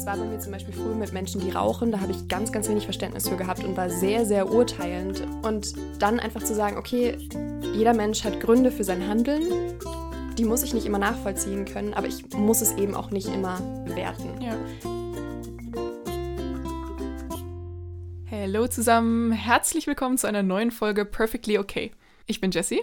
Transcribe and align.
Das 0.00 0.06
war 0.06 0.16
bei 0.16 0.24
mir 0.24 0.38
zum 0.38 0.52
Beispiel 0.52 0.72
früher 0.72 0.94
mit 0.94 1.12
Menschen, 1.12 1.42
die 1.42 1.50
rauchen. 1.50 1.92
Da 1.92 2.00
habe 2.00 2.12
ich 2.12 2.26
ganz, 2.26 2.52
ganz 2.52 2.70
wenig 2.70 2.84
Verständnis 2.84 3.28
für 3.28 3.36
gehabt 3.36 3.62
und 3.62 3.76
war 3.76 3.90
sehr, 3.90 4.24
sehr 4.24 4.50
urteilend. 4.50 5.26
Und 5.42 5.74
dann 5.98 6.18
einfach 6.18 6.42
zu 6.42 6.54
sagen, 6.54 6.78
okay, 6.78 7.18
jeder 7.74 7.92
Mensch 7.92 8.24
hat 8.24 8.40
Gründe 8.40 8.70
für 8.70 8.82
sein 8.82 9.06
Handeln. 9.06 9.78
Die 10.38 10.44
muss 10.46 10.62
ich 10.62 10.72
nicht 10.72 10.86
immer 10.86 10.98
nachvollziehen 10.98 11.66
können, 11.66 11.92
aber 11.92 12.06
ich 12.06 12.34
muss 12.34 12.62
es 12.62 12.72
eben 12.78 12.94
auch 12.94 13.10
nicht 13.10 13.28
immer 13.28 13.60
bewerten. 13.84 14.40
Ja. 14.40 14.56
Hallo 18.30 18.68
zusammen, 18.68 19.32
herzlich 19.32 19.86
willkommen 19.86 20.16
zu 20.16 20.26
einer 20.26 20.42
neuen 20.42 20.70
Folge 20.70 21.04
Perfectly 21.04 21.58
Okay. 21.58 21.92
Ich 22.24 22.40
bin 22.40 22.52
Jessie. 22.52 22.80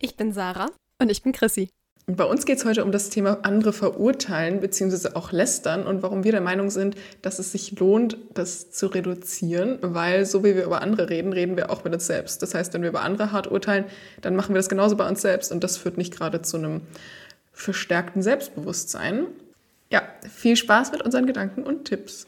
Ich 0.00 0.16
bin 0.16 0.32
Sarah. 0.32 0.70
Und 1.00 1.12
ich 1.12 1.22
bin 1.22 1.30
Chrissy. 1.30 1.70
Bei 2.16 2.24
uns 2.24 2.44
geht 2.44 2.58
es 2.58 2.64
heute 2.64 2.84
um 2.84 2.92
das 2.92 3.10
Thema 3.10 3.38
andere 3.42 3.72
verurteilen 3.72 4.60
bzw. 4.60 5.10
auch 5.14 5.32
lästern 5.32 5.86
und 5.86 6.02
warum 6.02 6.24
wir 6.24 6.32
der 6.32 6.40
Meinung 6.40 6.70
sind, 6.70 6.96
dass 7.22 7.38
es 7.38 7.52
sich 7.52 7.78
lohnt, 7.78 8.16
das 8.34 8.70
zu 8.70 8.86
reduzieren, 8.86 9.78
weil 9.80 10.24
so 10.26 10.42
wie 10.42 10.56
wir 10.56 10.64
über 10.64 10.82
andere 10.82 11.08
reden, 11.08 11.32
reden 11.32 11.56
wir 11.56 11.70
auch 11.70 11.84
mit 11.84 11.92
uns 11.92 12.06
selbst. 12.06 12.42
Das 12.42 12.54
heißt, 12.54 12.74
wenn 12.74 12.82
wir 12.82 12.88
über 12.88 13.02
andere 13.02 13.32
hart 13.32 13.50
urteilen, 13.50 13.84
dann 14.22 14.34
machen 14.34 14.54
wir 14.54 14.58
das 14.58 14.68
genauso 14.68 14.96
bei 14.96 15.08
uns 15.08 15.20
selbst 15.20 15.52
und 15.52 15.62
das 15.62 15.76
führt 15.76 15.98
nicht 15.98 16.16
gerade 16.16 16.42
zu 16.42 16.56
einem 16.56 16.80
verstärkten 17.52 18.22
Selbstbewusstsein. 18.22 19.26
Ja, 19.90 20.02
viel 20.28 20.56
Spaß 20.56 20.92
mit 20.92 21.02
unseren 21.02 21.26
Gedanken 21.26 21.62
und 21.62 21.84
Tipps. 21.84 22.26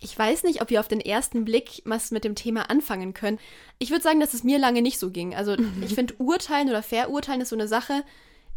Ich 0.00 0.18
weiß 0.18 0.44
nicht, 0.44 0.62
ob 0.62 0.70
wir 0.70 0.80
auf 0.80 0.88
den 0.88 1.00
ersten 1.00 1.44
Blick 1.44 1.82
was 1.84 2.10
mit 2.10 2.24
dem 2.24 2.34
Thema 2.34 2.70
anfangen 2.70 3.14
können. 3.14 3.38
Ich 3.78 3.90
würde 3.90 4.02
sagen, 4.02 4.18
dass 4.18 4.34
es 4.34 4.44
mir 4.44 4.58
lange 4.58 4.82
nicht 4.82 4.98
so 4.98 5.10
ging. 5.10 5.34
Also 5.34 5.56
ich 5.82 5.94
finde, 5.94 6.14
urteilen 6.18 6.68
oder 6.68 6.82
verurteilen 6.82 7.42
ist 7.42 7.50
so 7.50 7.56
eine 7.56 7.68
Sache, 7.68 8.02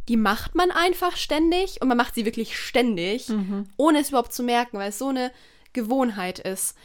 die 0.09 0.17
macht 0.17 0.55
man 0.55 0.71
einfach 0.71 1.15
ständig 1.15 1.81
und 1.81 1.87
man 1.87 1.97
macht 1.97 2.15
sie 2.15 2.25
wirklich 2.25 2.57
ständig, 2.57 3.29
mhm. 3.29 3.67
ohne 3.77 3.99
es 3.99 4.09
überhaupt 4.09 4.33
zu 4.33 4.43
merken, 4.43 4.77
weil 4.77 4.89
es 4.89 4.99
so 4.99 5.07
eine 5.07 5.31
Gewohnheit 5.71 6.39
ist. 6.39 6.75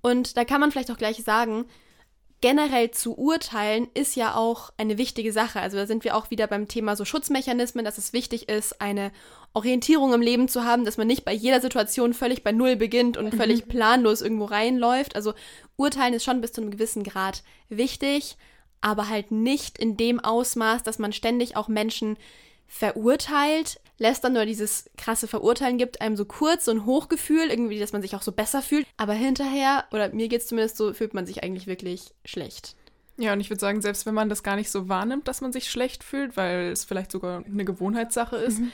Und 0.00 0.36
da 0.36 0.44
kann 0.44 0.60
man 0.60 0.70
vielleicht 0.70 0.90
auch 0.90 0.98
gleich 0.98 1.22
sagen, 1.24 1.64
generell 2.40 2.92
zu 2.92 3.18
urteilen 3.18 3.88
ist 3.94 4.14
ja 4.14 4.36
auch 4.36 4.70
eine 4.76 4.96
wichtige 4.96 5.32
Sache. 5.32 5.60
Also 5.60 5.76
da 5.76 5.86
sind 5.86 6.04
wir 6.04 6.16
auch 6.16 6.30
wieder 6.30 6.46
beim 6.46 6.68
Thema 6.68 6.94
so 6.94 7.04
Schutzmechanismen, 7.04 7.84
dass 7.84 7.98
es 7.98 8.12
wichtig 8.12 8.48
ist, 8.48 8.80
eine 8.80 9.10
Orientierung 9.54 10.12
im 10.12 10.20
Leben 10.20 10.48
zu 10.48 10.64
haben, 10.64 10.84
dass 10.84 10.98
man 10.98 11.08
nicht 11.08 11.24
bei 11.24 11.32
jeder 11.32 11.60
Situation 11.60 12.14
völlig 12.14 12.44
bei 12.44 12.52
Null 12.52 12.76
beginnt 12.76 13.16
und 13.16 13.32
mhm. 13.32 13.36
völlig 13.36 13.66
planlos 13.66 14.22
irgendwo 14.22 14.44
reinläuft. 14.44 15.16
Also 15.16 15.34
urteilen 15.76 16.14
ist 16.14 16.24
schon 16.24 16.40
bis 16.40 16.52
zu 16.52 16.60
einem 16.60 16.70
gewissen 16.70 17.02
Grad 17.02 17.42
wichtig, 17.68 18.36
aber 18.80 19.08
halt 19.08 19.32
nicht 19.32 19.76
in 19.76 19.96
dem 19.96 20.20
Ausmaß, 20.20 20.84
dass 20.84 21.00
man 21.00 21.12
ständig 21.12 21.56
auch 21.56 21.66
Menschen 21.66 22.16
verurteilt, 22.68 23.80
lässt 23.96 24.22
dann 24.22 24.34
nur 24.34 24.44
dieses 24.46 24.88
krasse 24.96 25.26
Verurteilen 25.26 25.78
gibt 25.78 26.00
einem 26.00 26.16
so 26.16 26.24
kurz 26.24 26.66
so 26.66 26.70
ein 26.70 26.86
Hochgefühl, 26.86 27.50
irgendwie, 27.50 27.80
dass 27.80 27.92
man 27.92 28.02
sich 28.02 28.14
auch 28.14 28.22
so 28.22 28.30
besser 28.30 28.62
fühlt. 28.62 28.86
Aber 28.96 29.14
hinterher, 29.14 29.84
oder 29.90 30.10
mir 30.10 30.28
geht 30.28 30.42
es 30.42 30.46
zumindest 30.46 30.76
so, 30.76 30.92
fühlt 30.92 31.14
man 31.14 31.26
sich 31.26 31.42
eigentlich 31.42 31.66
wirklich 31.66 32.14
schlecht. 32.24 32.76
Ja, 33.16 33.32
und 33.32 33.40
ich 33.40 33.50
würde 33.50 33.60
sagen, 33.60 33.80
selbst 33.80 34.06
wenn 34.06 34.14
man 34.14 34.28
das 34.28 34.44
gar 34.44 34.54
nicht 34.54 34.70
so 34.70 34.88
wahrnimmt, 34.88 35.26
dass 35.26 35.40
man 35.40 35.52
sich 35.52 35.70
schlecht 35.70 36.04
fühlt, 36.04 36.36
weil 36.36 36.70
es 36.70 36.84
vielleicht 36.84 37.10
sogar 37.10 37.42
eine 37.44 37.64
Gewohnheitssache 37.64 38.36
ist, 38.36 38.60
mhm. 38.60 38.70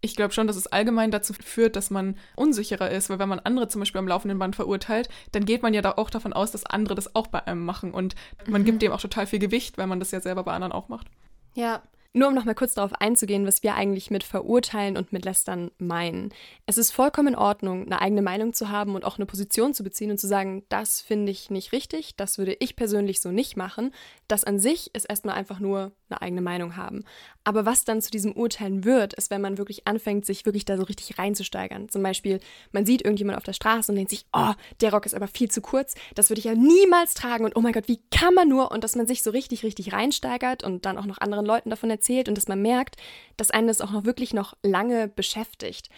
ich 0.00 0.16
glaube 0.16 0.34
schon, 0.34 0.48
dass 0.48 0.56
es 0.56 0.66
allgemein 0.66 1.12
dazu 1.12 1.34
führt, 1.34 1.76
dass 1.76 1.90
man 1.90 2.16
unsicherer 2.34 2.90
ist, 2.90 3.10
weil 3.10 3.20
wenn 3.20 3.28
man 3.28 3.38
andere 3.38 3.68
zum 3.68 3.80
Beispiel 3.80 4.00
am 4.00 4.08
laufenden 4.08 4.40
Band 4.40 4.56
verurteilt, 4.56 5.08
dann 5.30 5.44
geht 5.44 5.62
man 5.62 5.72
ja 5.72 5.82
da 5.82 5.92
auch 5.92 6.10
davon 6.10 6.32
aus, 6.32 6.50
dass 6.50 6.66
andere 6.66 6.96
das 6.96 7.14
auch 7.14 7.28
bei 7.28 7.46
einem 7.46 7.64
machen 7.64 7.92
und 7.92 8.16
man 8.48 8.62
mhm. 8.62 8.66
gibt 8.66 8.82
dem 8.82 8.90
auch 8.90 9.00
total 9.00 9.28
viel 9.28 9.38
Gewicht, 9.38 9.78
weil 9.78 9.86
man 9.86 10.00
das 10.00 10.10
ja 10.10 10.20
selber 10.20 10.42
bei 10.42 10.52
anderen 10.52 10.72
auch 10.72 10.88
macht. 10.88 11.06
Ja, 11.54 11.82
nur 12.16 12.28
um 12.28 12.34
nochmal 12.34 12.54
kurz 12.54 12.74
darauf 12.74 12.94
einzugehen, 12.94 13.46
was 13.46 13.62
wir 13.62 13.74
eigentlich 13.74 14.10
mit 14.10 14.24
verurteilen 14.24 14.96
und 14.96 15.12
mit 15.12 15.24
lästern 15.24 15.70
meinen. 15.78 16.32
Es 16.64 16.78
ist 16.78 16.90
vollkommen 16.90 17.28
in 17.28 17.34
Ordnung, 17.36 17.84
eine 17.84 18.00
eigene 18.00 18.22
Meinung 18.22 18.54
zu 18.54 18.70
haben 18.70 18.94
und 18.94 19.04
auch 19.04 19.18
eine 19.18 19.26
Position 19.26 19.74
zu 19.74 19.84
beziehen 19.84 20.10
und 20.10 20.18
zu 20.18 20.26
sagen, 20.26 20.64
das 20.70 21.02
finde 21.02 21.30
ich 21.30 21.50
nicht 21.50 21.72
richtig, 21.72 22.16
das 22.16 22.38
würde 22.38 22.56
ich 22.58 22.74
persönlich 22.74 23.20
so 23.20 23.30
nicht 23.30 23.56
machen. 23.56 23.92
Das 24.28 24.44
an 24.44 24.58
sich 24.58 24.94
ist 24.94 25.04
erstmal 25.04 25.34
einfach 25.34 25.60
nur 25.60 25.92
eine 26.08 26.22
eigene 26.22 26.40
Meinung 26.40 26.76
haben. 26.76 27.04
Aber 27.44 27.64
was 27.64 27.84
dann 27.84 28.00
zu 28.02 28.10
diesem 28.10 28.32
Urteilen 28.32 28.84
wird, 28.84 29.14
ist, 29.14 29.30
wenn 29.30 29.40
man 29.40 29.58
wirklich 29.58 29.86
anfängt, 29.86 30.26
sich 30.26 30.46
wirklich 30.46 30.64
da 30.64 30.76
so 30.76 30.84
richtig 30.84 31.18
reinzusteigern. 31.18 31.88
Zum 31.88 32.02
Beispiel, 32.02 32.40
man 32.72 32.86
sieht 32.86 33.02
irgendjemand 33.02 33.38
auf 33.38 33.44
der 33.44 33.52
Straße 33.52 33.90
und 33.90 33.96
denkt 33.96 34.10
sich, 34.10 34.26
oh, 34.32 34.52
der 34.80 34.92
Rock 34.92 35.06
ist 35.06 35.14
aber 35.14 35.28
viel 35.28 35.50
zu 35.50 35.60
kurz, 35.60 35.94
das 36.14 36.30
würde 36.30 36.38
ich 36.38 36.44
ja 36.44 36.54
niemals 36.54 37.14
tragen 37.14 37.44
und 37.44 37.56
oh 37.56 37.60
mein 37.60 37.72
Gott, 37.72 37.88
wie 37.88 38.00
kann 38.10 38.34
man 38.34 38.48
nur? 38.48 38.70
Und 38.70 38.84
dass 38.84 38.96
man 38.96 39.06
sich 39.06 39.22
so 39.22 39.30
richtig, 39.30 39.62
richtig 39.62 39.92
reinsteigert 39.92 40.64
und 40.64 40.86
dann 40.86 40.98
auch 40.98 41.06
noch 41.06 41.18
anderen 41.18 41.46
Leuten 41.46 41.70
davon 41.70 41.90
erzählt 41.90 42.28
und 42.28 42.36
dass 42.36 42.48
man 42.48 42.62
merkt, 42.62 42.96
dass 43.36 43.50
einen 43.50 43.68
das 43.68 43.80
auch 43.80 43.92
noch 43.92 44.04
wirklich 44.04 44.34
noch 44.34 44.56
lange 44.62 45.08
beschäftigt. 45.08 45.88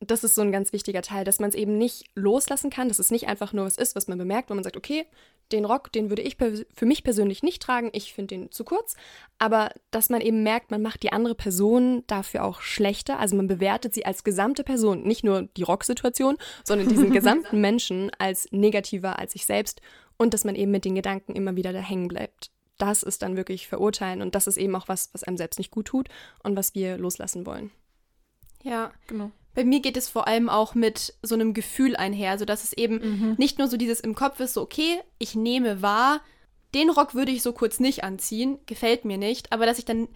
Das 0.00 0.24
ist 0.24 0.34
so 0.34 0.42
ein 0.42 0.52
ganz 0.52 0.72
wichtiger 0.72 1.02
Teil, 1.02 1.24
dass 1.24 1.38
man 1.38 1.50
es 1.50 1.54
eben 1.54 1.78
nicht 1.78 2.04
loslassen 2.14 2.70
kann, 2.70 2.88
dass 2.88 2.98
es 2.98 3.10
nicht 3.10 3.28
einfach 3.28 3.52
nur 3.52 3.64
was 3.64 3.78
ist, 3.78 3.96
was 3.96 4.08
man 4.08 4.18
bemerkt, 4.18 4.50
wo 4.50 4.54
man 4.54 4.64
sagt, 4.64 4.76
okay, 4.76 5.06
den 5.52 5.64
Rock, 5.64 5.92
den 5.92 6.10
würde 6.10 6.22
ich 6.22 6.36
für 6.36 6.86
mich 6.86 7.04
persönlich 7.04 7.42
nicht 7.42 7.62
tragen, 7.62 7.90
ich 7.92 8.12
finde 8.14 8.36
den 8.36 8.50
zu 8.50 8.64
kurz, 8.64 8.96
aber 9.38 9.70
dass 9.90 10.10
man 10.10 10.20
eben 10.20 10.42
merkt, 10.42 10.70
man 10.70 10.82
macht 10.82 11.02
die 11.02 11.12
andere 11.12 11.34
Person 11.34 12.04
dafür 12.06 12.44
auch 12.44 12.60
schlechter, 12.60 13.18
also 13.18 13.36
man 13.36 13.46
bewertet 13.46 13.94
sie 13.94 14.06
als 14.06 14.24
gesamte 14.24 14.64
Person, 14.64 15.02
nicht 15.02 15.24
nur 15.24 15.42
die 15.56 15.62
Rocksituation, 15.62 16.36
sondern 16.64 16.88
diesen 16.88 17.10
gesamten 17.12 17.60
Menschen 17.60 18.10
als 18.18 18.48
negativer 18.50 19.18
als 19.18 19.32
sich 19.32 19.46
selbst. 19.46 19.80
Und 20.16 20.32
dass 20.32 20.44
man 20.44 20.54
eben 20.54 20.70
mit 20.70 20.84
den 20.84 20.94
Gedanken 20.94 21.34
immer 21.34 21.56
wieder 21.56 21.72
da 21.72 21.80
hängen 21.80 22.06
bleibt. 22.06 22.52
Das 22.78 23.02
ist 23.02 23.22
dann 23.22 23.36
wirklich 23.36 23.66
verurteilen. 23.66 24.22
Und 24.22 24.36
das 24.36 24.46
ist 24.46 24.56
eben 24.56 24.76
auch 24.76 24.86
was, 24.86 25.10
was 25.12 25.24
einem 25.24 25.36
selbst 25.36 25.58
nicht 25.58 25.72
gut 25.72 25.86
tut 25.86 26.08
und 26.44 26.56
was 26.56 26.74
wir 26.76 26.98
loslassen 26.98 27.46
wollen. 27.46 27.72
Ja, 28.62 28.92
genau. 29.08 29.32
Bei 29.54 29.64
mir 29.64 29.80
geht 29.80 29.96
es 29.96 30.08
vor 30.08 30.26
allem 30.26 30.48
auch 30.48 30.74
mit 30.74 31.14
so 31.22 31.34
einem 31.34 31.54
Gefühl 31.54 31.96
einher, 31.96 32.38
sodass 32.38 32.64
es 32.64 32.72
eben 32.72 32.96
mhm. 32.96 33.34
nicht 33.38 33.58
nur 33.58 33.68
so 33.68 33.76
dieses 33.76 34.00
im 34.00 34.14
Kopf 34.14 34.40
ist, 34.40 34.54
so 34.54 34.62
okay, 34.62 35.00
ich 35.18 35.34
nehme 35.34 35.82
wahr, 35.82 36.20
den 36.74 36.90
Rock 36.90 37.14
würde 37.14 37.32
ich 37.32 37.42
so 37.42 37.52
kurz 37.52 37.78
nicht 37.80 38.02
anziehen, 38.02 38.58
gefällt 38.66 39.04
mir 39.04 39.18
nicht, 39.18 39.52
aber 39.52 39.64
dass 39.64 39.78
ich 39.78 39.84
dann 39.84 40.08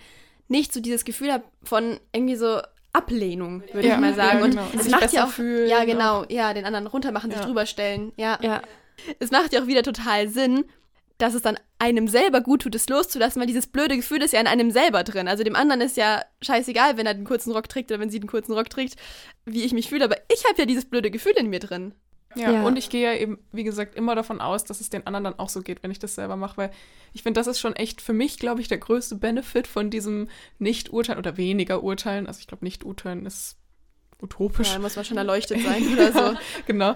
nicht 0.48 0.72
so 0.72 0.80
dieses 0.80 1.04
Gefühl 1.04 1.32
habe 1.32 1.44
von 1.62 2.00
irgendwie 2.12 2.36
so 2.36 2.60
Ablehnung, 2.92 3.62
würde 3.72 3.88
ja, 3.88 3.94
ich 3.94 4.00
mal 4.00 4.14
sagen. 4.14 4.40
Ja, 4.40 4.46
genau. 4.46 4.62
Und 4.72 4.80
es 4.80 4.88
macht 4.88 5.12
ja 5.12 5.24
auch, 5.24 5.30
fühlen, 5.30 5.68
ja 5.68 5.84
genau, 5.84 6.24
ja, 6.28 6.54
den 6.54 6.64
anderen 6.64 6.86
runtermachen, 6.86 7.30
sich 7.30 7.40
drüber 7.40 7.66
stellen, 7.66 8.12
ja. 8.16 8.38
ja. 8.42 8.62
Es 9.20 9.30
macht 9.30 9.52
ja 9.52 9.62
auch 9.62 9.66
wieder 9.66 9.82
total 9.82 10.28
Sinn, 10.28 10.64
dass 11.18 11.34
es 11.34 11.42
dann 11.42 11.58
einem 11.78 12.08
selber 12.08 12.40
gut 12.40 12.62
tut, 12.62 12.74
es 12.74 12.88
loszulassen, 12.88 13.40
weil 13.40 13.48
dieses 13.48 13.66
blöde 13.66 13.96
Gefühl 13.96 14.22
ist 14.22 14.32
ja 14.32 14.40
in 14.40 14.46
einem 14.46 14.70
selber 14.70 15.02
drin. 15.04 15.28
Also 15.28 15.44
dem 15.44 15.56
anderen 15.56 15.80
ist 15.80 15.96
ja 15.96 16.22
scheißegal, 16.42 16.96
wenn 16.96 17.06
er 17.06 17.14
den 17.14 17.24
kurzen 17.24 17.52
Rock 17.52 17.68
trägt 17.68 17.90
oder 17.90 18.00
wenn 18.00 18.10
sie 18.10 18.20
den 18.20 18.28
kurzen 18.28 18.52
Rock 18.52 18.70
trägt, 18.70 18.96
wie 19.44 19.64
ich 19.64 19.72
mich 19.72 19.88
fühle. 19.88 20.04
Aber 20.04 20.16
ich 20.32 20.44
habe 20.44 20.58
ja 20.58 20.64
dieses 20.64 20.84
blöde 20.84 21.10
Gefühl 21.10 21.32
in 21.36 21.50
mir 21.50 21.60
drin. 21.60 21.94
Ja, 22.34 22.52
ja, 22.52 22.66
und 22.66 22.76
ich 22.76 22.90
gehe 22.90 23.02
ja 23.02 23.18
eben, 23.18 23.38
wie 23.52 23.64
gesagt, 23.64 23.94
immer 23.94 24.14
davon 24.14 24.40
aus, 24.40 24.64
dass 24.64 24.80
es 24.80 24.90
den 24.90 25.06
anderen 25.06 25.24
dann 25.24 25.38
auch 25.38 25.48
so 25.48 25.62
geht, 25.62 25.82
wenn 25.82 25.90
ich 25.90 25.98
das 25.98 26.14
selber 26.14 26.36
mache, 26.36 26.56
weil 26.58 26.70
ich 27.14 27.22
finde, 27.22 27.40
das 27.40 27.46
ist 27.46 27.58
schon 27.58 27.74
echt 27.74 28.02
für 28.02 28.12
mich, 28.12 28.38
glaube 28.38 28.60
ich, 28.60 28.68
der 28.68 28.78
größte 28.78 29.16
Benefit 29.16 29.66
von 29.66 29.90
diesem 29.90 30.28
Nicht-Urteilen 30.58 31.18
oder 31.18 31.36
weniger 31.36 31.82
Urteilen. 31.82 32.26
Also 32.26 32.40
ich 32.40 32.46
glaube, 32.46 32.64
Nicht-Urteilen 32.64 33.24
ist 33.24 33.56
utopisch. 34.20 34.72
Ja, 34.72 34.78
muss 34.78 34.96
man 34.96 35.06
schon 35.06 35.16
erleuchtet 35.16 35.62
sein 35.62 35.88
oder 35.92 36.12
so. 36.12 36.38
genau 36.66 36.94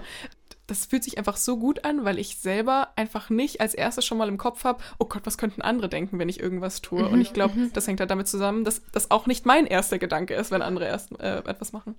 das 0.67 0.85
fühlt 0.85 1.03
sich 1.03 1.17
einfach 1.17 1.37
so 1.37 1.57
gut 1.57 1.83
an, 1.85 2.05
weil 2.05 2.19
ich 2.19 2.37
selber 2.37 2.89
einfach 2.95 3.29
nicht 3.29 3.59
als 3.61 3.73
erstes 3.73 4.05
schon 4.05 4.17
mal 4.17 4.29
im 4.29 4.37
Kopf 4.37 4.63
habe, 4.63 4.81
oh 4.97 5.05
Gott, 5.05 5.25
was 5.25 5.37
könnten 5.37 5.61
andere 5.61 5.89
denken, 5.89 6.19
wenn 6.19 6.29
ich 6.29 6.39
irgendwas 6.39 6.81
tue? 6.81 7.03
Mhm, 7.03 7.13
und 7.13 7.21
ich 7.21 7.33
glaube, 7.33 7.57
mhm. 7.57 7.73
das 7.73 7.87
hängt 7.87 7.99
halt 7.99 8.11
damit 8.11 8.27
zusammen, 8.27 8.63
dass 8.63 8.81
das 8.91 9.11
auch 9.11 9.27
nicht 9.27 9.45
mein 9.45 9.65
erster 9.65 9.99
Gedanke 9.99 10.35
ist, 10.35 10.51
wenn 10.51 10.61
andere 10.61 10.85
erst 10.85 11.19
äh, 11.19 11.39
etwas 11.39 11.73
machen. 11.73 11.95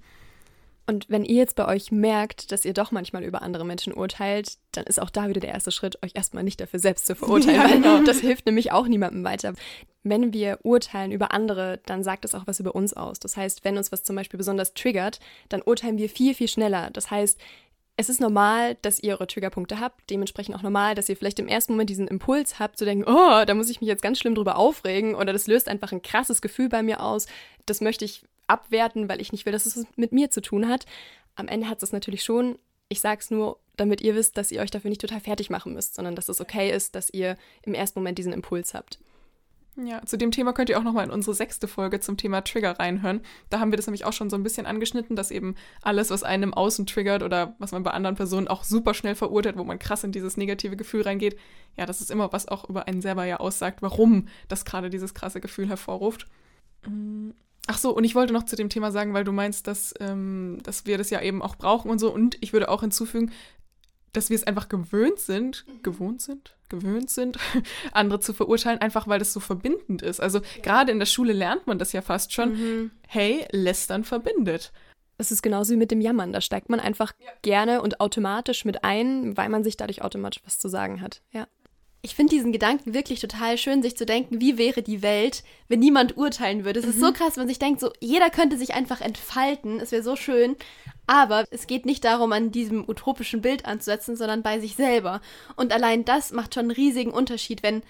Und 0.87 1.07
wenn 1.09 1.25
ihr 1.25 1.37
jetzt 1.37 1.57
bei 1.57 1.67
euch 1.67 1.93
merkt, 1.93 2.53
dass 2.53 2.67
ihr 2.67 2.75
doch 2.75 2.93
manchmal 2.93 3.25
über 3.25 3.41
andere 3.41 3.65
Menschen 3.65 3.95
urteilt, 3.95 4.59
dann 4.73 4.85
ist 4.85 5.01
auch 5.01 5.09
da 5.09 5.29
wieder 5.29 5.41
der 5.41 5.53
erste 5.53 5.71
Schritt, 5.71 6.03
euch 6.03 6.13
erstmal 6.15 6.45
nicht 6.45 6.61
dafür 6.61 6.79
selbst 6.79 7.07
zu 7.07 7.15
verurteilen. 7.15 7.55
Ja, 7.55 7.67
genau. 7.69 8.03
Das 8.05 8.21
hilft 8.21 8.45
nämlich 8.45 8.73
auch 8.73 8.87
niemandem 8.87 9.25
weiter. 9.25 9.55
Wenn 10.03 10.35
wir 10.35 10.59
urteilen 10.63 11.13
über 11.13 11.33
andere, 11.33 11.81
dann 11.87 12.03
sagt 12.03 12.27
es 12.27 12.35
auch 12.35 12.47
was 12.47 12.61
über 12.61 12.75
uns 12.75 12.93
aus. 12.93 13.19
Das 13.19 13.37
heißt, 13.37 13.65
wenn 13.65 13.79
uns 13.79 13.93
was 13.93 14.03
zum 14.03 14.17
Beispiel 14.17 14.37
besonders 14.37 14.75
triggert, 14.75 15.21
dann 15.49 15.63
urteilen 15.63 15.97
wir 15.97 16.11
viel, 16.11 16.35
viel 16.35 16.49
schneller. 16.49 16.91
Das 16.93 17.11
heißt, 17.11 17.41
es 17.97 18.09
ist 18.09 18.21
normal, 18.21 18.77
dass 18.83 19.01
ihr 19.01 19.13
eure 19.13 19.27
Triggerpunkte 19.27 19.79
habt. 19.79 20.11
Dementsprechend 20.11 20.57
auch 20.57 20.63
normal, 20.63 20.95
dass 20.95 21.09
ihr 21.09 21.17
vielleicht 21.17 21.39
im 21.39 21.47
ersten 21.47 21.73
Moment 21.73 21.91
diesen 21.91 22.09
Impuls 22.09 22.59
habt, 22.59 22.77
zu 22.77 22.85
denken, 22.85 23.05
oh, 23.07 23.45
da 23.45 23.55
muss 23.55 23.71
ich 23.71 23.81
mich 23.81 23.89
jetzt 23.89 24.03
ganz 24.03 24.19
schlimm 24.19 24.35
drüber 24.35 24.57
aufregen 24.57 25.15
oder 25.15 25.33
das 25.33 25.47
löst 25.47 25.69
einfach 25.69 25.93
ein 25.93 26.03
krasses 26.03 26.43
Gefühl 26.43 26.69
bei 26.69 26.83
mir 26.83 27.01
aus. 27.01 27.27
Das 27.67 27.81
möchte 27.81 28.05
ich 28.05 28.25
abwerten, 28.49 29.09
weil 29.09 29.21
ich 29.21 29.33
nicht 29.33 29.47
will, 29.47 29.53
dass 29.53 29.67
es 29.67 29.87
mit 29.97 30.13
mir 30.13 30.31
zu 30.31 30.43
tun 30.43 30.69
hat. 30.69 30.87
Am 31.37 31.49
Ende 31.49 31.69
hat 31.69 31.83
es 31.83 31.93
natürlich 31.93 32.25
schon. 32.25 32.59
Ich 32.89 33.01
sage 33.01 33.21
es 33.21 33.31
nur, 33.31 33.59
damit 33.77 34.01
ihr 34.01 34.15
wisst, 34.15 34.37
dass 34.37 34.51
ihr 34.51 34.61
euch 34.61 34.71
dafür 34.71 34.91
nicht 34.91 35.01
total 35.01 35.21
fertig 35.21 35.49
machen 35.49 35.73
müsst, 35.73 35.95
sondern 35.95 36.17
dass 36.17 36.29
es 36.29 36.41
okay 36.41 36.71
ist, 36.71 36.95
dass 36.95 37.11
ihr 37.11 37.37
im 37.63 37.75
ersten 37.75 37.99
Moment 38.01 38.19
diesen 38.19 38.33
Impuls 38.33 38.75
habt. 38.75 38.99
Ja, 39.77 40.01
zu 40.07 40.17
dem 40.17 40.31
Thema 40.31 40.53
könnt 40.53 40.69
ihr 40.71 40.79
auch 40.79 40.85
nochmal 40.85 41.05
in 41.05 41.11
unsere 41.11 41.35
sechste 41.35 41.67
Folge 41.67 41.99
zum 41.99 42.17
Thema 42.17 42.43
Trigger 42.43 42.79
reinhören. 42.79 43.23
Da 43.51 43.59
haben 43.59 43.73
wir 43.73 43.77
das 43.77 43.87
nämlich 43.89 44.05
auch 44.05 44.13
schon 44.13 44.31
so 44.31 44.37
ein 44.37 44.45
bisschen 44.45 44.67
angeschnitten, 44.67 45.17
dass 45.17 45.33
eben 45.33 45.57
alles, 45.83 46.11
was 46.11 46.23
einem 46.23 46.45
im 46.45 46.55
Außen 46.55 46.87
triggert 46.87 47.25
oder 47.25 47.57
was 47.59 47.73
man 47.73 47.83
bei 47.83 47.91
anderen 47.91 48.15
Personen 48.15 48.47
auch 48.47 48.63
super 48.63 48.95
schnell 48.95 49.17
verurteilt, 49.17 49.57
wo 49.57 49.65
man 49.65 49.81
krass 49.81 50.05
in 50.05 50.13
dieses 50.13 50.37
negative 50.37 50.77
Gefühl 50.77 51.03
reingeht, 51.03 51.37
ja, 51.77 51.87
das 51.87 52.01
ist 52.01 52.13
immer 52.13 52.33
was 52.33 52.47
auch 52.47 52.69
über 52.69 52.87
einen 52.87 53.01
selber 53.01 53.25
ja 53.25 53.39
aussagt, 53.39 53.83
warum 53.83 54.29
das 54.47 54.65
gerade 54.65 54.91
dieses 54.91 55.13
krasse 55.13 55.41
Gefühl 55.41 55.69
hervorruft. 55.69 56.29
Mm, 56.87 57.31
Ach 57.67 57.79
so, 57.79 57.97
und 57.97 58.05
ich 58.05 58.15
wollte 58.15 58.35
noch 58.35 58.43
zu 58.45 58.57
dem 58.57 58.69
Thema 58.69 58.93
sagen, 58.93 59.15
weil 59.15 59.25
du 59.25 59.33
meinst, 59.33 59.67
dass, 59.67 59.95
ähm, 59.99 60.59
dass 60.63 60.85
wir 60.85 60.99
das 60.99 61.09
ja 61.09 61.23
eben 61.23 61.41
auch 61.41 61.57
brauchen 61.57 61.91
und 61.91 61.99
so. 61.99 62.13
Und 62.13 62.37
ich 62.43 62.53
würde 62.53 62.69
auch 62.69 62.83
hinzufügen, 62.83 63.33
dass 64.15 64.31
wir 64.31 64.37
es 64.37 64.45
einfach 64.45 64.69
gewöhnt 64.69 65.19
sind, 65.19 65.67
gewohnt 65.83 66.23
sind, 66.23 66.57
gewöhnt 66.69 67.11
sind, 67.11 67.39
andere 67.93 68.21
zu 68.21 68.33
verurteilen, 68.33 68.81
einfach 68.81 69.07
weil 69.07 69.19
das 69.19 69.33
so 69.33 69.41
verbindend 69.41 70.03
ist. 70.03 70.21
Also 70.21 70.39
ja. 70.39 70.63
gerade 70.63 70.93
in 70.93 70.99
der 70.99 71.07
Schule 71.07 71.33
lernt 71.33 71.67
man 71.67 71.79
das 71.79 71.93
ja 71.93 72.01
fast 72.01 72.33
schon. 72.33 72.53
Mhm. 72.53 72.91
Hey, 73.07 73.47
lästern 73.51 74.05
verbindet. 74.05 74.73
Es 75.19 75.31
ist 75.31 75.43
genauso 75.43 75.73
wie 75.75 75.79
mit 75.79 75.91
dem 75.91 76.01
Jammern. 76.01 76.33
Da 76.33 76.41
steigt 76.41 76.71
man 76.71 76.81
einfach 76.81 77.13
ja. 77.21 77.31
gerne 77.43 77.83
und 77.83 78.01
automatisch 78.01 78.65
mit 78.65 78.83
ein, 78.83 79.37
weil 79.37 79.49
man 79.49 79.63
sich 79.63 79.77
dadurch 79.77 80.03
automatisch 80.03 80.43
was 80.45 80.59
zu 80.59 80.69
sagen 80.69 81.01
hat. 81.01 81.23
Ja. 81.31 81.47
Ich 82.05 82.15
finde 82.15 82.35
diesen 82.35 82.53
Gedanken 82.53 82.93
wirklich 82.93 83.19
total 83.19 83.57
schön, 83.57 83.83
sich 83.83 83.97
zu 83.97 84.05
denken, 84.05 84.39
wie 84.39 84.59
wäre 84.59 84.83
die 84.83 85.01
Welt, 85.01 85.43
wenn 85.69 85.81
niemand 85.81 86.19
urteilen 86.19 86.67
würde. 86.67 86.81
Es 86.81 86.85
mhm. 86.85 86.93
ist 86.93 87.01
so 87.01 87.07
mhm. 87.07 87.15
krass, 87.15 87.37
wenn 87.37 87.45
man 87.45 87.49
sich 87.49 87.59
denkt, 87.59 87.81
so 87.81 87.93
jeder 87.99 88.29
könnte 88.29 88.59
sich 88.59 88.75
einfach 88.75 89.01
entfalten. 89.01 89.81
Es 89.81 89.91
wäre 89.91 90.03
so 90.03 90.15
schön. 90.15 90.55
Aber 91.07 91.47
es 91.51 91.67
geht 91.67 91.87
nicht 91.87 92.05
darum, 92.05 92.33
an 92.33 92.51
diesem 92.51 92.87
utopischen 92.87 93.41
Bild 93.41 93.65
anzusetzen, 93.65 94.17
sondern 94.17 94.43
bei 94.43 94.61
sich 94.61 94.77
selber. 94.77 95.23
Und 95.57 95.73
allein 95.73 96.05
das 96.05 96.31
macht 96.31 96.53
schon 96.53 96.65
einen 96.65 96.73
riesigen 96.73 97.11
Unterschied, 97.11 97.63
wenn 97.63 97.83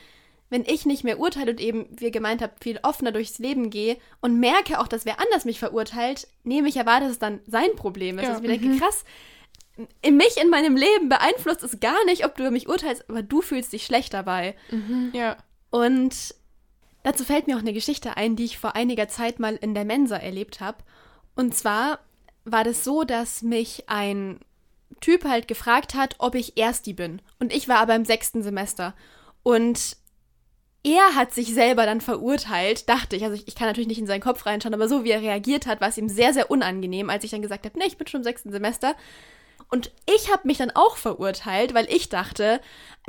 wenn 0.50 0.64
ich 0.66 0.86
nicht 0.86 1.02
mehr 1.02 1.18
urteile 1.18 1.50
und 1.50 1.60
eben, 1.60 1.86
wie 1.96 2.04
ihr 2.04 2.10
gemeint 2.12 2.40
habt, 2.40 2.62
viel 2.62 2.78
offener 2.84 3.10
durchs 3.10 3.40
Leben 3.40 3.70
gehe 3.70 3.96
und 4.20 4.38
merke 4.38 4.78
auch, 4.78 4.86
dass 4.86 5.04
wer 5.04 5.18
anders 5.18 5.44
mich 5.44 5.58
verurteilt, 5.58 6.28
nehme 6.44 6.68
ich 6.68 6.76
ja 6.76 6.86
wahr, 6.86 7.00
dass 7.00 7.10
es 7.10 7.18
dann 7.18 7.40
sein 7.48 7.74
Problem 7.74 8.18
ist. 8.18 8.24
Ja. 8.24 8.28
Dass 8.28 8.38
ich 8.38 8.46
mir 8.46 8.56
denke, 8.56 8.68
mhm. 8.68 8.78
krass, 8.78 9.04
in 10.02 10.16
mich 10.16 10.36
in 10.36 10.50
meinem 10.50 10.76
Leben 10.76 11.08
beeinflusst 11.08 11.62
es 11.62 11.80
gar 11.80 12.04
nicht, 12.04 12.24
ob 12.24 12.36
du 12.36 12.42
über 12.42 12.50
mich 12.52 12.68
urteilst, 12.68 13.08
aber 13.08 13.22
du 13.22 13.42
fühlst 13.42 13.72
dich 13.72 13.84
schlecht 13.84 14.14
dabei. 14.14 14.54
Mhm. 14.70 15.10
Ja. 15.12 15.36
Und 15.70 16.34
dazu 17.02 17.24
fällt 17.24 17.46
mir 17.46 17.56
auch 17.56 17.60
eine 17.60 17.72
Geschichte 17.72 18.16
ein, 18.16 18.36
die 18.36 18.44
ich 18.44 18.58
vor 18.58 18.76
einiger 18.76 19.08
Zeit 19.08 19.40
mal 19.40 19.56
in 19.56 19.74
der 19.74 19.84
Mensa 19.84 20.16
erlebt 20.16 20.60
habe. 20.60 20.78
Und 21.34 21.54
zwar 21.54 21.98
war 22.44 22.62
das 22.62 22.84
so, 22.84 23.04
dass 23.04 23.42
mich 23.42 23.88
ein 23.88 24.38
Typ 25.00 25.24
halt 25.24 25.48
gefragt 25.48 25.94
hat, 25.94 26.16
ob 26.18 26.34
ich 26.34 26.56
Ersti 26.56 26.92
bin. 26.92 27.20
Und 27.40 27.52
ich 27.52 27.68
war 27.68 27.78
aber 27.78 27.96
im 27.96 28.04
sechsten 28.04 28.42
Semester. 28.42 28.94
Und 29.42 29.96
er 30.84 31.14
hat 31.14 31.32
sich 31.32 31.52
selber 31.52 31.86
dann 31.86 32.00
verurteilt, 32.00 32.88
dachte 32.88 33.16
ich. 33.16 33.24
Also 33.24 33.34
ich, 33.34 33.48
ich, 33.48 33.54
kann 33.54 33.66
natürlich 33.66 33.88
nicht 33.88 33.98
in 33.98 34.06
seinen 34.06 34.20
Kopf 34.20 34.46
reinschauen, 34.46 34.74
aber 34.74 34.88
so 34.88 35.02
wie 35.02 35.10
er 35.10 35.22
reagiert 35.22 35.66
hat, 35.66 35.80
war 35.80 35.88
es 35.88 35.98
ihm 35.98 36.08
sehr, 36.08 36.32
sehr 36.32 36.50
unangenehm, 36.50 37.10
als 37.10 37.24
ich 37.24 37.30
dann 37.30 37.42
gesagt 37.42 37.64
habe, 37.64 37.78
nee, 37.78 37.86
ich 37.86 37.96
bin 37.96 38.06
schon 38.06 38.20
im 38.20 38.24
sechsten 38.24 38.52
Semester. 38.52 38.94
Und 39.70 39.90
ich 40.06 40.32
habe 40.32 40.46
mich 40.46 40.58
dann 40.58 40.70
auch 40.70 40.96
verurteilt, 40.96 41.74
weil 41.74 41.86
ich 41.92 42.08
dachte, 42.08 42.60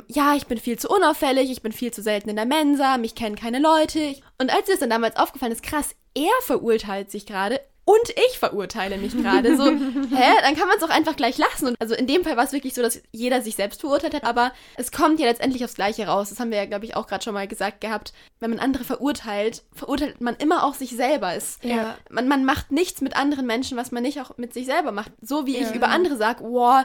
ja, 0.08 0.34
ich 0.34 0.46
bin 0.46 0.58
viel 0.58 0.78
zu 0.78 0.88
unauffällig, 0.88 1.50
ich 1.50 1.62
bin 1.62 1.72
viel 1.72 1.92
zu 1.92 2.02
selten 2.02 2.28
in 2.28 2.36
der 2.36 2.46
Mensa, 2.46 2.98
mich 2.98 3.14
kennen 3.14 3.36
keine 3.36 3.58
Leute. 3.58 4.16
Und 4.38 4.52
als 4.52 4.68
es 4.68 4.80
dann 4.80 4.90
damals 4.90 5.16
aufgefallen 5.16 5.52
ist, 5.52 5.62
krass, 5.62 5.94
er 6.14 6.32
verurteilt 6.42 7.10
sich 7.10 7.26
gerade, 7.26 7.60
und 7.86 8.10
ich 8.28 8.40
verurteile 8.40 8.98
mich 8.98 9.16
gerade. 9.16 9.56
So, 9.56 9.64
hä? 9.70 10.32
Dann 10.42 10.56
kann 10.56 10.66
man 10.66 10.76
es 10.76 10.82
auch 10.82 10.90
einfach 10.90 11.14
gleich 11.14 11.38
lassen. 11.38 11.68
Und 11.68 11.80
also 11.80 11.94
in 11.94 12.08
dem 12.08 12.24
Fall 12.24 12.36
war 12.36 12.42
es 12.42 12.52
wirklich 12.52 12.74
so, 12.74 12.82
dass 12.82 13.00
jeder 13.12 13.42
sich 13.42 13.54
selbst 13.54 13.80
verurteilt 13.80 14.12
hat, 14.12 14.24
aber 14.24 14.52
es 14.76 14.90
kommt 14.90 15.20
ja 15.20 15.26
letztendlich 15.26 15.64
aufs 15.64 15.76
Gleiche 15.76 16.08
raus. 16.08 16.30
Das 16.30 16.40
haben 16.40 16.50
wir 16.50 16.58
ja, 16.58 16.66
glaube 16.66 16.84
ich, 16.84 16.96
auch 16.96 17.06
gerade 17.06 17.22
schon 17.22 17.34
mal 17.34 17.46
gesagt 17.46 17.80
gehabt. 17.80 18.12
Wenn 18.40 18.50
man 18.50 18.58
andere 18.58 18.82
verurteilt, 18.82 19.62
verurteilt 19.72 20.20
man 20.20 20.34
immer 20.34 20.64
auch 20.64 20.74
sich 20.74 20.96
selber. 20.96 21.34
Es, 21.34 21.60
ja. 21.62 21.96
man, 22.10 22.26
man 22.26 22.44
macht 22.44 22.72
nichts 22.72 23.02
mit 23.02 23.14
anderen 23.14 23.46
Menschen, 23.46 23.76
was 23.76 23.92
man 23.92 24.02
nicht 24.02 24.20
auch 24.20 24.36
mit 24.36 24.52
sich 24.52 24.66
selber 24.66 24.90
macht. 24.90 25.12
So 25.22 25.46
wie 25.46 25.56
ja. 25.56 25.68
ich 25.68 25.72
über 25.72 25.86
andere 25.86 26.16
sage, 26.16 26.42
wow, 26.42 26.84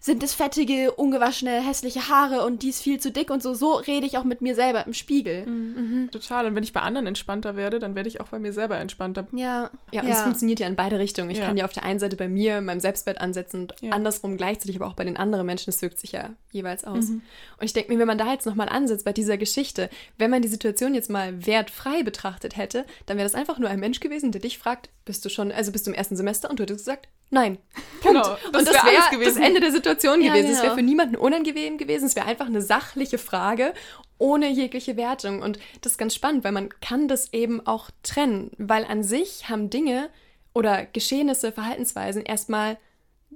sind 0.00 0.22
es 0.22 0.34
fettige, 0.34 0.92
ungewaschene, 0.92 1.62
hässliche 1.62 2.10
Haare 2.10 2.44
und 2.44 2.62
die 2.62 2.68
ist 2.68 2.82
viel 2.82 3.00
zu 3.00 3.10
dick 3.10 3.30
und 3.30 3.42
so. 3.42 3.54
So 3.54 3.76
rede 3.76 4.04
ich 4.04 4.18
auch 4.18 4.24
mit 4.24 4.42
mir 4.42 4.54
selber 4.54 4.86
im 4.86 4.92
Spiegel. 4.92 5.46
Mhm. 5.46 5.74
mhm. 5.76 6.10
Total. 6.10 6.44
Und 6.44 6.54
wenn 6.54 6.64
ich 6.64 6.74
bei 6.74 6.80
anderen 6.80 7.06
entspannter 7.06 7.56
werde, 7.56 7.78
dann 7.78 7.94
werde 7.94 8.10
ich 8.10 8.20
auch 8.20 8.28
bei 8.28 8.38
mir 8.38 8.52
selber 8.52 8.76
entspannter. 8.76 9.26
Ja. 9.32 9.70
Ja, 9.92 10.02
und 10.02 10.08
es 10.08 10.41
funktioniert 10.42 10.60
ja 10.60 10.66
in 10.66 10.74
beide 10.74 10.98
Richtungen. 10.98 11.30
Ich 11.30 11.38
ja. 11.38 11.46
kann 11.46 11.56
ja 11.56 11.64
auf 11.64 11.72
der 11.72 11.84
einen 11.84 12.00
Seite 12.00 12.16
bei 12.16 12.28
mir, 12.28 12.60
meinem 12.60 12.80
Selbstwert 12.80 13.20
ansetzen 13.20 13.62
und 13.62 13.74
ja. 13.80 13.92
andersrum 13.92 14.36
gleichzeitig 14.36 14.76
aber 14.76 14.88
auch 14.88 14.94
bei 14.94 15.04
den 15.04 15.16
anderen 15.16 15.46
Menschen. 15.46 15.66
Das 15.66 15.82
wirkt 15.82 16.00
sich 16.00 16.12
ja 16.12 16.30
jeweils 16.50 16.84
aus. 16.84 17.08
Mhm. 17.08 17.22
Und 17.58 17.64
ich 17.64 17.72
denke 17.72 17.92
mir, 17.92 18.00
wenn 18.00 18.08
man 18.08 18.18
da 18.18 18.32
jetzt 18.32 18.44
nochmal 18.44 18.68
ansetzt 18.68 19.04
bei 19.04 19.12
dieser 19.12 19.38
Geschichte, 19.38 19.88
wenn 20.18 20.30
man 20.30 20.42
die 20.42 20.48
Situation 20.48 20.94
jetzt 20.94 21.10
mal 21.10 21.46
wertfrei 21.46 22.02
betrachtet 22.02 22.56
hätte, 22.56 22.84
dann 23.06 23.18
wäre 23.18 23.24
das 23.24 23.36
einfach 23.36 23.60
nur 23.60 23.70
ein 23.70 23.78
Mensch 23.78 24.00
gewesen, 24.00 24.32
der 24.32 24.40
dich 24.40 24.58
fragt, 24.58 24.90
bist 25.04 25.24
du 25.24 25.28
schon, 25.28 25.52
also 25.52 25.70
bist 25.70 25.86
du 25.86 25.92
im 25.92 25.96
ersten 25.96 26.16
Semester 26.16 26.50
und 26.50 26.58
du 26.58 26.64
hättest 26.64 26.80
gesagt, 26.80 27.08
nein. 27.30 27.58
Punkt. 28.02 28.20
Genau, 28.24 28.36
das 28.52 28.60
und 28.60 28.68
das 28.68 28.84
wäre 28.84 29.20
wär 29.20 29.28
das 29.28 29.36
Ende 29.36 29.60
der 29.60 29.70
Situation 29.70 30.20
ja, 30.20 30.32
gewesen. 30.32 30.50
Es 30.50 30.56
genau. 30.56 30.64
wäre 30.64 30.74
für 30.74 30.82
niemanden 30.82 31.16
unangenehm 31.16 31.78
gewesen. 31.78 32.06
Es 32.06 32.16
wäre 32.16 32.26
einfach 32.26 32.46
eine 32.46 32.62
sachliche 32.62 33.18
Frage 33.18 33.74
ohne 34.22 34.50
jegliche 34.50 34.96
Wertung. 34.96 35.42
Und 35.42 35.58
das 35.80 35.92
ist 35.92 35.98
ganz 35.98 36.14
spannend, 36.14 36.44
weil 36.44 36.52
man 36.52 36.68
kann 36.80 37.08
das 37.08 37.32
eben 37.32 37.66
auch 37.66 37.90
trennen, 38.02 38.52
weil 38.56 38.84
an 38.84 39.02
sich 39.02 39.48
haben 39.48 39.68
Dinge 39.68 40.08
oder 40.54 40.86
Geschehnisse, 40.86 41.52
Verhaltensweisen 41.52 42.22
erstmal 42.22 42.78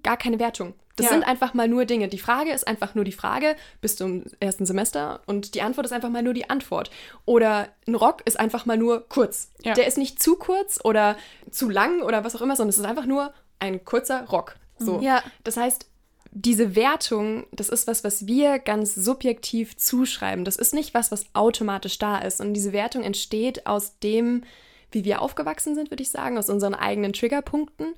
gar 0.03 0.17
keine 0.17 0.39
Wertung. 0.39 0.75
Das 0.97 1.07
ja. 1.07 1.13
sind 1.13 1.25
einfach 1.25 1.53
mal 1.53 1.69
nur 1.69 1.85
Dinge. 1.85 2.09
Die 2.09 2.19
Frage 2.19 2.53
ist 2.53 2.67
einfach 2.67 2.95
nur 2.95 3.05
die 3.05 3.13
Frage, 3.13 3.55
bist 3.83 4.01
du 4.01 4.05
im 4.07 4.25
ersten 4.41 4.65
Semester? 4.65 5.21
Und 5.27 5.55
die 5.55 5.61
Antwort 5.61 5.87
ist 5.87 5.93
einfach 5.93 6.09
mal 6.09 6.23
nur 6.23 6.33
die 6.33 6.49
Antwort. 6.49 6.91
Oder 7.27 7.69
ein 7.87 7.95
Rock 7.95 8.23
ist 8.25 8.41
einfach 8.41 8.65
mal 8.65 8.79
nur 8.79 9.07
kurz. 9.09 9.51
Ja. 9.63 9.75
Der 9.75 9.87
ist 9.87 9.99
nicht 9.99 10.23
zu 10.23 10.37
kurz 10.37 10.81
oder 10.83 11.17
zu 11.51 11.69
lang 11.69 12.01
oder 12.01 12.25
was 12.25 12.35
auch 12.35 12.41
immer, 12.41 12.57
sondern 12.57 12.71
es 12.71 12.79
ist 12.79 12.87
einfach 12.87 13.05
nur 13.05 13.33
ein 13.59 13.85
kurzer 13.85 14.25
Rock. 14.25 14.57
So. 14.79 15.01
Ja. 15.01 15.23
Das 15.45 15.59
heißt, 15.59 15.87
diese 16.31 16.75
Wertung, 16.75 17.47
das 17.53 17.69
ist 17.69 17.87
was, 17.87 18.03
was 18.03 18.27
wir 18.27 18.59
ganz 18.59 18.95
subjektiv 18.95 19.77
zuschreiben. 19.77 20.47
Das 20.47 20.57
ist 20.57 20.73
nicht 20.73 20.95
was, 20.95 21.11
was 21.13 21.27
automatisch 21.35 21.99
da 21.99 22.19
ist. 22.19 22.41
Und 22.41 22.55
diese 22.55 22.73
Wertung 22.73 23.03
entsteht 23.03 23.67
aus 23.67 23.99
dem, 23.99 24.45
wie 24.93 25.05
wir 25.05 25.23
aufgewachsen 25.23 25.75
sind, 25.75 25.91
würde 25.91 26.03
ich 26.03 26.11
sagen, 26.11 26.39
aus 26.39 26.51
unseren 26.51 26.75
eigenen 26.75 27.13
Triggerpunkten, 27.13 27.95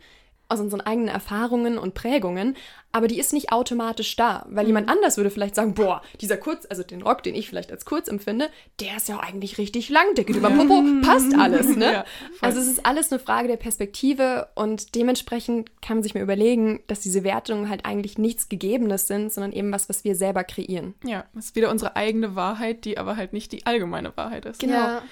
aus 0.49 0.61
unseren 0.61 0.81
eigenen 0.81 1.09
Erfahrungen 1.09 1.79
und 1.79 1.95
Prägungen, 1.95 2.57
aber 2.91 3.07
die 3.07 3.19
ist 3.19 3.35
nicht 3.35 3.53
automatisch 3.53 4.17
da, 4.17 4.47
weil 4.49 4.65
mhm. 4.65 4.69
jemand 4.69 4.89
anders 4.89 5.19
würde 5.19 5.31
vielleicht 5.31 5.55
sagen, 5.55 5.75
boah, 5.75 6.01
dieser 6.23 6.39
Kurz, 6.39 6.67
also 6.69 6.83
den 6.83 7.03
Rock, 7.03 7.23
den 7.23 7.35
ich 7.35 7.49
vielleicht 7.49 7.71
als 7.71 7.85
kurz 7.85 8.09
empfinde, 8.09 8.49
der 8.81 8.97
ist 8.97 9.09
ja 9.09 9.21
eigentlich 9.21 9.59
richtig 9.59 9.91
lang, 9.91 10.15
der 10.17 10.25
geht 10.25 10.37
über 10.37 10.51
Popo, 10.51 10.83
passt 11.03 11.35
alles, 11.39 11.77
ne? 11.77 11.89
Ja, 11.93 12.05
also 12.41 12.61
es 12.61 12.67
ist 12.67 12.87
alles 12.87 13.13
eine 13.13 13.19
Frage 13.19 13.49
der 13.49 13.57
Perspektive 13.57 14.49
und 14.55 14.95
dementsprechend 14.95 15.71
kann 15.83 15.99
man 15.99 16.03
sich 16.03 16.15
mal 16.15 16.23
überlegen, 16.23 16.81
dass 16.87 17.01
diese 17.01 17.25
Wertungen 17.25 17.69
halt 17.69 17.85
eigentlich 17.85 18.17
nichts 18.19 18.49
Gegebenes 18.49 19.07
sind, 19.07 19.33
sondern 19.33 19.53
eben 19.53 19.71
was, 19.71 19.89
was 19.89 20.05
wir 20.05 20.17
selber 20.17 20.45
kreieren. 20.45 20.95
Ja, 21.05 21.25
es 21.37 21.47
ist 21.47 21.57
wieder 21.57 21.71
unsere 21.71 21.97
eigene 21.97 22.37
Wahrheit, 22.37 22.85
die 22.85 22.97
aber 22.97 23.17
halt 23.17 23.33
nicht 23.33 23.53
die 23.53 23.67
allgemeine 23.67 24.17
Wahrheit 24.17 24.47
ist. 24.47 24.61
Genau. 24.61 24.75
Ja. 24.75 25.03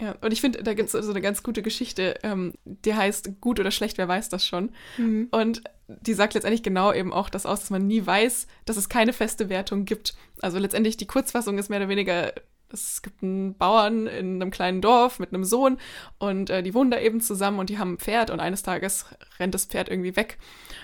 Ja, 0.00 0.16
und 0.22 0.32
ich 0.32 0.40
finde, 0.40 0.62
da 0.62 0.74
gibt 0.74 0.92
es 0.92 1.04
so 1.04 1.10
eine 1.10 1.20
ganz 1.20 1.42
gute 1.44 1.62
Geschichte, 1.62 2.18
ähm, 2.24 2.54
die 2.64 2.94
heißt 2.94 3.40
Gut 3.40 3.60
oder 3.60 3.70
schlecht, 3.70 3.96
wer 3.96 4.08
weiß 4.08 4.28
das 4.28 4.44
schon. 4.44 4.70
Mhm. 4.96 5.28
Und 5.30 5.62
die 5.86 6.14
sagt 6.14 6.34
letztendlich 6.34 6.62
genau 6.62 6.92
eben 6.92 7.12
auch 7.12 7.30
das 7.30 7.46
aus, 7.46 7.60
dass 7.60 7.70
man 7.70 7.86
nie 7.86 8.04
weiß, 8.04 8.48
dass 8.64 8.76
es 8.76 8.88
keine 8.88 9.12
feste 9.12 9.48
Wertung 9.48 9.84
gibt. 9.84 10.14
Also 10.40 10.58
letztendlich 10.58 10.96
die 10.96 11.06
Kurzfassung 11.06 11.58
ist 11.58 11.68
mehr 11.70 11.78
oder 11.78 11.88
weniger, 11.88 12.32
es 12.74 13.02
gibt 13.02 13.22
einen 13.22 13.56
Bauern 13.56 14.06
in 14.06 14.42
einem 14.42 14.50
kleinen 14.50 14.80
Dorf 14.80 15.18
mit 15.18 15.32
einem 15.32 15.44
Sohn 15.44 15.78
und 16.18 16.50
äh, 16.50 16.62
die 16.62 16.74
wohnen 16.74 16.90
da 16.90 16.98
eben 16.98 17.20
zusammen 17.20 17.58
und 17.58 17.70
die 17.70 17.78
haben 17.78 17.94
ein 17.94 17.98
Pferd 17.98 18.30
und 18.30 18.40
eines 18.40 18.62
Tages 18.62 19.06
rennt 19.38 19.54
das 19.54 19.66
Pferd 19.66 19.88
irgendwie 19.88 20.16
weg 20.16 20.38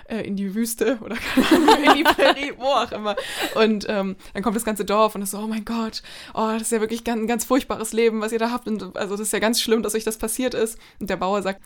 äh, 0.09 0.21
in 0.27 0.37
die 0.37 0.55
Wüste 0.55 0.99
oder 1.05 1.17
in 1.37 1.95
die 1.97 2.05
Prärie, 2.05 2.53
wo 2.57 2.67
auch 2.67 2.93
immer. 2.93 3.17
Und 3.55 3.87
ähm, 3.89 4.17
dann 4.33 4.43
kommt 4.43 4.57
das 4.57 4.65
ganze 4.65 4.85
Dorf 4.85 5.15
und 5.15 5.23
ist 5.23 5.33
so, 5.33 5.39
oh 5.39 5.47
mein 5.47 5.65
Gott, 5.65 6.03
oh, 6.35 6.49
das 6.53 6.63
ist 6.63 6.73
ja 6.73 6.81
wirklich 6.81 7.09
ein 7.09 7.27
ganz 7.27 7.45
furchtbares 7.45 7.93
Leben, 7.93 8.21
was 8.21 8.33
ihr 8.33 8.39
da 8.39 8.51
habt. 8.51 8.67
Und 8.67 8.97
also 8.97 9.15
das 9.15 9.27
ist 9.27 9.33
ja 9.33 9.39
ganz 9.39 9.61
schlimm, 9.61 9.83
dass 9.83 9.95
euch 9.95 10.05
das 10.05 10.19
passiert 10.19 10.55
ist. 10.55 10.79
Und 10.99 11.11
der 11.11 11.17
Bauer 11.17 11.43
sagt, 11.43 11.61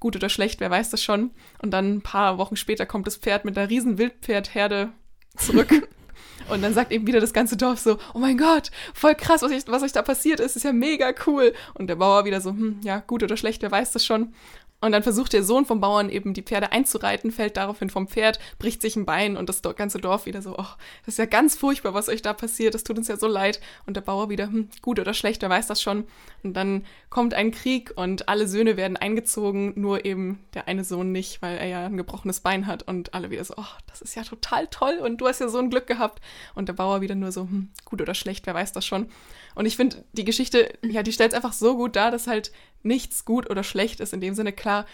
gut 0.00 0.16
oder 0.16 0.28
schlecht, 0.28 0.60
wer 0.60 0.70
weiß 0.70 0.90
das 0.90 1.02
schon. 1.02 1.30
Und 1.60 1.70
dann 1.70 1.96
ein 1.96 2.02
paar 2.02 2.38
Wochen 2.38 2.56
später 2.56 2.86
kommt 2.86 3.06
das 3.06 3.16
Pferd 3.16 3.44
mit 3.44 3.56
einer 3.56 3.70
riesen 3.70 3.98
Wildpferdherde 3.98 4.90
zurück. 5.36 5.88
Und 6.48 6.62
dann 6.62 6.74
sagt 6.74 6.92
eben 6.92 7.06
wieder 7.06 7.20
das 7.20 7.32
ganze 7.32 7.56
Dorf 7.56 7.80
so, 7.80 7.98
oh 8.14 8.18
mein 8.18 8.38
Gott, 8.38 8.70
voll 8.94 9.14
krass, 9.14 9.42
was, 9.42 9.50
ich, 9.50 9.66
was 9.66 9.82
euch 9.82 9.92
da 9.92 10.02
passiert 10.02 10.40
ist, 10.40 10.56
ist 10.56 10.64
ja 10.64 10.72
mega 10.72 11.12
cool. 11.26 11.54
Und 11.74 11.88
der 11.88 11.96
Bauer 11.96 12.24
wieder 12.24 12.40
so, 12.40 12.50
hm, 12.50 12.80
ja, 12.82 13.00
gut 13.00 13.22
oder 13.22 13.36
schlecht, 13.36 13.62
wer 13.62 13.70
weiß 13.70 13.92
das 13.92 14.04
schon. 14.04 14.32
Und 14.80 14.92
dann 14.92 15.02
versucht 15.02 15.32
der 15.32 15.42
Sohn 15.42 15.64
vom 15.64 15.80
Bauern 15.80 16.10
eben 16.10 16.34
die 16.34 16.42
Pferde 16.42 16.70
einzureiten, 16.70 17.30
fällt 17.30 17.56
daraufhin 17.56 17.88
vom 17.88 18.08
Pferd, 18.08 18.38
bricht 18.58 18.82
sich 18.82 18.94
ein 18.96 19.06
Bein 19.06 19.36
und 19.36 19.48
das 19.48 19.62
ganze 19.62 19.98
Dorf 19.98 20.26
wieder 20.26 20.42
so, 20.42 20.54
oh, 20.56 20.66
das 21.04 21.14
ist 21.14 21.18
ja 21.18 21.24
ganz 21.24 21.56
furchtbar, 21.56 21.94
was 21.94 22.08
euch 22.08 22.20
da 22.20 22.34
passiert, 22.34 22.74
das 22.74 22.84
tut 22.84 22.98
uns 22.98 23.08
ja 23.08 23.16
so 23.16 23.26
leid. 23.26 23.60
Und 23.86 23.96
der 23.96 24.02
Bauer 24.02 24.28
wieder, 24.28 24.46
hm, 24.46 24.68
gut 24.82 25.00
oder 25.00 25.14
schlecht, 25.14 25.40
wer 25.42 25.50
weiß 25.50 25.66
das 25.66 25.80
schon. 25.80 26.04
Und 26.42 26.54
dann 26.54 26.84
kommt 27.08 27.32
ein 27.32 27.52
Krieg 27.52 27.92
und 27.96 28.28
alle 28.28 28.46
Söhne 28.46 28.76
werden 28.76 28.96
eingezogen, 28.96 29.72
nur 29.76 30.04
eben 30.04 30.44
der 30.54 30.68
eine 30.68 30.84
Sohn 30.84 31.10
nicht, 31.10 31.40
weil 31.40 31.56
er 31.56 31.66
ja 31.66 31.86
ein 31.86 31.96
gebrochenes 31.96 32.40
Bein 32.40 32.66
hat 32.66 32.82
und 32.82 33.14
alle 33.14 33.30
wieder 33.30 33.44
so, 33.44 33.54
oh, 33.56 33.64
das 33.86 34.02
ist 34.02 34.14
ja 34.14 34.24
total 34.24 34.66
toll 34.68 34.98
und 35.02 35.20
du 35.20 35.26
hast 35.26 35.40
ja 35.40 35.48
so 35.48 35.58
ein 35.58 35.70
Glück 35.70 35.86
gehabt. 35.86 36.20
Und 36.54 36.68
der 36.68 36.74
Bauer 36.74 37.00
wieder 37.00 37.14
nur 37.14 37.32
so, 37.32 37.42
hm, 37.42 37.70
gut 37.86 38.02
oder 38.02 38.14
schlecht, 38.14 38.46
wer 38.46 38.54
weiß 38.54 38.72
das 38.72 38.84
schon. 38.84 39.08
Und 39.56 39.64
ich 39.64 39.76
finde, 39.76 40.04
die 40.12 40.24
Geschichte, 40.24 40.70
ja, 40.82 41.02
die 41.02 41.12
stellt 41.12 41.32
es 41.32 41.36
einfach 41.36 41.54
so 41.54 41.76
gut 41.76 41.96
dar, 41.96 42.10
dass 42.10 42.26
halt 42.26 42.52
nichts 42.82 43.24
gut 43.24 43.48
oder 43.50 43.64
schlecht 43.64 44.00
ist. 44.00 44.12
In 44.12 44.20
dem 44.20 44.34
Sinne, 44.34 44.52
klar, 44.52 44.84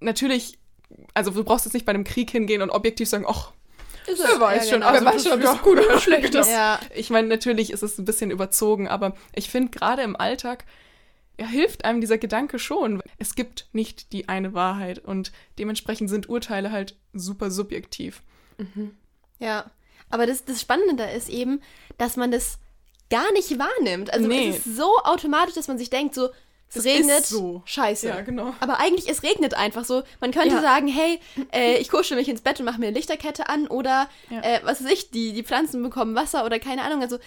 natürlich, 0.00 0.58
also 1.14 1.30
du 1.30 1.44
brauchst 1.44 1.66
jetzt 1.66 1.72
nicht 1.72 1.86
bei 1.86 1.94
einem 1.94 2.02
Krieg 2.02 2.28
hingehen 2.28 2.62
und 2.62 2.70
objektiv 2.70 3.08
sagen, 3.08 3.24
ach, 3.28 3.52
ist 4.08 4.18
wer 4.18 4.40
weiß 4.40 4.64
ja, 4.64 4.70
schon, 4.72 4.80
genau. 4.80 4.92
wer 4.92 5.04
weiß 5.04 5.22
schon, 5.22 5.32
ob 5.32 5.44
es 5.44 5.62
gut 5.62 5.78
oder 5.78 6.00
schlecht 6.00 6.34
ist. 6.34 6.50
Ja. 6.50 6.80
Ich 6.96 7.10
meine, 7.10 7.28
natürlich 7.28 7.72
ist 7.72 7.84
es 7.84 7.96
ein 7.96 8.04
bisschen 8.04 8.32
überzogen, 8.32 8.88
aber 8.88 9.14
ich 9.36 9.48
finde 9.48 9.70
gerade 9.70 10.02
im 10.02 10.16
Alltag, 10.16 10.64
ja, 11.38 11.46
hilft 11.46 11.84
einem 11.84 12.00
dieser 12.00 12.18
Gedanke 12.18 12.58
schon. 12.58 13.04
Es 13.18 13.36
gibt 13.36 13.68
nicht 13.72 14.12
die 14.12 14.28
eine 14.28 14.52
Wahrheit 14.52 14.98
und 14.98 15.30
dementsprechend 15.60 16.10
sind 16.10 16.28
Urteile 16.28 16.72
halt 16.72 16.96
super 17.12 17.52
subjektiv. 17.52 18.22
Mhm. 18.58 18.96
Ja, 19.38 19.70
aber 20.10 20.26
das, 20.26 20.44
das 20.44 20.60
Spannende 20.60 20.96
da 20.96 21.08
ist 21.08 21.28
eben, 21.28 21.60
dass 21.98 22.16
man 22.16 22.32
das 22.32 22.58
gar 23.12 23.30
nicht 23.32 23.58
wahrnimmt. 23.58 24.12
Also 24.12 24.26
nee. 24.26 24.48
es 24.48 24.66
ist 24.66 24.76
so 24.76 24.96
automatisch, 25.04 25.54
dass 25.54 25.68
man 25.68 25.78
sich 25.78 25.90
denkt, 25.90 26.14
so, 26.14 26.30
es 26.68 26.76
das 26.76 26.84
regnet, 26.84 27.26
so. 27.26 27.62
scheiße. 27.66 28.08
Ja, 28.08 28.22
genau. 28.22 28.54
Aber 28.60 28.80
eigentlich, 28.80 29.08
es 29.08 29.22
regnet 29.22 29.52
einfach 29.52 29.84
so. 29.84 30.02
Man 30.20 30.30
könnte 30.30 30.54
ja. 30.54 30.62
sagen, 30.62 30.88
hey, 30.88 31.20
äh, 31.52 31.76
ich 31.76 31.90
kuschel 31.90 32.16
mich 32.16 32.28
ins 32.28 32.40
Bett 32.40 32.58
und 32.58 32.64
mache 32.64 32.80
mir 32.80 32.86
eine 32.86 32.96
Lichterkette 32.96 33.50
an 33.50 33.66
oder, 33.66 34.08
ja. 34.30 34.40
äh, 34.40 34.60
was 34.64 34.82
weiß 34.82 34.90
ich, 34.90 35.10
die, 35.10 35.34
die 35.34 35.42
Pflanzen 35.42 35.82
bekommen 35.82 36.14
Wasser 36.14 36.46
oder 36.46 36.58
keine 36.58 36.82
Ahnung. 36.82 37.02
Also 37.02 37.18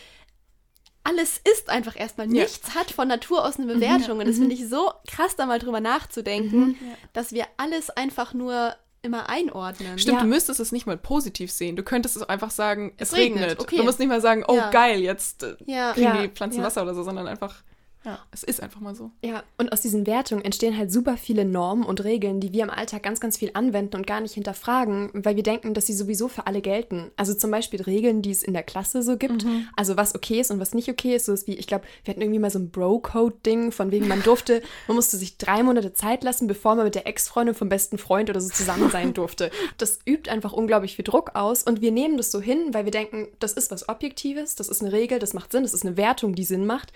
alles 1.03 1.39
ist 1.43 1.69
einfach 1.69 1.95
erstmal. 1.95 2.25
Ja. 2.33 2.41
Nichts 2.41 2.73
hat 2.73 2.89
von 2.89 3.07
Natur 3.07 3.45
aus 3.45 3.59
eine 3.59 3.71
Bewertung. 3.71 4.17
Und 4.17 4.27
das 4.27 4.37
finde 4.37 4.55
ich 4.55 4.67
so 4.67 4.91
krass, 5.07 5.35
da 5.35 5.45
mal 5.45 5.59
drüber 5.59 5.79
nachzudenken, 5.79 6.59
mhm. 6.69 6.77
dass 7.13 7.31
wir 7.31 7.45
alles 7.57 7.91
einfach 7.91 8.33
nur 8.33 8.75
immer 9.05 9.29
einordnen. 9.29 9.97
Stimmt, 9.97 10.17
ja. 10.17 10.23
du 10.23 10.27
müsstest 10.27 10.59
es 10.59 10.71
nicht 10.71 10.85
mal 10.85 10.97
positiv 10.97 11.51
sehen. 11.51 11.75
Du 11.75 11.83
könntest 11.83 12.15
es 12.15 12.23
einfach 12.23 12.51
sagen, 12.51 12.93
es, 12.97 13.11
es 13.11 13.17
regnet. 13.17 13.43
regnet. 13.43 13.59
Okay. 13.61 13.77
Du 13.77 13.83
musst 13.83 13.99
nicht 13.99 14.09
mal 14.09 14.21
sagen, 14.21 14.43
oh 14.47 14.55
ja. 14.55 14.69
geil, 14.71 14.99
jetzt 14.99 15.43
äh, 15.43 15.55
ja. 15.65 15.93
kriegen 15.93 16.21
die 16.21 16.27
Pflanzen 16.29 16.63
Wasser 16.63 16.81
oder 16.83 16.93
so, 16.93 17.03
sondern 17.03 17.27
einfach 17.27 17.63
ja, 18.05 18.19
es 18.31 18.43
ist 18.43 18.61
einfach 18.61 18.81
mal 18.81 18.93
so. 18.93 19.09
Ja, 19.23 19.43
und 19.57 19.71
aus 19.73 19.81
diesen 19.81 20.05
Wertungen 20.05 20.45
entstehen 20.45 20.77
halt 20.77 20.91
super 20.91 21.17
viele 21.17 21.43
Normen 21.43 21.83
und 21.83 22.03
Regeln, 22.03 22.39
die 22.39 22.53
wir 22.53 22.61
im 22.61 22.69
Alltag 22.69 23.01
ganz, 23.01 23.19
ganz 23.19 23.35
viel 23.35 23.49
anwenden 23.55 23.95
und 23.95 24.05
gar 24.05 24.21
nicht 24.21 24.35
hinterfragen, 24.35 25.09
weil 25.13 25.35
wir 25.35 25.41
denken, 25.41 25.73
dass 25.73 25.87
sie 25.87 25.93
sowieso 25.93 26.27
für 26.27 26.45
alle 26.45 26.61
gelten. 26.61 27.09
Also 27.17 27.33
zum 27.33 27.49
Beispiel 27.49 27.81
Regeln, 27.81 28.21
die 28.21 28.29
es 28.29 28.43
in 28.43 28.53
der 28.53 28.61
Klasse 28.61 29.01
so 29.01 29.17
gibt. 29.17 29.43
Mhm. 29.43 29.67
Also 29.75 29.97
was 29.97 30.13
okay 30.13 30.39
ist 30.39 30.51
und 30.51 30.59
was 30.59 30.75
nicht 30.75 30.87
okay 30.87 31.15
ist. 31.15 31.25
So 31.25 31.33
ist 31.33 31.47
wie, 31.47 31.55
ich 31.55 31.65
glaube, 31.65 31.85
wir 32.03 32.11
hatten 32.11 32.21
irgendwie 32.21 32.39
mal 32.39 32.51
so 32.51 32.59
ein 32.59 32.69
Bro-Code-Ding, 32.69 33.71
von 33.71 33.89
wegen 33.89 34.07
man 34.07 34.21
durfte, 34.21 34.61
man 34.87 34.95
musste 34.95 35.17
sich 35.17 35.39
drei 35.39 35.63
Monate 35.63 35.93
Zeit 35.93 36.23
lassen, 36.23 36.45
bevor 36.45 36.75
man 36.75 36.85
mit 36.85 36.93
der 36.93 37.07
Ex-Freundin 37.07 37.55
vom 37.55 37.69
besten 37.69 37.97
Freund 37.97 38.29
oder 38.29 38.39
so 38.39 38.49
zusammen 38.49 38.91
sein 38.91 39.13
durfte. 39.15 39.49
Das 39.79 39.97
übt 40.05 40.29
einfach 40.29 40.53
unglaublich 40.53 40.95
viel 40.95 41.05
Druck 41.05 41.31
aus 41.33 41.63
und 41.63 41.81
wir 41.81 41.91
nehmen 41.91 42.17
das 42.17 42.29
so 42.29 42.39
hin, 42.39 42.67
weil 42.71 42.85
wir 42.85 42.91
denken, 42.91 43.29
das 43.39 43.53
ist 43.53 43.71
was 43.71 43.89
Objektives, 43.89 44.53
das 44.53 44.69
ist 44.69 44.83
eine 44.83 44.91
Regel, 44.91 45.17
das 45.17 45.33
macht 45.33 45.51
Sinn, 45.51 45.63
das 45.63 45.73
ist 45.73 45.85
eine 45.85 45.97
Wertung, 45.97 46.35
die 46.35 46.43
Sinn 46.43 46.67
macht 46.67 46.93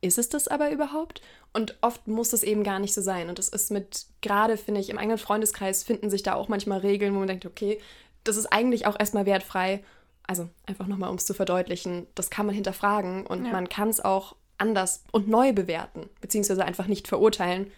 ist 0.00 0.18
es 0.18 0.28
das 0.28 0.48
aber 0.48 0.70
überhaupt? 0.70 1.20
Und 1.52 1.76
oft 1.80 2.06
muss 2.06 2.30
das 2.30 2.42
eben 2.42 2.62
gar 2.62 2.78
nicht 2.78 2.94
so 2.94 3.00
sein. 3.00 3.28
Und 3.28 3.38
das 3.38 3.48
ist 3.48 3.70
mit, 3.70 4.06
gerade 4.20 4.56
finde 4.56 4.80
ich, 4.80 4.90
im 4.90 4.98
eigenen 4.98 5.18
Freundeskreis 5.18 5.82
finden 5.82 6.10
sich 6.10 6.22
da 6.22 6.34
auch 6.34 6.48
manchmal 6.48 6.78
Regeln, 6.80 7.14
wo 7.14 7.18
man 7.18 7.28
denkt, 7.28 7.46
okay, 7.46 7.80
das 8.24 8.36
ist 8.36 8.46
eigentlich 8.46 8.86
auch 8.86 8.98
erstmal 8.98 9.26
wertfrei. 9.26 9.82
Also 10.26 10.48
einfach 10.66 10.86
nochmal, 10.86 11.10
um 11.10 11.16
es 11.16 11.26
zu 11.26 11.34
verdeutlichen, 11.34 12.06
das 12.14 12.30
kann 12.30 12.46
man 12.46 12.54
hinterfragen 12.54 13.26
und 13.26 13.46
ja. 13.46 13.52
man 13.52 13.68
kann 13.68 13.88
es 13.88 14.04
auch 14.04 14.36
anders 14.58 15.02
und 15.10 15.28
neu 15.28 15.52
bewerten, 15.52 16.10
beziehungsweise 16.20 16.64
einfach 16.64 16.86
nicht 16.86 17.08
verurteilen. 17.08 17.70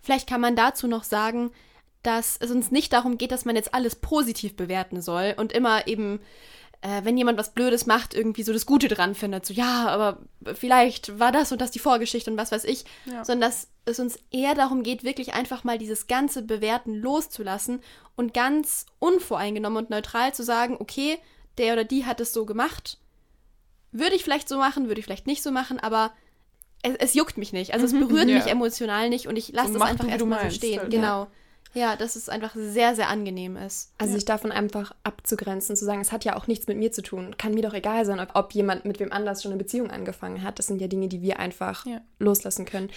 Vielleicht 0.00 0.28
kann 0.28 0.40
man 0.40 0.56
dazu 0.56 0.86
noch 0.86 1.04
sagen, 1.04 1.50
dass 2.02 2.36
es 2.38 2.50
uns 2.50 2.70
nicht 2.70 2.92
darum 2.92 3.18
geht, 3.18 3.32
dass 3.32 3.44
man 3.44 3.56
jetzt 3.56 3.74
alles 3.74 3.96
positiv 3.96 4.56
bewerten 4.56 5.02
soll 5.02 5.34
und 5.36 5.52
immer 5.52 5.86
eben 5.86 6.20
äh, 6.80 7.04
wenn 7.04 7.16
jemand 7.16 7.38
was 7.38 7.54
Blödes 7.54 7.86
macht, 7.86 8.14
irgendwie 8.14 8.42
so 8.42 8.52
das 8.52 8.66
Gute 8.66 8.88
dran 8.88 9.14
findet. 9.14 9.46
So, 9.46 9.54
ja, 9.54 9.88
aber 9.88 10.18
vielleicht 10.54 11.18
war 11.18 11.32
das 11.32 11.50
und 11.50 11.60
das 11.60 11.70
die 11.70 11.80
Vorgeschichte 11.80 12.30
und 12.30 12.36
was 12.36 12.52
weiß 12.52 12.64
ich. 12.64 12.84
Ja. 13.06 13.24
Sondern 13.24 13.50
dass 13.50 13.68
es 13.84 13.98
uns 13.98 14.18
eher 14.30 14.54
darum 14.54 14.82
geht, 14.82 15.02
wirklich 15.02 15.34
einfach 15.34 15.64
mal 15.64 15.78
dieses 15.78 16.06
ganze 16.06 16.42
Bewerten 16.42 16.94
loszulassen 16.94 17.80
und 18.16 18.32
ganz 18.32 18.86
unvoreingenommen 18.98 19.84
und 19.84 19.90
neutral 19.90 20.32
zu 20.34 20.44
sagen, 20.44 20.76
okay, 20.78 21.18
der 21.56 21.72
oder 21.72 21.84
die 21.84 22.06
hat 22.06 22.20
es 22.20 22.32
so 22.32 22.46
gemacht. 22.46 22.98
Würde 23.90 24.14
ich 24.14 24.22
vielleicht 24.22 24.48
so 24.48 24.58
machen, 24.58 24.86
würde 24.86 25.00
ich 25.00 25.04
vielleicht 25.04 25.26
nicht 25.26 25.42
so 25.42 25.50
machen, 25.50 25.80
aber 25.80 26.12
es, 26.82 26.94
es 26.96 27.14
juckt 27.14 27.38
mich 27.38 27.52
nicht. 27.52 27.74
Also 27.74 27.86
es 27.86 27.92
mhm. 27.92 28.06
berührt 28.06 28.28
ja. 28.28 28.36
mich 28.36 28.46
emotional 28.46 29.08
nicht 29.08 29.26
und 29.26 29.36
ich 29.36 29.52
lasse 29.52 29.72
so 29.72 29.78
das 29.78 29.88
einfach 29.88 30.08
erstmal 30.08 30.50
so 30.50 30.56
stehen. 30.56 30.80
Halt, 30.80 30.90
genau. 30.90 31.24
Ja. 31.24 31.30
Ja, 31.74 31.96
dass 31.96 32.16
es 32.16 32.28
einfach 32.28 32.54
sehr, 32.54 32.94
sehr 32.94 33.08
angenehm 33.08 33.56
ist. 33.56 33.92
Also 33.98 34.12
ja. 34.12 34.16
sich 34.16 34.24
davon 34.24 34.52
einfach 34.52 34.94
abzugrenzen, 35.04 35.76
zu 35.76 35.84
sagen, 35.84 36.00
es 36.00 36.12
hat 36.12 36.24
ja 36.24 36.36
auch 36.36 36.46
nichts 36.46 36.66
mit 36.66 36.78
mir 36.78 36.92
zu 36.92 37.02
tun. 37.02 37.36
Kann 37.38 37.54
mir 37.54 37.62
doch 37.62 37.74
egal 37.74 38.04
sein, 38.06 38.20
ob, 38.20 38.30
ob 38.34 38.52
jemand 38.52 38.84
mit 38.84 39.00
wem 39.00 39.12
anders 39.12 39.42
schon 39.42 39.52
eine 39.52 39.58
Beziehung 39.58 39.90
angefangen 39.90 40.42
hat. 40.42 40.58
Das 40.58 40.66
sind 40.66 40.80
ja 40.80 40.88
Dinge, 40.88 41.08
die 41.08 41.22
wir 41.22 41.38
einfach 41.38 41.86
ja. 41.86 42.00
loslassen 42.18 42.64
können. 42.64 42.90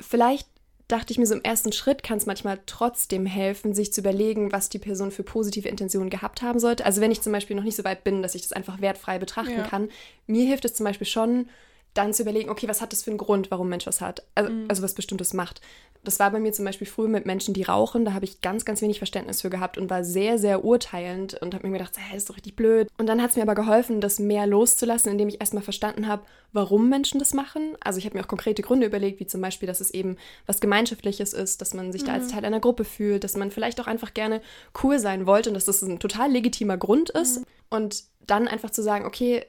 Vielleicht 0.00 0.48
dachte 0.90 1.12
ich 1.12 1.18
mir 1.18 1.26
so 1.26 1.34
im 1.34 1.42
ersten 1.42 1.72
Schritt 1.72 2.02
kann 2.02 2.18
es 2.18 2.26
manchmal 2.26 2.58
trotzdem 2.66 3.26
helfen, 3.26 3.74
sich 3.74 3.92
zu 3.92 4.00
überlegen, 4.00 4.52
was 4.52 4.68
die 4.68 4.78
Person 4.78 5.10
für 5.10 5.22
positive 5.22 5.68
Intentionen 5.68 6.10
gehabt 6.10 6.42
haben 6.42 6.58
sollte. 6.58 6.84
Also 6.84 7.00
wenn 7.00 7.12
ich 7.12 7.20
zum 7.20 7.32
Beispiel 7.32 7.56
noch 7.56 7.62
nicht 7.62 7.76
so 7.76 7.84
weit 7.84 8.02
bin, 8.02 8.22
dass 8.22 8.34
ich 8.34 8.42
das 8.42 8.52
einfach 8.52 8.80
wertfrei 8.80 9.18
betrachten 9.18 9.58
ja. 9.58 9.66
kann, 9.66 9.88
mir 10.26 10.44
hilft 10.44 10.64
es 10.64 10.74
zum 10.74 10.84
Beispiel 10.84 11.06
schon, 11.06 11.48
dann 11.94 12.14
zu 12.14 12.22
überlegen, 12.22 12.50
okay, 12.50 12.68
was 12.68 12.80
hat 12.80 12.92
das 12.92 13.02
für 13.02 13.10
einen 13.10 13.18
Grund, 13.18 13.50
warum 13.50 13.66
ein 13.66 13.70
Mensch 13.70 13.86
was 13.86 14.00
hat, 14.00 14.24
also, 14.34 14.50
mhm. 14.50 14.66
also 14.68 14.82
was 14.82 14.94
Bestimmtes 14.94 15.32
macht. 15.32 15.60
Das 16.02 16.18
war 16.18 16.30
bei 16.30 16.40
mir 16.40 16.52
zum 16.52 16.64
Beispiel 16.64 16.86
früher 16.86 17.08
mit 17.08 17.26
Menschen, 17.26 17.52
die 17.52 17.62
rauchen, 17.62 18.04
da 18.04 18.14
habe 18.14 18.24
ich 18.24 18.40
ganz, 18.40 18.64
ganz 18.64 18.80
wenig 18.80 18.98
Verständnis 18.98 19.42
für 19.42 19.50
gehabt 19.50 19.76
und 19.76 19.90
war 19.90 20.02
sehr, 20.02 20.38
sehr 20.38 20.64
urteilend 20.64 21.34
und 21.42 21.54
habe 21.54 21.66
mir 21.66 21.74
gedacht, 21.74 21.92
hey, 21.98 22.14
das 22.14 22.22
ist 22.22 22.30
doch 22.30 22.36
richtig 22.36 22.56
blöd. 22.56 22.88
Und 22.96 23.06
dann 23.06 23.20
hat 23.20 23.30
es 23.30 23.36
mir 23.36 23.42
aber 23.42 23.54
geholfen, 23.54 24.00
das 24.00 24.18
mehr 24.18 24.46
loszulassen, 24.46 25.12
indem 25.12 25.28
ich 25.28 25.40
erstmal 25.40 25.62
verstanden 25.62 26.06
habe, 26.08 26.22
warum 26.52 26.88
Menschen 26.88 27.18
das 27.18 27.34
machen. 27.34 27.76
Also 27.80 27.98
ich 27.98 28.06
habe 28.06 28.16
mir 28.16 28.24
auch 28.24 28.28
konkrete 28.28 28.62
Gründe 28.62 28.86
überlegt, 28.86 29.20
wie 29.20 29.26
zum 29.26 29.40
Beispiel, 29.40 29.66
dass 29.66 29.80
es 29.80 29.90
eben 29.90 30.16
was 30.46 30.60
Gemeinschaftliches 30.60 31.32
ist, 31.32 31.60
dass 31.60 31.74
man 31.74 31.92
sich 31.92 32.02
mhm. 32.02 32.06
da 32.06 32.12
als 32.14 32.28
mhm. 32.28 32.30
Teil 32.32 32.44
einer 32.44 32.60
Gruppe 32.60 32.84
fühlt, 32.84 33.24
dass 33.24 33.36
man 33.36 33.50
vielleicht 33.50 33.80
auch 33.80 33.86
einfach 33.86 34.14
gerne 34.14 34.40
cool 34.82 34.98
sein 34.98 35.26
wollte 35.26 35.50
und 35.50 35.54
dass 35.54 35.66
das 35.66 35.82
ein 35.82 35.98
total 35.98 36.30
legitimer 36.30 36.76
Grund 36.76 37.10
ist. 37.10 37.40
Mhm. 37.40 37.44
Und 37.70 38.04
dann 38.26 38.48
einfach 38.48 38.70
zu 38.70 38.82
sagen, 38.82 39.04
okay, 39.04 39.44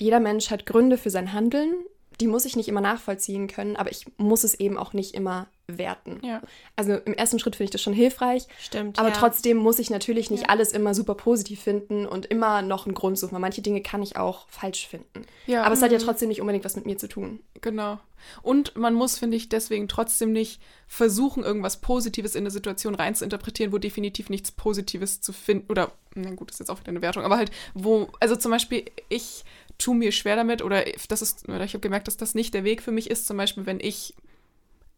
jeder 0.00 0.20
Mensch 0.20 0.50
hat 0.50 0.66
Gründe 0.66 0.96
für 0.96 1.10
sein 1.10 1.32
Handeln, 1.32 1.74
die 2.20 2.26
muss 2.26 2.44
ich 2.44 2.56
nicht 2.56 2.68
immer 2.68 2.80
nachvollziehen 2.80 3.46
können, 3.46 3.76
aber 3.76 3.90
ich 3.90 4.06
muss 4.16 4.44
es 4.44 4.54
eben 4.54 4.76
auch 4.76 4.92
nicht 4.92 5.14
immer 5.14 5.48
werten. 5.68 6.20
Ja. 6.22 6.40
Also 6.76 6.94
im 6.94 7.12
ersten 7.12 7.38
Schritt 7.38 7.56
finde 7.56 7.64
ich 7.66 7.70
das 7.70 7.82
schon 7.82 7.92
hilfreich. 7.92 8.46
Stimmt. 8.58 8.98
Aber 8.98 9.10
ja. 9.10 9.14
trotzdem 9.14 9.58
muss 9.58 9.78
ich 9.78 9.90
natürlich 9.90 10.30
nicht 10.30 10.44
ja. 10.44 10.48
alles 10.48 10.72
immer 10.72 10.94
super 10.94 11.14
positiv 11.14 11.60
finden 11.60 12.06
und 12.06 12.26
immer 12.26 12.62
noch 12.62 12.86
einen 12.86 12.94
Grund 12.94 13.18
suchen, 13.18 13.32
weil 13.32 13.40
manche 13.40 13.60
Dinge 13.60 13.82
kann 13.82 14.02
ich 14.02 14.16
auch 14.16 14.48
falsch 14.48 14.88
finden. 14.88 15.26
Ja, 15.46 15.62
aber 15.64 15.74
es 15.74 15.82
hat 15.82 15.92
ja 15.92 15.98
mhm. 15.98 16.02
trotzdem 16.02 16.28
nicht 16.28 16.40
unbedingt 16.40 16.64
was 16.64 16.76
mit 16.76 16.86
mir 16.86 16.96
zu 16.96 17.08
tun. 17.08 17.40
Genau. 17.60 17.98
Und 18.42 18.76
man 18.76 18.94
muss, 18.94 19.18
finde 19.18 19.36
ich, 19.36 19.48
deswegen 19.48 19.88
trotzdem 19.88 20.32
nicht 20.32 20.60
versuchen, 20.86 21.44
irgendwas 21.44 21.80
Positives 21.80 22.34
in 22.34 22.42
eine 22.42 22.50
Situation 22.50 22.94
rein 22.94 23.14
zu 23.14 23.24
interpretieren, 23.24 23.72
wo 23.72 23.78
definitiv 23.78 24.30
nichts 24.30 24.50
Positives 24.50 25.20
zu 25.20 25.32
finden. 25.32 25.70
Oder, 25.70 25.92
na 26.14 26.30
gut, 26.30 26.48
das 26.48 26.56
ist 26.56 26.60
jetzt 26.60 26.70
auch 26.70 26.80
wieder 26.80 26.90
eine 26.90 27.02
Wertung, 27.02 27.22
aber 27.22 27.36
halt, 27.36 27.50
wo, 27.74 28.08
also 28.20 28.34
zum 28.36 28.50
Beispiel, 28.50 28.86
ich 29.08 29.44
tue 29.78 29.94
mir 29.94 30.12
schwer 30.12 30.36
damit 30.36 30.62
oder 30.62 30.84
das 31.08 31.22
ist, 31.22 31.48
oder 31.48 31.64
ich 31.64 31.72
habe 31.72 31.80
gemerkt, 31.80 32.08
dass 32.08 32.16
das 32.16 32.34
nicht 32.34 32.52
der 32.52 32.64
Weg 32.64 32.82
für 32.82 32.92
mich 32.92 33.10
ist, 33.10 33.26
zum 33.26 33.36
Beispiel, 33.36 33.66
wenn 33.66 33.80
ich 33.80 34.14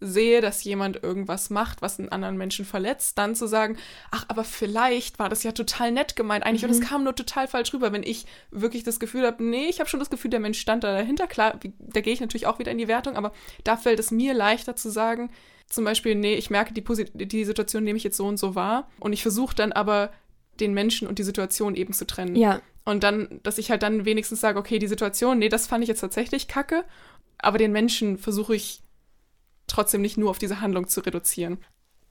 sehe, 0.00 0.40
dass 0.40 0.64
jemand 0.64 1.02
irgendwas 1.02 1.50
macht, 1.50 1.82
was 1.82 1.99
einen 1.99 2.08
anderen 2.08 2.38
Menschen 2.38 2.64
verletzt, 2.64 3.18
dann 3.18 3.34
zu 3.34 3.46
sagen, 3.46 3.76
ach, 4.10 4.25
aber 4.28 4.44
vielleicht 4.44 5.18
war 5.18 5.28
das 5.28 5.42
ja 5.42 5.52
total 5.52 5.92
nett 5.92 6.16
gemeint 6.16 6.44
eigentlich 6.44 6.62
mhm. 6.62 6.70
und 6.70 6.75
es 6.75 6.80
kam 6.80 7.04
nur 7.04 7.14
total 7.14 7.49
falsch 7.49 7.75
rüber, 7.75 7.92
wenn 7.92 8.02
ich 8.02 8.25
wirklich 8.50 8.82
das 8.82 8.99
Gefühl 8.99 9.26
habe, 9.26 9.44
nee, 9.44 9.66
ich 9.66 9.78
habe 9.78 9.90
schon 9.90 10.00
das 10.00 10.08
Gefühl, 10.08 10.30
der 10.30 10.40
Mensch 10.40 10.58
stand 10.58 10.84
da 10.84 10.92
dahinter. 10.96 11.26
Klar, 11.26 11.60
da 11.78 12.00
gehe 12.00 12.14
ich 12.14 12.20
natürlich 12.20 12.46
auch 12.46 12.58
wieder 12.58 12.72
in 12.72 12.78
die 12.78 12.88
Wertung, 12.88 13.16
aber 13.16 13.32
da 13.62 13.76
fällt 13.76 14.00
es 14.00 14.10
mir 14.10 14.32
leichter 14.32 14.75
zu 14.75 14.90
sagen, 14.90 15.30
zum 15.68 15.84
Beispiel, 15.84 16.14
nee, 16.14 16.34
ich 16.34 16.49
merke, 16.49 16.72
die, 16.72 16.80
Posit 16.80 17.10
die 17.14 17.44
Situation 17.44 17.84
nehme 17.84 17.99
ich 17.99 18.04
jetzt 18.04 18.16
so 18.16 18.26
und 18.26 18.38
so 18.38 18.54
wahr 18.54 18.88
und 19.00 19.12
ich 19.12 19.22
versuche 19.22 19.54
dann 19.54 19.72
aber 19.72 20.10
den 20.60 20.72
Menschen 20.72 21.08
und 21.08 21.18
die 21.18 21.22
Situation 21.22 21.75
eben 21.75 21.92
zu 21.92 22.06
trennen. 22.06 22.37
Ja. 22.37 22.60
Und 22.84 23.02
dann, 23.04 23.40
dass 23.42 23.58
ich 23.58 23.70
halt 23.70 23.82
dann 23.82 24.04
wenigstens 24.04 24.40
sage, 24.40 24.58
okay, 24.58 24.78
die 24.78 24.88
Situation, 24.88 25.38
nee, 25.38 25.49
das 25.49 25.66
fand 25.66 25.82
ich 25.82 25.88
jetzt 25.88 26.00
tatsächlich 26.00 26.49
kacke, 26.49 26.84
aber 27.38 27.58
den 27.58 27.72
Menschen 27.72 28.18
versuche 28.18 28.54
ich 28.54 28.82
trotzdem 29.66 30.00
nicht 30.00 30.16
nur 30.16 30.30
auf 30.30 30.38
diese 30.38 30.60
Handlung 30.60 30.88
zu 30.88 31.00
reduzieren. 31.00 31.58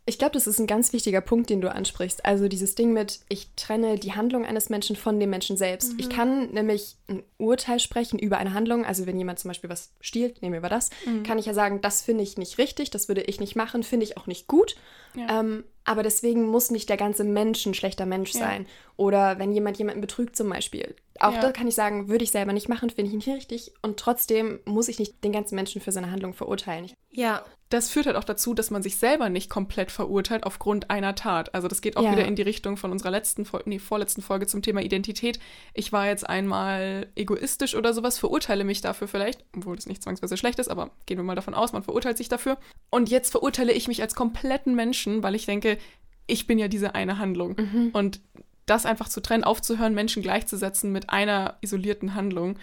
Ich 0.09 0.17
glaube, 0.17 0.33
das 0.33 0.47
ist 0.47 0.57
ein 0.57 0.65
ganz 0.65 0.91
wichtiger 0.91 1.21
Punkt, 1.21 1.51
den 1.51 1.61
du 1.61 1.71
ansprichst. 1.71 2.25
Also 2.25 2.47
dieses 2.47 2.73
Ding 2.73 2.93
mit, 2.93 3.19
ich 3.29 3.51
trenne 3.55 3.99
die 3.99 4.13
Handlung 4.13 4.43
eines 4.43 4.69
Menschen 4.69 4.95
von 4.95 5.19
dem 5.19 5.29
Menschen 5.29 5.55
selbst. 5.55 5.93
Mhm. 5.93 5.99
Ich 5.99 6.09
kann 6.09 6.49
nämlich 6.49 6.95
ein 7.07 7.21
Urteil 7.37 7.79
sprechen 7.79 8.17
über 8.17 8.39
eine 8.39 8.55
Handlung. 8.55 8.85
Also 8.85 9.05
wenn 9.05 9.19
jemand 9.19 9.37
zum 9.37 9.49
Beispiel 9.49 9.69
was 9.69 9.91
stiehlt, 10.01 10.41
nehmen 10.41 10.63
wir 10.63 10.69
das, 10.69 10.89
mhm. 11.05 11.21
kann 11.21 11.37
ich 11.37 11.45
ja 11.45 11.53
sagen, 11.53 11.81
das 11.81 12.01
finde 12.01 12.23
ich 12.23 12.39
nicht 12.39 12.57
richtig, 12.57 12.89
das 12.89 13.07
würde 13.07 13.21
ich 13.21 13.39
nicht 13.39 13.55
machen, 13.55 13.83
finde 13.83 14.03
ich 14.03 14.17
auch 14.17 14.25
nicht 14.25 14.47
gut. 14.47 14.77
Ja. 15.15 15.41
Ähm, 15.41 15.63
aber 15.85 16.01
deswegen 16.01 16.47
muss 16.47 16.71
nicht 16.71 16.89
der 16.89 16.97
ganze 16.97 17.23
Mensch 17.23 17.63
ein 17.67 17.75
schlechter 17.75 18.07
Mensch 18.07 18.33
ja. 18.33 18.39
sein. 18.39 18.65
Oder 18.97 19.37
wenn 19.37 19.51
jemand 19.51 19.77
jemanden 19.77 20.01
betrügt 20.01 20.35
zum 20.35 20.49
Beispiel. 20.49 20.95
Auch 21.19 21.33
ja. 21.33 21.41
da 21.41 21.51
kann 21.51 21.67
ich 21.67 21.75
sagen, 21.75 22.07
würde 22.09 22.23
ich 22.23 22.31
selber 22.31 22.53
nicht 22.53 22.69
machen, 22.69 22.89
finde 22.89 23.09
ich 23.09 23.15
nicht 23.15 23.27
richtig. 23.27 23.73
Und 23.81 23.97
trotzdem 23.97 24.59
muss 24.65 24.87
ich 24.87 24.99
nicht 24.99 25.23
den 25.23 25.31
ganzen 25.31 25.55
Menschen 25.55 25.81
für 25.81 25.91
seine 25.91 26.11
Handlung 26.11 26.33
verurteilen. 26.33 26.91
Ja, 27.11 27.43
das 27.69 27.91
führt 27.91 28.07
halt 28.07 28.15
auch 28.15 28.23
dazu, 28.23 28.55
dass 28.55 28.71
man 28.71 28.81
sich 28.81 28.97
selber 28.97 29.29
nicht 29.29 29.49
komplett 29.49 29.91
verurteilt 29.91 30.43
aufgrund 30.43 30.89
einer 30.89 31.13
Tat. 31.13 31.53
Also 31.53 31.67
das 31.67 31.81
geht 31.81 31.97
auch 31.97 32.03
ja. 32.03 32.11
wieder 32.11 32.25
in 32.25 32.35
die 32.35 32.41
Richtung 32.41 32.77
von 32.77 32.91
unserer 32.91 33.11
letzten 33.11 33.45
Folge, 33.45 33.69
nee, 33.69 33.79
vorletzten 33.79 34.23
Folge 34.23 34.47
zum 34.47 34.63
Thema 34.63 34.81
Identität. 34.81 35.39
Ich 35.75 35.91
war 35.91 36.07
jetzt 36.07 36.27
einmal 36.27 37.07
egoistisch 37.15 37.75
oder 37.75 37.93
sowas, 37.93 38.17
verurteile 38.17 38.63
mich 38.63 38.81
dafür 38.81 39.07
vielleicht, 39.07 39.45
obwohl 39.55 39.75
das 39.75 39.85
nicht 39.85 40.01
zwangsweise 40.01 40.35
schlecht 40.35 40.57
ist, 40.57 40.69
aber 40.69 40.89
gehen 41.05 41.17
wir 41.17 41.23
mal 41.23 41.35
davon 41.35 41.53
aus, 41.53 41.71
man 41.71 41.83
verurteilt 41.83 42.17
sich 42.17 42.29
dafür. 42.29 42.57
Und 42.89 43.09
jetzt 43.09 43.31
verurteile 43.31 43.71
ich 43.71 43.87
mich 43.87 44.01
als 44.01 44.15
kompletten 44.15 44.73
Menschen, 44.73 45.21
weil 45.21 45.35
ich 45.35 45.45
denke, 45.45 45.77
ich 46.25 46.47
bin 46.47 46.57
ja 46.57 46.67
diese 46.67 46.95
eine 46.95 47.19
Handlung. 47.19 47.55
Mhm. 47.55 47.89
Und 47.93 48.21
das 48.69 48.85
einfach 48.85 49.09
zu 49.09 49.21
trennen, 49.21 49.43
aufzuhören, 49.43 49.93
Menschen 49.93 50.21
gleichzusetzen 50.21 50.91
mit 50.91 51.09
einer 51.09 51.57
isolierten 51.61 52.15
Handlung, 52.15 52.57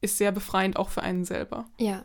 ist 0.00 0.18
sehr 0.18 0.32
befreiend 0.32 0.76
auch 0.76 0.88
für 0.90 1.02
einen 1.02 1.24
selber. 1.24 1.66
Ja, 1.78 2.04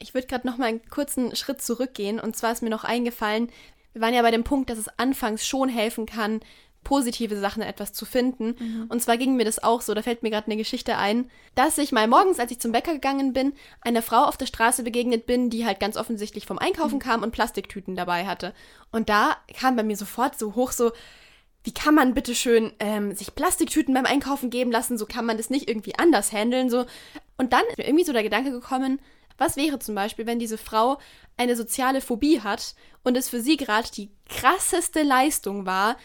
Ich 0.00 0.14
würde 0.14 0.28
gerade 0.28 0.46
noch 0.46 0.58
mal 0.58 0.66
einen 0.66 0.88
kurzen 0.90 1.34
Schritt 1.34 1.60
zurückgehen. 1.60 2.20
Und 2.20 2.36
zwar 2.36 2.52
ist 2.52 2.62
mir 2.62 2.70
noch 2.70 2.84
eingefallen, 2.84 3.50
wir 3.92 4.02
waren 4.02 4.14
ja 4.14 4.22
bei 4.22 4.30
dem 4.30 4.44
Punkt, 4.44 4.70
dass 4.70 4.78
es 4.78 4.88
anfangs 4.98 5.46
schon 5.46 5.68
helfen 5.68 6.06
kann, 6.06 6.40
positive 6.84 7.38
Sachen 7.38 7.62
etwas 7.62 7.92
zu 7.92 8.06
finden. 8.06 8.54
Mhm. 8.58 8.86
Und 8.88 9.02
zwar 9.02 9.16
ging 9.16 9.36
mir 9.36 9.44
das 9.44 9.62
auch 9.62 9.80
so, 9.80 9.94
da 9.94 10.02
fällt 10.02 10.22
mir 10.22 10.30
gerade 10.30 10.46
eine 10.46 10.56
Geschichte 10.56 10.96
ein, 10.96 11.30
dass 11.54 11.78
ich 11.78 11.92
mal 11.92 12.06
morgens, 12.06 12.38
als 12.38 12.50
ich 12.50 12.60
zum 12.60 12.72
Bäcker 12.72 12.94
gegangen 12.94 13.32
bin, 13.32 13.52
einer 13.80 14.02
Frau 14.02 14.24
auf 14.24 14.36
der 14.36 14.46
Straße 14.46 14.82
begegnet 14.84 15.26
bin, 15.26 15.50
die 15.50 15.66
halt 15.66 15.80
ganz 15.80 15.96
offensichtlich 15.96 16.46
vom 16.46 16.58
Einkaufen 16.58 16.96
mhm. 16.96 17.02
kam 17.02 17.22
und 17.22 17.32
Plastiktüten 17.32 17.96
dabei 17.96 18.26
hatte. 18.26 18.54
Und 18.90 19.08
da 19.08 19.36
kam 19.54 19.76
bei 19.76 19.82
mir 19.82 19.96
sofort 19.96 20.38
so 20.38 20.54
hoch 20.54 20.72
so, 20.72 20.92
wie 21.68 21.74
kann 21.74 21.94
man 21.94 22.14
bitte 22.14 22.34
schön 22.34 22.72
ähm, 22.78 23.14
sich 23.14 23.34
Plastiktüten 23.34 23.92
beim 23.92 24.06
Einkaufen 24.06 24.48
geben 24.48 24.72
lassen? 24.72 24.96
So 24.96 25.04
kann 25.04 25.26
man 25.26 25.36
das 25.36 25.50
nicht 25.50 25.68
irgendwie 25.68 25.98
anders 25.98 26.32
handeln. 26.32 26.70
So. 26.70 26.86
Und 27.36 27.52
dann 27.52 27.60
ist 27.68 27.76
mir 27.76 27.86
irgendwie 27.86 28.06
so 28.06 28.14
der 28.14 28.22
Gedanke 28.22 28.50
gekommen, 28.50 29.00
was 29.36 29.58
wäre 29.58 29.78
zum 29.78 29.94
Beispiel, 29.94 30.24
wenn 30.24 30.38
diese 30.38 30.56
Frau 30.56 30.96
eine 31.36 31.56
soziale 31.56 32.00
Phobie 32.00 32.40
hat 32.40 32.74
und 33.04 33.18
es 33.18 33.28
für 33.28 33.42
sie 33.42 33.58
gerade 33.58 33.86
die 33.94 34.08
krasseste 34.30 35.02
Leistung 35.02 35.66
war, 35.66 35.98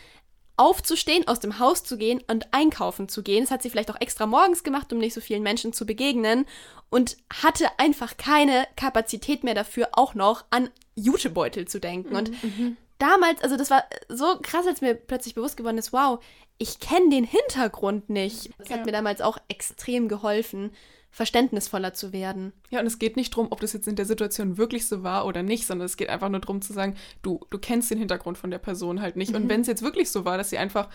aufzustehen, 0.58 1.30
aus 1.30 1.40
dem 1.40 1.60
Haus 1.60 1.86
zu 1.86 1.98
gehen 1.98 2.22
und 2.30 2.54
einkaufen 2.54 3.08
zu 3.08 3.24
gehen. 3.24 3.44
Das 3.44 3.52
hat 3.52 3.64
sie 3.64 3.70
vielleicht 3.70 3.90
auch 3.90 4.02
extra 4.02 4.26
morgens 4.26 4.66
gemacht, 4.66 4.92
um 4.92 5.00
nicht 5.00 5.14
so 5.14 5.22
vielen 5.22 5.44
Menschen 5.44 5.72
zu 5.72 5.86
begegnen 5.86 6.46
und 6.90 7.16
hatte 7.42 7.68
einfach 7.80 8.18
keine 8.18 8.68
Kapazität 8.76 9.46
mehr 9.46 9.56
dafür, 9.56 9.92
auch 9.94 10.14
noch 10.14 10.44
an 10.50 10.70
Jutebeutel 10.96 11.70
zu 11.70 11.80
denken. 11.80 12.10
Mhm. 12.10 12.18
Und 12.18 12.44
mhm. 12.44 12.78
Damals, 13.00 13.42
also 13.42 13.58
das 13.58 13.70
war 13.70 13.84
so 14.10 14.40
krass, 14.42 14.68
als 14.68 14.82
mir 14.82 14.96
plötzlich 14.96 15.36
bewusst 15.36 15.58
geworden 15.58 15.78
ist, 15.78 15.94
wow, 15.94 16.24
ich 16.58 16.80
kenne 16.80 17.10
den 17.10 17.24
Hintergrund 17.24 18.10
nicht. 18.10 18.52
Das 18.58 18.70
ja. 18.70 18.78
hat 18.78 18.86
mir 18.86 18.92
damals 18.92 19.22
auch 19.22 19.38
extrem 19.48 20.08
geholfen, 20.08 20.72
verständnisvoller 21.12 21.94
zu 21.94 22.12
werden. 22.12 22.54
Ja, 22.72 22.80
und 22.80 22.88
es 22.88 22.98
geht 22.98 23.18
nicht 23.18 23.34
darum, 23.34 23.52
ob 23.52 23.60
das 23.60 23.74
jetzt 23.74 23.88
in 23.88 23.96
der 23.96 24.06
Situation 24.06 24.58
wirklich 24.58 24.88
so 24.88 25.04
war 25.04 25.26
oder 25.26 25.44
nicht, 25.44 25.68
sondern 25.68 25.86
es 25.86 25.96
geht 25.96 26.10
einfach 26.10 26.30
nur 26.30 26.40
darum 26.40 26.62
zu 26.62 26.74
sagen, 26.74 26.96
du, 27.22 27.40
du 27.50 27.60
kennst 27.60 27.92
den 27.92 28.00
Hintergrund 28.00 28.38
von 28.38 28.50
der 28.50 28.58
Person 28.58 29.02
halt 29.02 29.16
nicht. 29.16 29.32
Mhm. 29.32 29.44
Und 29.44 29.50
wenn 29.50 29.62
es 29.62 29.68
jetzt 29.68 29.84
wirklich 29.84 30.10
so 30.10 30.26
war, 30.26 30.38
dass 30.38 30.50
sie 30.50 30.58
einfach. 30.58 30.90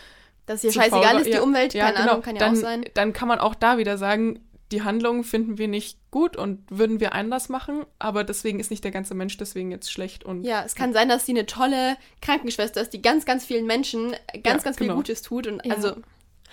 Dass 0.47 0.65
ihr 0.65 0.73
scheißegal 0.73 1.19
ist, 1.19 1.27
die 1.27 1.33
ja, 1.33 1.43
Umwelt, 1.43 1.75
ja, 1.75 1.85
keine 1.85 1.99
genau, 1.99 2.11
Ahnung, 2.11 2.23
kann 2.23 2.37
ja 2.37 2.41
dann, 2.41 2.57
auch 2.57 2.61
sein. 2.61 2.85
Dann 2.95 3.13
kann 3.13 3.29
man 3.29 3.39
auch 3.39 3.55
da 3.55 3.79
wieder 3.79 3.99
sagen, 3.99 4.41
die 4.71 4.83
Handlung 4.83 5.25
finden 5.25 5.59
wir 5.59 5.69
nicht 5.69 5.99
gut 6.11 6.37
und 6.37 6.65
würden 6.71 7.01
wir 7.01 7.15
anders 7.15 7.49
machen, 7.49 7.85
aber 7.99 8.25
deswegen 8.25 8.61
ist 8.61 8.71
nicht 8.71 8.85
der 8.85 8.91
ganze 8.91 9.15
Mensch 9.15 9.37
deswegen 9.37 9.71
jetzt 9.71 9.91
schlecht 9.91 10.25
und. 10.25 10.45
Ja, 10.45 10.63
es 10.65 10.75
kann 10.75 10.93
sein, 10.93 11.09
dass 11.09 11.27
sie 11.27 11.33
eine 11.33 11.47
tolle 11.47 11.97
Krankenschwester 12.21 12.81
ist, 12.81 12.91
die 12.91 13.03
ganz, 13.03 13.25
ganz 13.25 13.45
vielen 13.45 13.67
Menschen 13.67 14.11
ganz, 14.43 14.45
ja, 14.45 14.53
ganz 14.65 14.77
genau. 14.77 14.93
viel 14.93 14.95
Gutes 14.95 15.23
tut 15.23 15.47
und 15.47 15.71
also. 15.71 15.97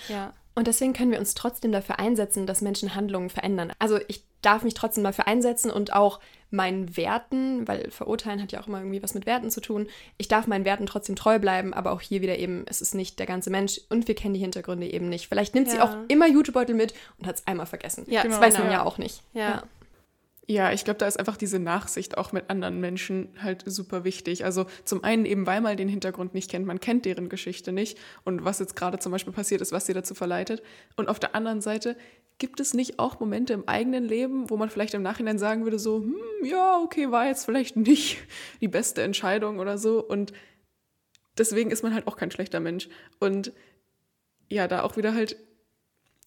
Ja. 0.07 0.33
Und 0.57 0.67
deswegen 0.67 0.93
können 0.93 1.11
wir 1.11 1.19
uns 1.19 1.33
trotzdem 1.33 1.73
dafür 1.73 1.99
einsetzen, 1.99 2.47
dass 2.47 2.61
Menschen 2.61 2.95
Handlungen 2.95 3.29
verändern. 3.29 3.73
Also 3.77 3.99
ich 4.07 4.23
darf 4.41 4.63
mich 4.63 4.73
trotzdem 4.73 5.03
dafür 5.03 5.27
einsetzen 5.27 5.69
und 5.69 5.91
auch 5.91 6.21
meinen 6.51 6.95
Werten, 6.95 7.67
weil 7.67 7.89
verurteilen 7.91 8.41
hat 8.41 8.51
ja 8.51 8.61
auch 8.61 8.67
immer 8.67 8.79
irgendwie 8.79 9.03
was 9.03 9.13
mit 9.13 9.25
Werten 9.25 9.49
zu 9.49 9.61
tun. 9.61 9.87
Ich 10.17 10.27
darf 10.27 10.47
meinen 10.47 10.65
Werten 10.65 10.85
trotzdem 10.85 11.15
treu 11.15 11.39
bleiben, 11.39 11.73
aber 11.73 11.91
auch 11.91 12.01
hier 12.01 12.21
wieder 12.21 12.37
eben, 12.37 12.65
es 12.67 12.81
ist 12.81 12.95
nicht 12.95 13.19
der 13.19 13.25
ganze 13.25 13.49
Mensch 13.49 13.81
und 13.89 14.07
wir 14.07 14.15
kennen 14.15 14.33
die 14.33 14.39
Hintergründe 14.39 14.91
eben 14.91 15.09
nicht. 15.09 15.27
Vielleicht 15.27 15.55
nimmt 15.55 15.67
ja. 15.67 15.73
sie 15.73 15.81
auch 15.81 15.95
immer 16.07 16.27
Jutebeutel 16.27 16.75
mit 16.75 16.93
und 17.17 17.27
hat 17.27 17.35
es 17.35 17.47
einmal 17.47 17.65
vergessen. 17.65 18.05
Ja, 18.07 18.23
das 18.23 18.39
weiß 18.39 18.57
man 18.57 18.67
ja. 18.67 18.73
ja 18.73 18.83
auch 18.83 18.97
nicht. 18.97 19.21
ja. 19.33 19.41
ja. 19.41 19.63
Ja, 20.47 20.71
ich 20.71 20.83
glaube, 20.83 20.99
da 20.99 21.07
ist 21.07 21.17
einfach 21.17 21.37
diese 21.37 21.57
Nachsicht 21.57 22.19
auch 22.19 22.31
mit 22.31 22.51
anderen 22.51 22.79
Menschen 22.79 23.29
halt 23.41 23.63
super 23.65 24.03
wichtig. 24.03 24.45
Also 24.45 24.67
zum 24.83 25.03
einen 25.03 25.25
eben, 25.25 25.47
weil 25.47 25.59
man 25.59 25.75
den 25.75 25.89
Hintergrund 25.89 26.35
nicht 26.35 26.51
kennt, 26.51 26.67
man 26.67 26.79
kennt 26.79 27.05
deren 27.05 27.29
Geschichte 27.29 27.71
nicht 27.71 27.97
und 28.25 28.45
was 28.45 28.59
jetzt 28.59 28.75
gerade 28.75 28.99
zum 28.99 29.11
Beispiel 29.11 29.33
passiert 29.33 29.61
ist, 29.61 29.71
was 29.71 29.87
sie 29.87 29.93
dazu 29.93 30.13
verleitet. 30.13 30.61
Und 30.97 31.09
auf 31.09 31.19
der 31.19 31.33
anderen 31.33 31.61
Seite 31.61 31.97
gibt 32.37 32.59
es 32.59 32.73
nicht 32.73 32.99
auch 32.99 33.19
Momente 33.19 33.53
im 33.53 33.67
eigenen 33.67 34.03
Leben, 34.03 34.49
wo 34.49 34.57
man 34.57 34.69
vielleicht 34.69 34.93
im 34.93 35.01
Nachhinein 35.01 35.37
sagen 35.37 35.63
würde, 35.63 35.79
so, 35.79 35.97
hm, 35.97 36.15
ja, 36.43 36.79
okay, 36.79 37.11
war 37.11 37.27
jetzt 37.27 37.45
vielleicht 37.45 37.75
nicht 37.77 38.17
die 38.61 38.67
beste 38.67 39.01
Entscheidung 39.01 39.59
oder 39.59 39.77
so. 39.77 40.03
Und 40.03 40.33
deswegen 41.37 41.71
ist 41.71 41.83
man 41.83 41.93
halt 41.93 42.07
auch 42.07 42.17
kein 42.17 42.31
schlechter 42.31 42.59
Mensch. 42.59 42.89
Und 43.19 43.53
ja, 44.49 44.67
da 44.67 44.83
auch 44.83 44.97
wieder 44.97 45.13
halt 45.13 45.37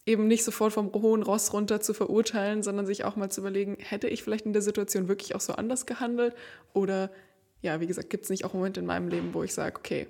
eben 0.06 0.26
nicht 0.26 0.42
sofort 0.42 0.72
vom 0.72 0.92
hohen 0.94 1.22
Ross 1.22 1.52
runter 1.52 1.80
zu 1.80 1.92
verurteilen, 1.92 2.62
sondern 2.62 2.86
sich 2.86 3.04
auch 3.04 3.16
mal 3.16 3.30
zu 3.30 3.42
überlegen, 3.42 3.76
hätte 3.78 4.08
ich 4.08 4.22
vielleicht 4.22 4.46
in 4.46 4.54
der 4.54 4.62
Situation 4.62 5.08
wirklich 5.08 5.34
auch 5.34 5.40
so 5.40 5.52
anders 5.52 5.84
gehandelt? 5.84 6.34
Oder 6.72 7.10
ja, 7.60 7.80
wie 7.80 7.86
gesagt, 7.86 8.08
gibt 8.08 8.24
es 8.24 8.30
nicht 8.30 8.46
auch 8.46 8.54
Momente 8.54 8.80
in 8.80 8.86
meinem 8.86 9.08
Leben, 9.08 9.34
wo 9.34 9.42
ich 9.42 9.52
sage, 9.52 9.76
okay, 9.76 10.06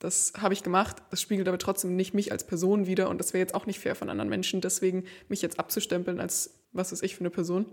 das 0.00 0.32
habe 0.40 0.54
ich 0.54 0.62
gemacht, 0.62 0.96
das 1.10 1.20
spiegelt 1.20 1.46
aber 1.46 1.58
trotzdem 1.58 1.94
nicht 1.94 2.14
mich 2.14 2.32
als 2.32 2.46
Person 2.46 2.86
wider 2.86 3.08
und 3.08 3.18
das 3.18 3.32
wäre 3.32 3.40
jetzt 3.40 3.54
auch 3.54 3.66
nicht 3.66 3.78
fair 3.78 3.94
von 3.94 4.08
anderen 4.10 4.30
Menschen, 4.30 4.60
deswegen 4.60 5.04
mich 5.28 5.42
jetzt 5.42 5.60
abzustempeln 5.60 6.20
als 6.20 6.58
was 6.72 6.92
ist 6.92 7.02
ich 7.02 7.14
für 7.14 7.20
eine 7.20 7.30
Person. 7.30 7.66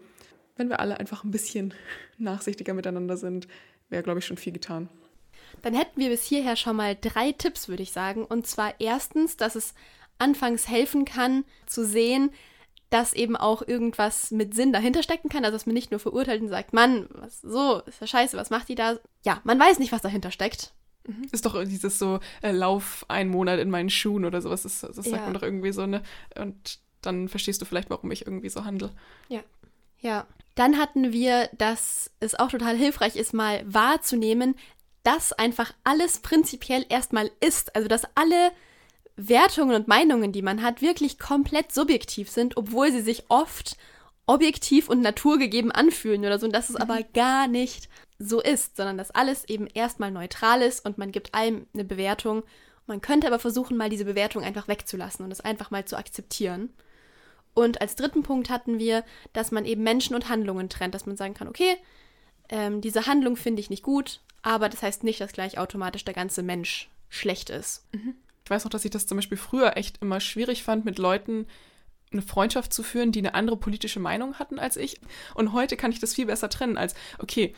Wenn 0.56 0.70
wir 0.70 0.80
alle 0.80 1.00
einfach 1.00 1.24
ein 1.24 1.32
bisschen 1.32 1.74
nachsichtiger 2.18 2.74
miteinander 2.74 3.18
sind, 3.18 3.48
wäre, 3.90 4.04
glaube 4.04 4.20
ich, 4.20 4.26
schon 4.26 4.38
viel 4.38 4.54
getan. 4.54 4.90
Dann 5.62 5.74
hätten 5.74 6.00
wir 6.00 6.10
bis 6.10 6.24
hierher 6.24 6.56
schon 6.56 6.76
mal 6.76 6.98
drei 7.00 7.32
Tipps, 7.32 7.68
würde 7.68 7.84
ich 7.84 7.92
sagen. 7.92 8.26
Und 8.26 8.48
zwar 8.48 8.74
erstens, 8.80 9.38
dass 9.38 9.56
es 9.56 9.74
anfangs 10.18 10.68
helfen 10.68 11.06
kann, 11.06 11.46
zu 11.68 11.86
sehen, 11.86 12.32
dass 12.90 13.14
eben 13.14 13.36
auch 13.36 13.66
irgendwas 13.66 14.32
mit 14.32 14.56
Sinn 14.56 14.74
dahinter 14.74 15.04
stecken 15.04 15.30
kann. 15.30 15.46
Also 15.46 15.56
dass 15.56 15.66
man 15.66 15.76
nicht 15.76 15.92
nur 15.92 16.00
verurteilt 16.00 16.42
und 16.42 16.50
sagt, 16.50 16.74
Mann, 16.74 17.08
was 17.12 17.42
so, 17.42 17.82
ist 17.86 18.02
ja 18.02 18.08
scheiße, 18.08 18.36
was 18.36 18.50
macht 18.50 18.70
die 18.70 18.76
da? 18.76 19.00
Ja, 19.24 19.42
man 19.44 19.60
weiß 19.60 19.80
nicht, 19.80 19.92
was 19.92 20.02
dahinter 20.02 20.32
steckt. 20.32 20.74
Mhm. 21.08 21.28
Ist 21.32 21.46
doch 21.46 21.64
dieses 21.64 21.98
so, 21.98 22.20
äh, 22.42 22.52
lauf 22.52 23.06
einen 23.08 23.30
Monat 23.30 23.60
in 23.60 23.70
meinen 23.70 23.90
Schuhen 23.90 24.26
oder 24.26 24.42
sowas, 24.42 24.64
das, 24.64 24.82
das 24.82 24.96
sagt 24.96 25.08
ja. 25.08 25.24
man 25.24 25.34
doch 25.34 25.42
irgendwie 25.42 25.72
so, 25.72 25.86
ne? 25.88 26.04
Und 26.40 26.80
dann 27.02 27.30
verstehst 27.30 27.62
du 27.62 27.66
vielleicht, 27.66 27.90
warum 27.90 28.12
ich 28.12 28.26
irgendwie 28.26 28.50
so 28.50 28.66
handle. 28.66 28.92
Ja. 29.30 29.42
Ja. 30.00 30.28
Dann 30.56 30.78
hatten 30.78 31.14
wir, 31.14 31.50
dass 31.58 32.12
es 32.20 32.36
auch 32.36 32.50
total 32.50 32.76
hilfreich 32.76 33.16
ist, 33.16 33.34
mal 33.34 33.64
wahrzunehmen, 33.66 34.56
dass 35.04 35.32
einfach 35.32 35.74
alles 35.84 36.20
prinzipiell 36.20 36.86
erstmal 36.90 37.32
ist. 37.40 37.76
Also 37.76 37.88
dass 37.88 38.04
alle 38.16 38.52
Wertungen 39.16 39.76
und 39.76 39.88
Meinungen, 39.88 40.32
die 40.32 40.42
man 40.42 40.62
hat, 40.62 40.82
wirklich 40.82 41.20
komplett 41.20 41.72
subjektiv 41.72 42.30
sind, 42.30 42.58
obwohl 42.58 42.92
sie 42.92 43.02
sich 43.02 43.26
oft 43.30 43.78
objektiv 44.26 44.90
und 44.90 45.02
naturgegeben 45.02 45.72
anfühlen 45.72 46.22
oder 46.22 46.38
so, 46.38 46.46
und 46.46 46.54
dass 46.54 46.70
es 46.70 46.76
aber 46.76 46.96
mhm. 46.96 47.06
gar 47.14 47.48
nicht 47.48 47.88
so 48.20 48.42
ist, 48.42 48.78
sondern 48.78 48.98
dass 48.98 49.12
alles 49.12 49.46
eben 49.46 49.68
erstmal 49.68 50.12
neutral 50.12 50.62
ist 50.62 50.86
und 50.86 50.98
man 50.98 51.12
gibt 51.12 51.34
allem 51.34 51.68
eine 51.74 51.86
Bewertung. 51.86 52.44
Man 52.88 53.02
könnte 53.02 53.28
aber 53.28 53.40
versuchen, 53.40 53.78
mal 53.78 53.90
diese 53.90 54.06
Bewertung 54.06 54.44
einfach 54.44 54.68
wegzulassen 54.68 55.24
und 55.26 55.32
es 55.32 55.42
einfach 55.42 55.72
mal 55.72 55.86
zu 55.86 55.98
akzeptieren. 55.98 56.70
Und 57.54 57.82
als 57.82 57.96
dritten 57.96 58.24
Punkt 58.24 58.50
hatten 58.50 58.80
wir, 58.80 59.04
dass 59.34 59.52
man 59.52 59.66
eben 59.66 59.84
Menschen 59.84 60.16
und 60.16 60.30
Handlungen 60.30 60.70
trennt, 60.70 60.96
dass 60.96 61.06
man 61.06 61.18
sagen 61.18 61.34
kann, 61.34 61.48
okay, 61.48 61.76
ähm, 62.50 62.82
diese 62.82 63.08
Handlung 63.08 63.36
finde 63.36 63.60
ich 63.60 63.70
nicht 63.70 63.84
gut, 63.84 64.22
aber 64.42 64.70
das 64.70 64.82
heißt 64.82 65.04
nicht, 65.04 65.20
dass 65.20 65.34
gleich 65.34 65.58
automatisch 65.58 66.06
der 66.06 66.14
ganze 66.14 66.44
Mensch 66.44 66.90
schlecht 67.10 67.50
ist. 67.50 67.86
Mhm. 67.94 68.16
Ich 68.46 68.50
weiß 68.50 68.64
noch, 68.64 68.72
dass 68.72 68.86
ich 68.86 68.92
das 68.92 69.08
zum 69.08 69.18
Beispiel 69.18 69.38
früher 69.38 69.76
echt 69.76 70.02
immer 70.02 70.20
schwierig 70.20 70.64
fand, 70.64 70.86
mit 70.86 71.00
Leuten 71.00 71.48
eine 72.12 72.22
Freundschaft 72.22 72.72
zu 72.72 72.84
führen, 72.84 73.12
die 73.12 73.20
eine 73.20 73.34
andere 73.34 73.58
politische 73.58 74.00
Meinung 74.00 74.36
hatten 74.36 74.60
als 74.60 74.78
ich. 74.78 75.02
Und 75.36 75.52
heute 75.52 75.76
kann 75.76 75.92
ich 75.92 76.00
das 76.00 76.14
viel 76.14 76.28
besser 76.28 76.50
trennen 76.50 76.78
als, 76.78 76.96
okay, 77.20 77.54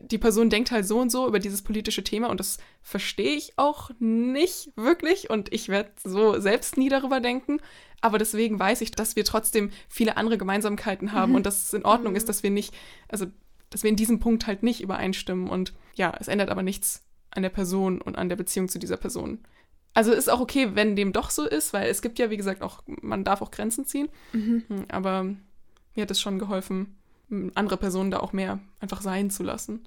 die 0.00 0.18
Person 0.18 0.50
denkt 0.50 0.70
halt 0.70 0.86
so 0.86 0.98
und 0.98 1.10
so 1.10 1.28
über 1.28 1.38
dieses 1.38 1.62
politische 1.62 2.02
Thema 2.02 2.28
und 2.28 2.40
das 2.40 2.58
verstehe 2.82 3.34
ich 3.34 3.54
auch 3.56 3.90
nicht 3.98 4.72
wirklich 4.76 5.30
und 5.30 5.52
ich 5.52 5.68
werde 5.68 5.92
so 6.02 6.40
selbst 6.40 6.76
nie 6.76 6.88
darüber 6.88 7.20
denken. 7.20 7.60
Aber 8.00 8.18
deswegen 8.18 8.58
weiß 8.58 8.80
ich, 8.82 8.90
dass 8.90 9.16
wir 9.16 9.24
trotzdem 9.24 9.70
viele 9.88 10.16
andere 10.16 10.36
Gemeinsamkeiten 10.36 11.12
haben 11.12 11.30
mhm. 11.30 11.36
und 11.36 11.46
dass 11.46 11.64
es 11.64 11.72
in 11.72 11.84
Ordnung 11.84 12.12
mhm. 12.12 12.16
ist, 12.16 12.28
dass 12.28 12.42
wir 12.42 12.50
nicht, 12.50 12.74
also 13.08 13.26
dass 13.70 13.82
wir 13.82 13.90
in 13.90 13.96
diesem 13.96 14.20
Punkt 14.20 14.46
halt 14.46 14.62
nicht 14.62 14.82
übereinstimmen. 14.82 15.48
Und 15.48 15.72
ja, 15.94 16.12
es 16.20 16.28
ändert 16.28 16.50
aber 16.50 16.62
nichts 16.62 17.04
an 17.30 17.42
der 17.42 17.50
Person 17.50 18.00
und 18.00 18.16
an 18.16 18.28
der 18.28 18.36
Beziehung 18.36 18.68
zu 18.68 18.78
dieser 18.78 18.96
Person. 18.96 19.38
Also 19.94 20.12
ist 20.12 20.28
auch 20.28 20.40
okay, 20.40 20.74
wenn 20.74 20.96
dem 20.96 21.12
doch 21.12 21.30
so 21.30 21.46
ist, 21.46 21.72
weil 21.72 21.88
es 21.88 22.02
gibt 22.02 22.18
ja, 22.18 22.28
wie 22.28 22.36
gesagt, 22.36 22.62
auch, 22.62 22.82
man 22.86 23.24
darf 23.24 23.42
auch 23.42 23.50
Grenzen 23.50 23.86
ziehen. 23.86 24.08
Mhm. 24.32 24.64
Hm, 24.68 24.84
aber 24.88 25.24
mir 25.94 26.02
hat 26.02 26.10
es 26.10 26.20
schon 26.20 26.38
geholfen, 26.38 26.96
andere 27.54 27.76
Personen 27.76 28.10
da 28.10 28.20
auch 28.20 28.32
mehr 28.32 28.58
einfach 28.80 29.02
sein 29.02 29.30
zu 29.30 29.42
lassen. 29.42 29.86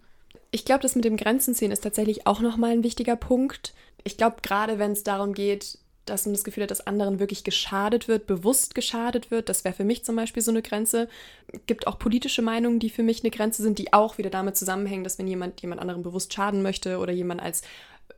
Ich 0.52 0.66
glaube, 0.66 0.82
das 0.82 0.96
mit 0.96 1.06
dem 1.06 1.18
Grenzen 1.18 1.54
ziehen 1.54 1.72
ist 1.72 1.84
tatsächlich 1.84 2.26
auch 2.26 2.40
nochmal 2.40 2.72
ein 2.72 2.84
wichtiger 2.84 3.16
Punkt. 3.16 3.74
Ich 4.04 4.18
glaube, 4.18 4.38
gerade 4.42 4.80
wenn 4.80 4.92
es 4.92 5.04
darum 5.04 5.34
geht, 5.34 5.80
dass 6.06 6.26
man 6.26 6.34
das 6.34 6.44
Gefühl 6.44 6.64
hat, 6.64 6.72
dass 6.72 6.88
anderen 6.88 7.20
wirklich 7.20 7.44
geschadet 7.44 8.08
wird, 8.08 8.28
bewusst 8.28 8.76
geschadet 8.76 9.30
wird. 9.30 9.50
Das 9.50 9.64
wäre 9.64 9.76
für 9.76 9.84
mich 9.84 10.06
zum 10.06 10.16
Beispiel 10.16 10.42
so 10.42 10.52
eine 10.52 10.62
Grenze. 10.62 11.10
Es 11.52 11.60
gibt 11.68 11.86
auch 11.88 12.00
politische 12.00 12.42
Meinungen, 12.42 12.80
die 12.80 12.90
für 12.90 13.04
mich 13.04 13.24
eine 13.24 13.32
Grenze 13.32 13.62
sind, 13.62 13.78
die 13.78 13.94
auch 13.94 14.18
wieder 14.18 14.30
damit 14.30 14.56
zusammenhängen, 14.56 15.04
dass 15.04 15.20
wenn 15.20 15.28
jemand 15.28 15.62
jemand 15.62 15.82
anderen 15.82 16.04
bewusst 16.04 16.34
schaden 16.34 16.62
möchte 16.62 17.00
oder 17.00 17.12
jemand 17.12 17.42
als 17.42 17.62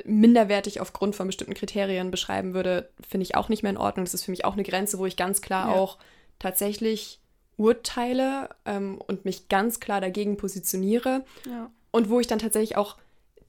minderwertig 0.06 0.80
aufgrund 0.82 1.16
von 1.16 1.28
bestimmten 1.28 1.56
Kriterien 1.56 2.12
beschreiben 2.12 2.54
würde, 2.54 2.90
finde 3.08 3.24
ich 3.24 3.36
auch 3.36 3.50
nicht 3.50 3.64
mehr 3.64 3.72
in 3.72 3.78
Ordnung. 3.78 4.06
Das 4.06 4.14
ist 4.14 4.24
für 4.24 4.32
mich 4.32 4.46
auch 4.46 4.54
eine 4.54 4.64
Grenze, 4.64 5.00
wo 5.00 5.06
ich 5.06 5.18
ganz 5.18 5.42
klar 5.42 5.70
ja. 5.70 5.76
auch 5.76 5.98
tatsächlich 6.38 7.20
urteile 7.60 8.50
ähm, 8.66 9.00
und 9.06 9.26
mich 9.26 9.50
ganz 9.50 9.80
klar 9.80 10.02
dagegen 10.02 10.38
positioniere. 10.38 11.24
Ja. 11.46 11.70
Und 11.92 12.10
wo 12.10 12.20
ich 12.20 12.28
dann 12.28 12.40
tatsächlich 12.40 12.78
auch 12.78 12.98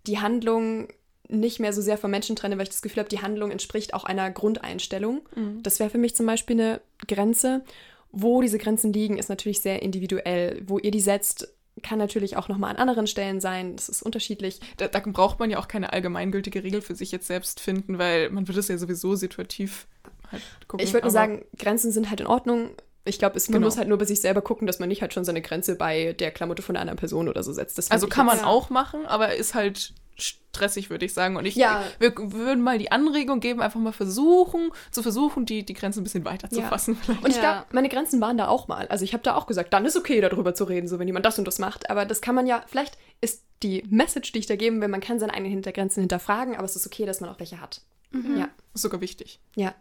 die 0.06 0.18
Handlung 0.18 0.88
nicht 1.28 1.60
mehr 1.60 1.72
so 1.72 1.80
sehr 1.80 1.96
vom 1.96 2.10
Menschen 2.10 2.34
trenne, 2.34 2.56
weil 2.58 2.64
ich 2.64 2.70
das 2.70 2.82
Gefühl 2.82 3.00
habe, 3.00 3.08
die 3.08 3.22
Handlung 3.22 3.52
entspricht 3.52 3.94
auch 3.94 4.04
einer 4.04 4.30
Grundeinstellung. 4.30 5.22
Mhm. 5.36 5.62
Das 5.62 5.78
wäre 5.78 5.88
für 5.88 5.98
mich 5.98 6.16
zum 6.16 6.26
Beispiel 6.26 6.60
eine 6.60 6.80
Grenze. 7.06 7.62
Wo 8.12 8.42
diese 8.42 8.58
Grenzen 8.58 8.92
liegen, 8.92 9.18
ist 9.18 9.28
natürlich 9.28 9.60
sehr 9.60 9.82
individuell. 9.82 10.62
Wo 10.66 10.78
ihr 10.78 10.90
die 10.90 11.00
setzt, 11.00 11.54
kann 11.82 12.00
natürlich 12.00 12.36
auch 12.36 12.48
nochmal 12.48 12.70
an 12.70 12.76
anderen 12.76 13.06
Stellen 13.06 13.40
sein. 13.40 13.76
Das 13.76 13.88
ist 13.88 14.02
unterschiedlich. 14.02 14.58
Da, 14.78 14.88
da, 14.88 14.98
braucht 14.98 15.38
man 15.38 15.48
ja 15.48 15.60
auch 15.60 15.68
keine 15.68 15.92
allgemeingültige 15.92 16.64
Regel 16.64 16.82
für 16.82 16.96
sich 16.96 17.12
jetzt 17.12 17.28
selbst 17.28 17.60
finden, 17.60 17.98
weil 17.98 18.28
man 18.30 18.48
wird 18.48 18.58
es 18.58 18.66
ja 18.66 18.76
sowieso 18.76 19.14
situativ 19.14 19.86
halt 20.32 20.42
gucken. 20.66 20.84
Ich 20.84 20.92
würde 20.92 21.06
nur 21.06 21.12
sagen, 21.12 21.44
Grenzen 21.56 21.92
sind 21.92 22.10
halt 22.10 22.20
in 22.20 22.26
Ordnung. 22.26 22.70
Ich 23.04 23.18
glaube, 23.18 23.36
man 23.38 23.46
genau. 23.46 23.66
muss 23.66 23.78
halt 23.78 23.88
nur 23.88 23.98
bei 23.98 24.04
sich 24.04 24.20
selber 24.20 24.42
gucken, 24.42 24.66
dass 24.66 24.78
man 24.78 24.88
nicht 24.88 25.00
halt 25.00 25.14
schon 25.14 25.24
seine 25.24 25.40
Grenze 25.40 25.76
bei 25.76 26.12
der 26.12 26.30
Klamotte 26.30 26.62
von 26.62 26.76
einer 26.76 26.82
anderen 26.82 26.98
Person 26.98 27.28
oder 27.28 27.42
so 27.42 27.52
setzt. 27.52 27.90
also 27.90 28.06
kann 28.06 28.26
man 28.26 28.38
ja. 28.38 28.46
auch 28.46 28.68
machen, 28.68 29.06
aber 29.06 29.34
ist 29.34 29.54
halt 29.54 29.94
stressig, 30.16 30.90
würde 30.90 31.06
ich 31.06 31.14
sagen. 31.14 31.36
Und 31.36 31.46
ich, 31.46 31.54
ja. 31.54 31.82
wir, 31.98 32.12
würden 32.16 32.62
mal 32.62 32.78
die 32.78 32.92
Anregung 32.92 33.40
geben, 33.40 33.60
einfach 33.60 33.80
mal 33.80 33.92
versuchen, 33.92 34.70
zu 34.90 35.02
versuchen, 35.02 35.46
die, 35.46 35.64
die 35.64 35.72
Grenzen 35.72 36.00
ein 36.00 36.04
bisschen 36.04 36.24
weiter 36.24 36.50
zu 36.50 36.62
fassen. 36.62 36.96
Vielleicht. 36.96 37.24
Und 37.24 37.30
ich 37.30 37.40
glaube, 37.40 37.64
meine 37.72 37.88
Grenzen 37.88 38.20
waren 38.20 38.36
da 38.36 38.48
auch 38.48 38.68
mal. 38.68 38.86
Also 38.88 39.04
ich 39.04 39.12
habe 39.12 39.22
da 39.22 39.34
auch 39.34 39.46
gesagt, 39.46 39.72
dann 39.72 39.84
ist 39.84 39.96
okay, 39.96 40.20
darüber 40.20 40.54
zu 40.54 40.64
reden, 40.64 40.88
so 40.88 40.98
wenn 40.98 41.06
jemand 41.06 41.24
das 41.24 41.38
und 41.38 41.46
das 41.46 41.58
macht. 41.58 41.90
Aber 41.90 42.04
das 42.04 42.20
kann 42.20 42.34
man 42.34 42.46
ja, 42.46 42.62
vielleicht 42.66 42.98
ist 43.20 43.44
die 43.62 43.82
Message, 43.88 44.32
die 44.32 44.40
ich 44.40 44.46
da 44.46 44.56
geben 44.56 44.80
will, 44.80 44.88
man 44.88 45.00
kann 45.00 45.18
seine 45.18 45.32
eigenen 45.32 45.52
Hintergrenzen 45.52 46.00
hinterfragen, 46.00 46.54
aber 46.56 46.64
es 46.64 46.76
ist 46.76 46.86
okay, 46.86 47.06
dass 47.06 47.20
man 47.20 47.30
auch 47.30 47.38
welche 47.38 47.60
hat. 47.60 47.82
Mhm. 48.10 48.38
Ja. 48.38 48.48
Ist 48.74 48.82
sogar 48.82 49.00
wichtig. 49.00 49.40
Ja. 49.56 49.74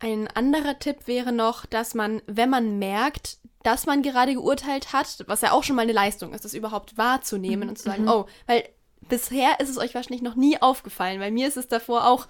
Ein 0.00 0.28
anderer 0.28 0.78
Tipp 0.78 1.06
wäre 1.06 1.32
noch, 1.32 1.66
dass 1.66 1.94
man, 1.94 2.22
wenn 2.26 2.50
man 2.50 2.78
merkt, 2.78 3.38
dass 3.62 3.86
man 3.86 4.02
gerade 4.02 4.34
geurteilt 4.34 4.92
hat, 4.92 5.24
was 5.26 5.40
ja 5.40 5.52
auch 5.52 5.64
schon 5.64 5.76
mal 5.76 5.82
eine 5.82 5.92
Leistung 5.92 6.32
ist, 6.32 6.44
das 6.44 6.54
überhaupt 6.54 6.96
wahrzunehmen 6.96 7.64
mhm. 7.64 7.68
und 7.70 7.76
zu 7.76 7.84
sagen, 7.84 8.02
mhm. 8.02 8.08
oh, 8.08 8.26
weil 8.46 8.68
bisher 9.08 9.60
ist 9.60 9.68
es 9.68 9.78
euch 9.78 9.94
wahrscheinlich 9.94 10.22
noch 10.22 10.36
nie 10.36 10.60
aufgefallen, 10.60 11.20
weil 11.20 11.32
mir 11.32 11.48
ist 11.48 11.56
es 11.56 11.68
davor 11.68 12.06
auch 12.06 12.28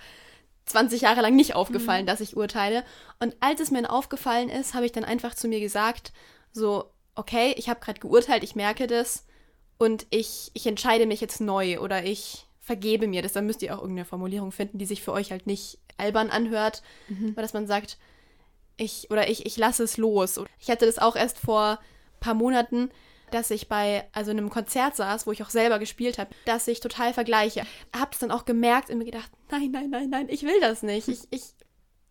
20 0.67 1.03
Jahre 1.03 1.21
lang 1.21 1.35
nicht 1.37 1.55
aufgefallen, 1.55 2.03
mhm. 2.03 2.07
dass 2.07 2.21
ich 2.21 2.37
urteile. 2.37 2.85
Und 3.21 3.37
als 3.41 3.61
es 3.61 3.71
mir 3.71 3.91
aufgefallen 3.91 4.49
ist, 4.49 4.75
habe 4.75 4.87
ich 4.87 4.93
dann 4.93 5.05
einfach 5.05 5.35
zu 5.35 5.49
mir 5.49 5.61
gesagt, 5.61 6.13
so, 6.53 6.91
okay, 7.15 7.55
ich 7.57 7.69
habe 7.69 7.81
gerade 7.81 8.01
geurteilt, 8.01 8.43
ich 8.43 8.55
merke 8.55 8.87
das 8.87 9.27
und 9.77 10.07
ich, 10.11 10.51
ich 10.55 10.67
entscheide 10.67 11.07
mich 11.07 11.21
jetzt 11.21 11.41
neu 11.41 11.81
oder 11.81 12.05
ich 12.05 12.47
vergebe 12.61 13.07
mir 13.07 13.23
das. 13.23 13.33
Dann 13.33 13.47
müsst 13.47 13.63
ihr 13.63 13.75
auch 13.75 13.81
irgendeine 13.81 14.05
Formulierung 14.05 14.53
finden, 14.53 14.79
die 14.79 14.87
sich 14.87 15.03
für 15.03 15.13
euch 15.13 15.31
halt 15.31 15.47
nicht 15.47 15.79
albern 15.99 16.31
anhört, 16.31 16.83
mhm. 17.09 17.31
aber 17.33 17.43
dass 17.43 17.53
man 17.53 17.67
sagt, 17.67 17.99
ich 18.77 19.11
oder 19.11 19.29
ich, 19.29 19.45
ich 19.45 19.57
lasse 19.57 19.83
es 19.83 19.97
los. 19.97 20.41
Ich 20.61 20.71
hatte 20.71 20.87
das 20.87 20.99
auch 20.99 21.17
erst 21.17 21.39
vor 21.39 21.79
ein 21.81 22.21
paar 22.21 22.35
Monaten, 22.35 22.91
dass 23.31 23.51
ich 23.51 23.69
bei 23.69 24.07
also 24.13 24.31
einem 24.31 24.51
Konzert 24.51 24.97
saß, 24.97 25.27
wo 25.27 25.33
ich 25.33 25.43
auch 25.43 25.51
selber 25.51 25.79
gespielt 25.79 26.19
habe, 26.19 26.31
dass 26.45 26.69
ich 26.69 26.81
total 26.81 27.13
vergleiche. 27.13 27.65
Hab's 27.95 28.19
dann 28.21 28.31
auch 28.31 28.45
gemerkt 28.45 28.91
und 28.91 28.99
mir 28.99 29.05
gedacht, 29.05 29.31
nein, 29.51 29.71
nein, 29.71 29.91
nein, 29.91 30.09
nein, 30.09 30.29
ich 30.31 30.43
will 30.43 30.61
das 30.61 30.83
nicht. 30.83 31.09
Ich, 31.09 31.21
ich, 31.31 31.43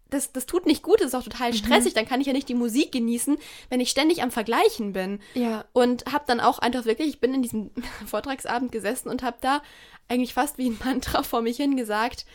das, 0.10 0.32
das 0.32 0.46
tut 0.46 0.66
nicht 0.66 0.84
gut, 0.84 1.02
das 1.02 1.08
ist 1.08 1.16
auch 1.16 1.24
total 1.24 1.52
mhm. 1.52 1.56
stressig. 1.56 1.94
Mhm. 1.94 1.96
Dann 1.96 2.08
kann 2.08 2.22
ich 2.22 2.28
ja 2.28 2.34
nicht 2.34 2.50
die 2.50 2.56
Musik 2.56 2.92
genießen, 2.92 3.38
wenn 3.70 3.80
ich 3.80 3.90
ständig 3.90 4.22
am 4.22 4.32
Vergleichen 4.32 4.94
bin. 4.94 5.20
Ja. 5.34 5.66
Und 5.74 6.06
hab 6.12 6.28
dann 6.28 6.40
auch 6.40 6.60
einfach 6.60 6.86
wirklich, 6.86 7.10
ich 7.10 7.20
bin 7.20 7.34
in 7.34 7.42
diesem 7.42 7.72
Vortragsabend 8.06 8.72
gesessen 8.72 9.10
und 9.10 9.24
hab 9.24 9.42
da 9.42 9.62
eigentlich 10.08 10.34
fast 10.34 10.58
wie 10.58 10.70
ein 10.70 10.80
Mantra 10.84 11.24
vor 11.24 11.42
mich 11.42 11.58
hingesagt, 11.58 12.26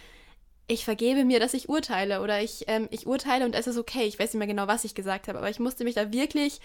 ich 0.66 0.84
vergebe 0.84 1.24
mir, 1.24 1.40
dass 1.40 1.54
ich 1.54 1.68
urteile 1.68 2.20
oder 2.22 2.40
ich, 2.40 2.64
ähm, 2.68 2.88
ich 2.90 3.06
urteile 3.06 3.44
und 3.44 3.54
es 3.54 3.66
ist 3.66 3.76
okay. 3.76 4.04
Ich 4.04 4.18
weiß 4.18 4.32
nicht 4.32 4.38
mehr 4.38 4.46
genau, 4.46 4.66
was 4.66 4.84
ich 4.84 4.94
gesagt 4.94 5.28
habe, 5.28 5.38
aber 5.38 5.50
ich 5.50 5.60
musste 5.60 5.84
mich 5.84 5.94
da 5.94 6.12
wirklich 6.12 6.60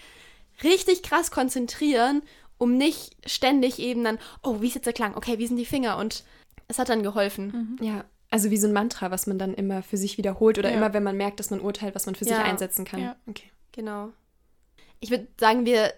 richtig 0.62 1.02
krass 1.02 1.30
konzentrieren, 1.30 2.22
um 2.58 2.76
nicht 2.76 3.16
ständig 3.26 3.78
eben 3.78 4.04
dann, 4.04 4.18
oh, 4.42 4.60
wie 4.60 4.68
ist 4.68 4.74
jetzt 4.74 4.86
der 4.86 4.92
Klang? 4.92 5.16
Okay, 5.16 5.38
wie 5.38 5.46
sind 5.46 5.56
die 5.56 5.66
Finger? 5.66 5.96
Und 5.96 6.24
es 6.68 6.78
hat 6.78 6.88
dann 6.88 7.02
geholfen. 7.02 7.78
Mhm. 7.78 7.86
Ja. 7.86 8.04
Also 8.30 8.50
wie 8.50 8.58
so 8.58 8.66
ein 8.66 8.74
Mantra, 8.74 9.10
was 9.10 9.26
man 9.26 9.38
dann 9.38 9.54
immer 9.54 9.82
für 9.82 9.96
sich 9.96 10.18
wiederholt 10.18 10.58
oder 10.58 10.70
ja. 10.70 10.76
immer, 10.76 10.92
wenn 10.92 11.02
man 11.02 11.16
merkt, 11.16 11.40
dass 11.40 11.50
man 11.50 11.60
urteilt, 11.60 11.94
was 11.94 12.06
man 12.06 12.14
für 12.14 12.26
ja. 12.26 12.36
sich 12.36 12.44
einsetzen 12.44 12.84
kann. 12.84 13.00
Ja. 13.00 13.16
Okay. 13.26 13.50
Genau. 13.72 14.10
Ich 15.00 15.10
würde 15.10 15.28
sagen, 15.38 15.64
wir 15.64 15.94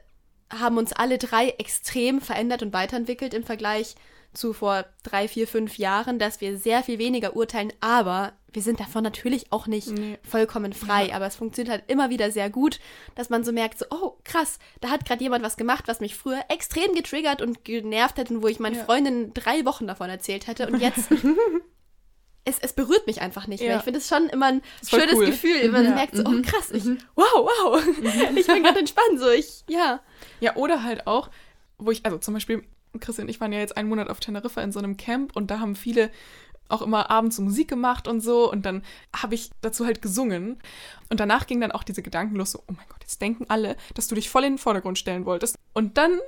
haben 0.50 0.78
uns 0.78 0.92
alle 0.92 1.18
drei 1.18 1.48
extrem 1.50 2.20
verändert 2.20 2.62
und 2.62 2.72
weiterentwickelt 2.72 3.34
im 3.34 3.44
Vergleich 3.44 3.94
zu 4.32 4.52
vor 4.52 4.84
drei, 5.02 5.28
vier, 5.28 5.46
fünf 5.46 5.78
Jahren, 5.78 6.18
dass 6.18 6.40
wir 6.40 6.56
sehr 6.56 6.82
viel 6.82 6.98
weniger 6.98 7.36
urteilen, 7.36 7.72
aber 7.80 8.32
wir 8.52 8.62
sind 8.62 8.80
davon 8.80 9.04
natürlich 9.04 9.52
auch 9.52 9.66
nicht 9.66 9.88
nee. 9.88 10.18
vollkommen 10.22 10.72
frei. 10.72 11.08
Ja. 11.08 11.16
Aber 11.16 11.26
es 11.26 11.36
funktioniert 11.36 11.70
halt 11.70 11.84
immer 11.88 12.10
wieder 12.10 12.30
sehr 12.30 12.50
gut, 12.50 12.80
dass 13.14 13.30
man 13.30 13.44
so 13.44 13.52
merkt, 13.52 13.78
so, 13.78 13.86
oh 13.90 14.18
krass, 14.24 14.58
da 14.80 14.90
hat 14.90 15.04
gerade 15.04 15.22
jemand 15.22 15.44
was 15.44 15.56
gemacht, 15.56 15.84
was 15.86 16.00
mich 16.00 16.16
früher 16.16 16.42
extrem 16.48 16.94
getriggert 16.94 17.42
und 17.42 17.64
genervt 17.64 18.18
hätte 18.18 18.34
und 18.34 18.42
wo 18.42 18.48
ich 18.48 18.60
meinen 18.60 18.76
ja. 18.76 18.84
Freundinnen 18.84 19.32
drei 19.34 19.64
Wochen 19.64 19.86
davon 19.86 20.10
erzählt 20.10 20.46
hätte. 20.46 20.66
Und 20.66 20.80
jetzt 20.80 21.10
es, 22.44 22.58
es 22.58 22.72
berührt 22.72 23.06
mich 23.06 23.20
einfach 23.20 23.46
nicht 23.46 23.60
ja. 23.60 23.68
mehr. 23.68 23.76
Ich 23.78 23.84
finde 23.84 23.98
es 23.98 24.08
schon 24.08 24.28
immer 24.28 24.46
ein 24.46 24.62
schönes 24.88 25.14
cool. 25.14 25.26
Gefühl. 25.26 25.70
Man 25.70 25.84
ja. 25.84 25.94
merkt 25.94 26.16
so, 26.16 26.24
oh 26.24 26.30
mhm. 26.30 26.42
krass, 26.42 26.70
ich, 26.72 26.84
mhm. 26.84 26.98
wow, 27.14 27.26
wow, 27.34 27.84
mhm. 27.84 28.36
ich 28.36 28.46
bin 28.46 28.62
gerade 28.62 28.80
entspannt. 28.80 29.18
So, 29.18 29.30
ich, 29.30 29.64
ja. 29.68 30.00
Ja, 30.40 30.56
oder 30.56 30.82
halt 30.82 31.06
auch, 31.06 31.30
wo 31.78 31.90
ich, 31.90 32.04
also 32.04 32.18
zum 32.18 32.34
Beispiel, 32.34 32.64
Christian 32.98 33.26
und 33.26 33.30
ich 33.30 33.40
waren 33.40 33.52
ja 33.52 33.60
jetzt 33.60 33.76
einen 33.76 33.88
Monat 33.88 34.08
auf 34.08 34.20
Teneriffa 34.20 34.62
in 34.62 34.72
so 34.72 34.78
einem 34.78 34.96
Camp 34.96 35.36
und 35.36 35.50
da 35.50 35.60
haben 35.60 35.76
viele 35.76 36.10
auch 36.68 36.82
immer 36.82 37.10
abends 37.10 37.36
so 37.36 37.42
Musik 37.42 37.68
gemacht 37.68 38.08
und 38.08 38.20
so 38.20 38.50
und 38.50 38.64
dann 38.64 38.82
habe 39.14 39.34
ich 39.34 39.50
dazu 39.60 39.84
halt 39.86 40.02
gesungen 40.02 40.58
und 41.08 41.20
danach 41.20 41.46
ging 41.46 41.60
dann 41.60 41.72
auch 41.72 41.82
diese 41.82 42.02
Gedanken 42.02 42.36
los, 42.36 42.52
so, 42.52 42.60
oh 42.60 42.72
mein 42.72 42.86
Gott, 42.88 43.00
jetzt 43.00 43.20
denken 43.20 43.46
alle, 43.48 43.76
dass 43.94 44.08
du 44.08 44.14
dich 44.14 44.30
voll 44.30 44.44
in 44.44 44.54
den 44.54 44.58
Vordergrund 44.58 44.98
stellen 44.98 45.26
wolltest. 45.26 45.56
Und 45.72 45.98
dann 45.98 46.18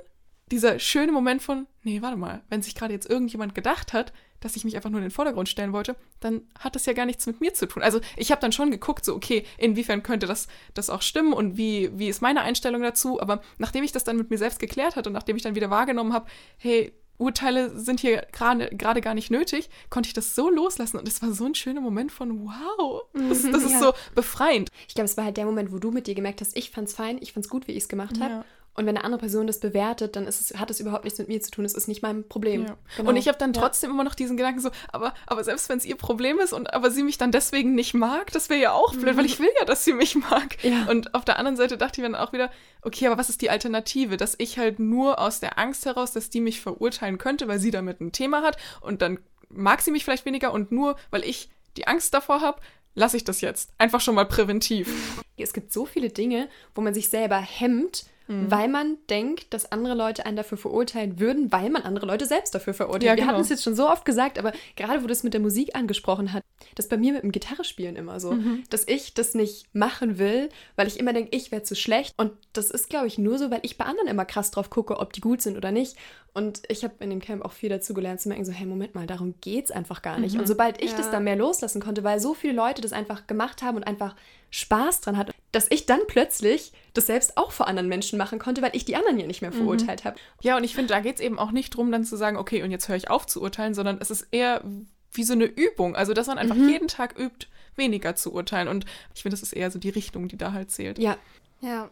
dieser 0.51 0.79
schöne 0.79 1.11
Moment 1.11 1.41
von, 1.41 1.67
nee, 1.83 2.01
warte 2.01 2.17
mal, 2.17 2.41
wenn 2.49 2.61
sich 2.61 2.75
gerade 2.75 2.93
jetzt 2.93 3.09
irgendjemand 3.09 3.55
gedacht 3.55 3.93
hat, 3.93 4.13
dass 4.43 4.55
ich 4.55 4.63
mich 4.63 4.75
einfach 4.75 4.89
nur 4.89 4.99
in 4.99 5.05
den 5.05 5.11
Vordergrund 5.11 5.49
stellen 5.49 5.73
wollte, 5.73 5.95
dann 6.19 6.41
hat 6.59 6.75
das 6.75 6.85
ja 6.85 6.93
gar 6.93 7.05
nichts 7.05 7.25
mit 7.25 7.41
mir 7.41 7.53
zu 7.53 7.67
tun. 7.67 7.83
Also 7.83 7.99
ich 8.17 8.31
habe 8.31 8.41
dann 8.41 8.51
schon 8.51 8.71
geguckt, 8.71 9.05
so, 9.05 9.15
okay, 9.15 9.45
inwiefern 9.57 10.03
könnte 10.03 10.27
das, 10.27 10.47
das 10.73 10.89
auch 10.89 11.01
stimmen 11.01 11.33
und 11.33 11.57
wie, 11.57 11.91
wie 11.97 12.09
ist 12.09 12.21
meine 12.21 12.41
Einstellung 12.41 12.81
dazu? 12.81 13.21
Aber 13.21 13.41
nachdem 13.57 13.83
ich 13.83 13.91
das 13.91 14.03
dann 14.03 14.17
mit 14.17 14.29
mir 14.29 14.37
selbst 14.37 14.59
geklärt 14.59 14.95
hatte 14.95 15.09
und 15.09 15.13
nachdem 15.13 15.35
ich 15.35 15.43
dann 15.43 15.55
wieder 15.55 15.69
wahrgenommen 15.69 16.13
habe, 16.13 16.27
hey, 16.57 16.93
Urteile 17.17 17.77
sind 17.79 17.99
hier 17.99 18.25
gerade 18.31 19.01
gar 19.01 19.13
nicht 19.13 19.29
nötig, 19.29 19.69
konnte 19.89 20.07
ich 20.07 20.13
das 20.13 20.35
so 20.35 20.49
loslassen 20.49 20.97
und 20.97 21.07
es 21.07 21.21
war 21.21 21.31
so 21.31 21.45
ein 21.45 21.55
schöner 21.55 21.81
Moment 21.81 22.11
von 22.11 22.45
wow, 22.45 23.03
das, 23.13 23.43
das 23.43 23.63
ist 23.63 23.73
ja. 23.73 23.79
so 23.79 23.93
befreiend. 24.15 24.69
Ich 24.87 24.95
glaube, 24.95 25.05
es 25.05 25.15
war 25.15 25.25
halt 25.25 25.37
der 25.37 25.45
Moment, 25.45 25.71
wo 25.71 25.77
du 25.77 25.91
mit 25.91 26.07
dir 26.07 26.15
gemerkt 26.15 26.41
hast, 26.41 26.57
ich 26.57 26.71
fand's 26.71 26.93
fein, 26.93 27.17
ich 27.21 27.33
fand's 27.33 27.49
gut, 27.49 27.67
wie 27.67 27.73
ich 27.73 27.83
es 27.83 27.87
gemacht 27.87 28.19
habe. 28.19 28.33
Ja. 28.33 28.45
Und 28.75 28.87
wenn 28.87 28.97
eine 28.97 29.05
andere 29.05 29.19
Person 29.19 29.45
das 29.45 29.59
bewertet, 29.59 30.15
dann 30.15 30.25
es, 30.25 30.53
hat 30.57 30.71
es 30.71 30.79
überhaupt 30.79 31.03
nichts 31.03 31.19
mit 31.19 31.27
mir 31.27 31.39
zu 31.41 31.51
tun. 31.51 31.63
Es 31.63 31.75
ist 31.75 31.87
nicht 31.87 32.01
mein 32.01 32.27
Problem. 32.27 32.65
Ja. 32.65 32.77
Genau. 32.97 33.09
Und 33.09 33.17
ich 33.17 33.27
habe 33.27 33.37
dann 33.37 33.53
trotzdem 33.53 33.91
ja. 33.91 33.93
immer 33.93 34.03
noch 34.03 34.15
diesen 34.15 34.35
Gedanken 34.35 34.61
so, 34.61 34.71
aber, 34.91 35.13
aber 35.27 35.43
selbst 35.43 35.69
wenn 35.69 35.77
es 35.77 35.85
ihr 35.85 35.95
Problem 35.95 36.39
ist 36.39 36.53
und 36.53 36.73
aber 36.73 36.89
sie 36.89 37.03
mich 37.03 37.17
dann 37.17 37.31
deswegen 37.31 37.75
nicht 37.75 37.93
mag, 37.93 38.31
das 38.31 38.49
wäre 38.49 38.59
ja 38.59 38.71
auch 38.71 38.93
blöd, 38.93 39.13
mhm. 39.13 39.17
weil 39.17 39.25
ich 39.25 39.39
will 39.39 39.49
ja, 39.59 39.65
dass 39.65 39.83
sie 39.83 39.93
mich 39.93 40.15
mag. 40.15 40.63
Ja. 40.63 40.87
Und 40.89 41.13
auf 41.13 41.23
der 41.23 41.37
anderen 41.37 41.55
Seite 41.55 41.77
dachte 41.77 42.01
ich 42.01 42.05
dann 42.05 42.15
auch 42.15 42.33
wieder, 42.33 42.49
okay, 42.81 43.07
aber 43.07 43.17
was 43.17 43.29
ist 43.29 43.41
die 43.41 43.51
Alternative? 43.51 44.17
Dass 44.17 44.35
ich 44.39 44.57
halt 44.57 44.79
nur 44.79 45.19
aus 45.19 45.39
der 45.39 45.59
Angst 45.59 45.85
heraus, 45.85 46.11
dass 46.11 46.31
die 46.31 46.41
mich 46.41 46.59
verurteilen 46.59 47.19
könnte, 47.19 47.47
weil 47.47 47.59
sie 47.59 47.71
damit 47.71 48.01
ein 48.01 48.11
Thema 48.11 48.41
hat 48.41 48.57
und 48.81 49.01
dann 49.01 49.19
mag 49.49 49.81
sie 49.81 49.91
mich 49.91 50.03
vielleicht 50.03 50.25
weniger 50.25 50.51
und 50.51 50.71
nur, 50.71 50.95
weil 51.11 51.23
ich 51.23 51.49
die 51.77 51.87
Angst 51.87 52.13
davor 52.13 52.41
habe, 52.41 52.59
lasse 52.95 53.17
ich 53.17 53.23
das 53.23 53.41
jetzt. 53.41 53.71
Einfach 53.77 54.01
schon 54.01 54.15
mal 54.15 54.25
präventiv. 54.25 54.89
Es 55.37 55.53
gibt 55.53 55.73
so 55.73 55.85
viele 55.85 56.09
Dinge, 56.09 56.49
wo 56.75 56.81
man 56.81 56.93
sich 56.93 57.09
selber 57.09 57.37
hemmt, 57.37 58.05
Mhm. 58.27 58.49
Weil 58.49 58.67
man 58.67 58.97
denkt, 59.09 59.53
dass 59.53 59.71
andere 59.71 59.95
Leute 59.95 60.25
einen 60.25 60.37
dafür 60.37 60.57
verurteilen 60.57 61.19
würden, 61.19 61.51
weil 61.51 61.69
man 61.69 61.83
andere 61.83 62.05
Leute 62.05 62.25
selbst 62.25 62.55
dafür 62.55 62.73
verurteilt. 62.73 63.03
Ja, 63.03 63.11
Wir 63.11 63.15
genau. 63.17 63.33
hatten 63.33 63.41
es 63.41 63.49
jetzt 63.49 63.63
schon 63.63 63.75
so 63.75 63.89
oft 63.89 64.05
gesagt, 64.05 64.39
aber 64.39 64.53
gerade 64.75 65.03
wo 65.03 65.07
das 65.07 65.23
mit 65.23 65.33
der 65.33 65.41
Musik 65.41 65.75
angesprochen 65.75 66.33
hat, 66.33 66.43
das 66.75 66.87
bei 66.87 66.97
mir 66.97 67.13
mit 67.13 67.23
dem 67.23 67.31
Gitarrespielen 67.31 67.95
immer 67.95 68.19
so, 68.19 68.31
mhm. 68.31 68.63
dass 68.69 68.87
ich 68.87 69.13
das 69.13 69.35
nicht 69.35 69.73
machen 69.73 70.17
will, 70.17 70.49
weil 70.75 70.87
ich 70.87 70.99
immer 70.99 71.13
denke, 71.13 71.35
ich 71.35 71.51
wäre 71.51 71.63
zu 71.63 71.75
schlecht. 71.75 72.13
Und 72.17 72.31
das 72.53 72.71
ist, 72.71 72.89
glaube 72.89 73.07
ich, 73.07 73.17
nur 73.17 73.37
so, 73.37 73.51
weil 73.51 73.59
ich 73.63 73.77
bei 73.77 73.85
anderen 73.85 74.07
immer 74.07 74.25
krass 74.25 74.51
drauf 74.51 74.69
gucke, 74.69 74.99
ob 74.99 75.13
die 75.13 75.21
gut 75.21 75.41
sind 75.41 75.57
oder 75.57 75.71
nicht. 75.71 75.97
Und 76.35 76.63
ich 76.67 76.83
habe 76.83 76.95
in 76.99 77.11
dem 77.11 77.19
Camp 77.19 77.45
auch 77.45 77.51
viel 77.51 77.69
dazu 77.69 77.93
gelernt, 77.93 78.19
zu 78.19 78.27
merken, 78.27 78.43
so, 78.43 78.51
hey, 78.51 78.65
Moment 78.65 78.95
mal, 78.95 79.05
darum 79.05 79.35
geht 79.39 79.65
es 79.65 79.71
einfach 79.71 80.01
gar 80.01 80.17
nicht. 80.17 80.33
Mhm. 80.33 80.41
Und 80.41 80.47
sobald 80.47 80.81
ich 80.81 80.91
ja. 80.91 80.97
das 80.97 81.11
dann 81.11 81.23
mehr 81.23 81.35
loslassen 81.35 81.79
konnte, 81.79 82.03
weil 82.03 82.19
so 82.19 82.33
viele 82.33 82.53
Leute 82.53 82.81
das 82.81 82.91
einfach 82.91 83.27
gemacht 83.27 83.61
haben 83.61 83.77
und 83.77 83.83
einfach 83.83 84.15
Spaß 84.49 85.01
dran 85.01 85.17
hatten, 85.17 85.31
dass 85.51 85.67
ich 85.69 85.85
dann 85.85 85.99
plötzlich 86.07 86.71
das 86.95 87.05
selbst 87.05 87.37
auch 87.37 87.51
vor 87.51 87.67
anderen 87.67 87.87
Menschen 87.87 88.17
machen 88.17 88.39
konnte, 88.39 88.63
weil 88.63 88.75
ich 88.75 88.83
die 88.83 88.95
anderen 88.95 89.19
ja 89.19 89.27
nicht 89.27 89.41
mehr 89.41 89.51
mhm. 89.51 89.57
verurteilt 89.57 90.03
mhm. 90.03 90.07
habe. 90.09 90.17
Ja, 90.41 90.57
und 90.57 90.63
ich 90.63 90.73
finde, 90.73 90.93
da 90.93 91.01
geht 91.01 91.15
es 91.15 91.21
eben 91.21 91.37
auch 91.37 91.51
nicht 91.51 91.75
darum, 91.75 91.91
dann 91.91 92.03
zu 92.03 92.15
sagen, 92.17 92.37
okay, 92.37 92.63
und 92.63 92.71
jetzt 92.71 92.87
höre 92.89 92.95
ich 92.95 93.11
auf 93.11 93.27
zu 93.27 93.39
urteilen, 93.39 93.75
sondern 93.75 93.99
es 93.99 94.09
ist 94.09 94.27
eher 94.31 94.63
wie 95.11 95.23
so 95.23 95.33
eine 95.33 95.45
Übung. 95.45 95.95
Also, 95.95 96.13
dass 96.13 96.25
man 96.25 96.39
einfach 96.39 96.55
mhm. 96.55 96.69
jeden 96.69 96.87
Tag 96.87 97.17
übt, 97.19 97.47
weniger 97.75 98.15
zu 98.15 98.33
urteilen. 98.33 98.67
Und 98.67 98.85
ich 99.13 99.21
finde, 99.21 99.33
das 99.35 99.43
ist 99.43 99.53
eher 99.53 99.69
so 99.69 99.77
die 99.77 99.89
Richtung, 99.89 100.27
die 100.27 100.37
da 100.37 100.51
halt 100.51 100.71
zählt. 100.71 100.97
Ja. 100.97 101.17
Ja. 101.61 101.89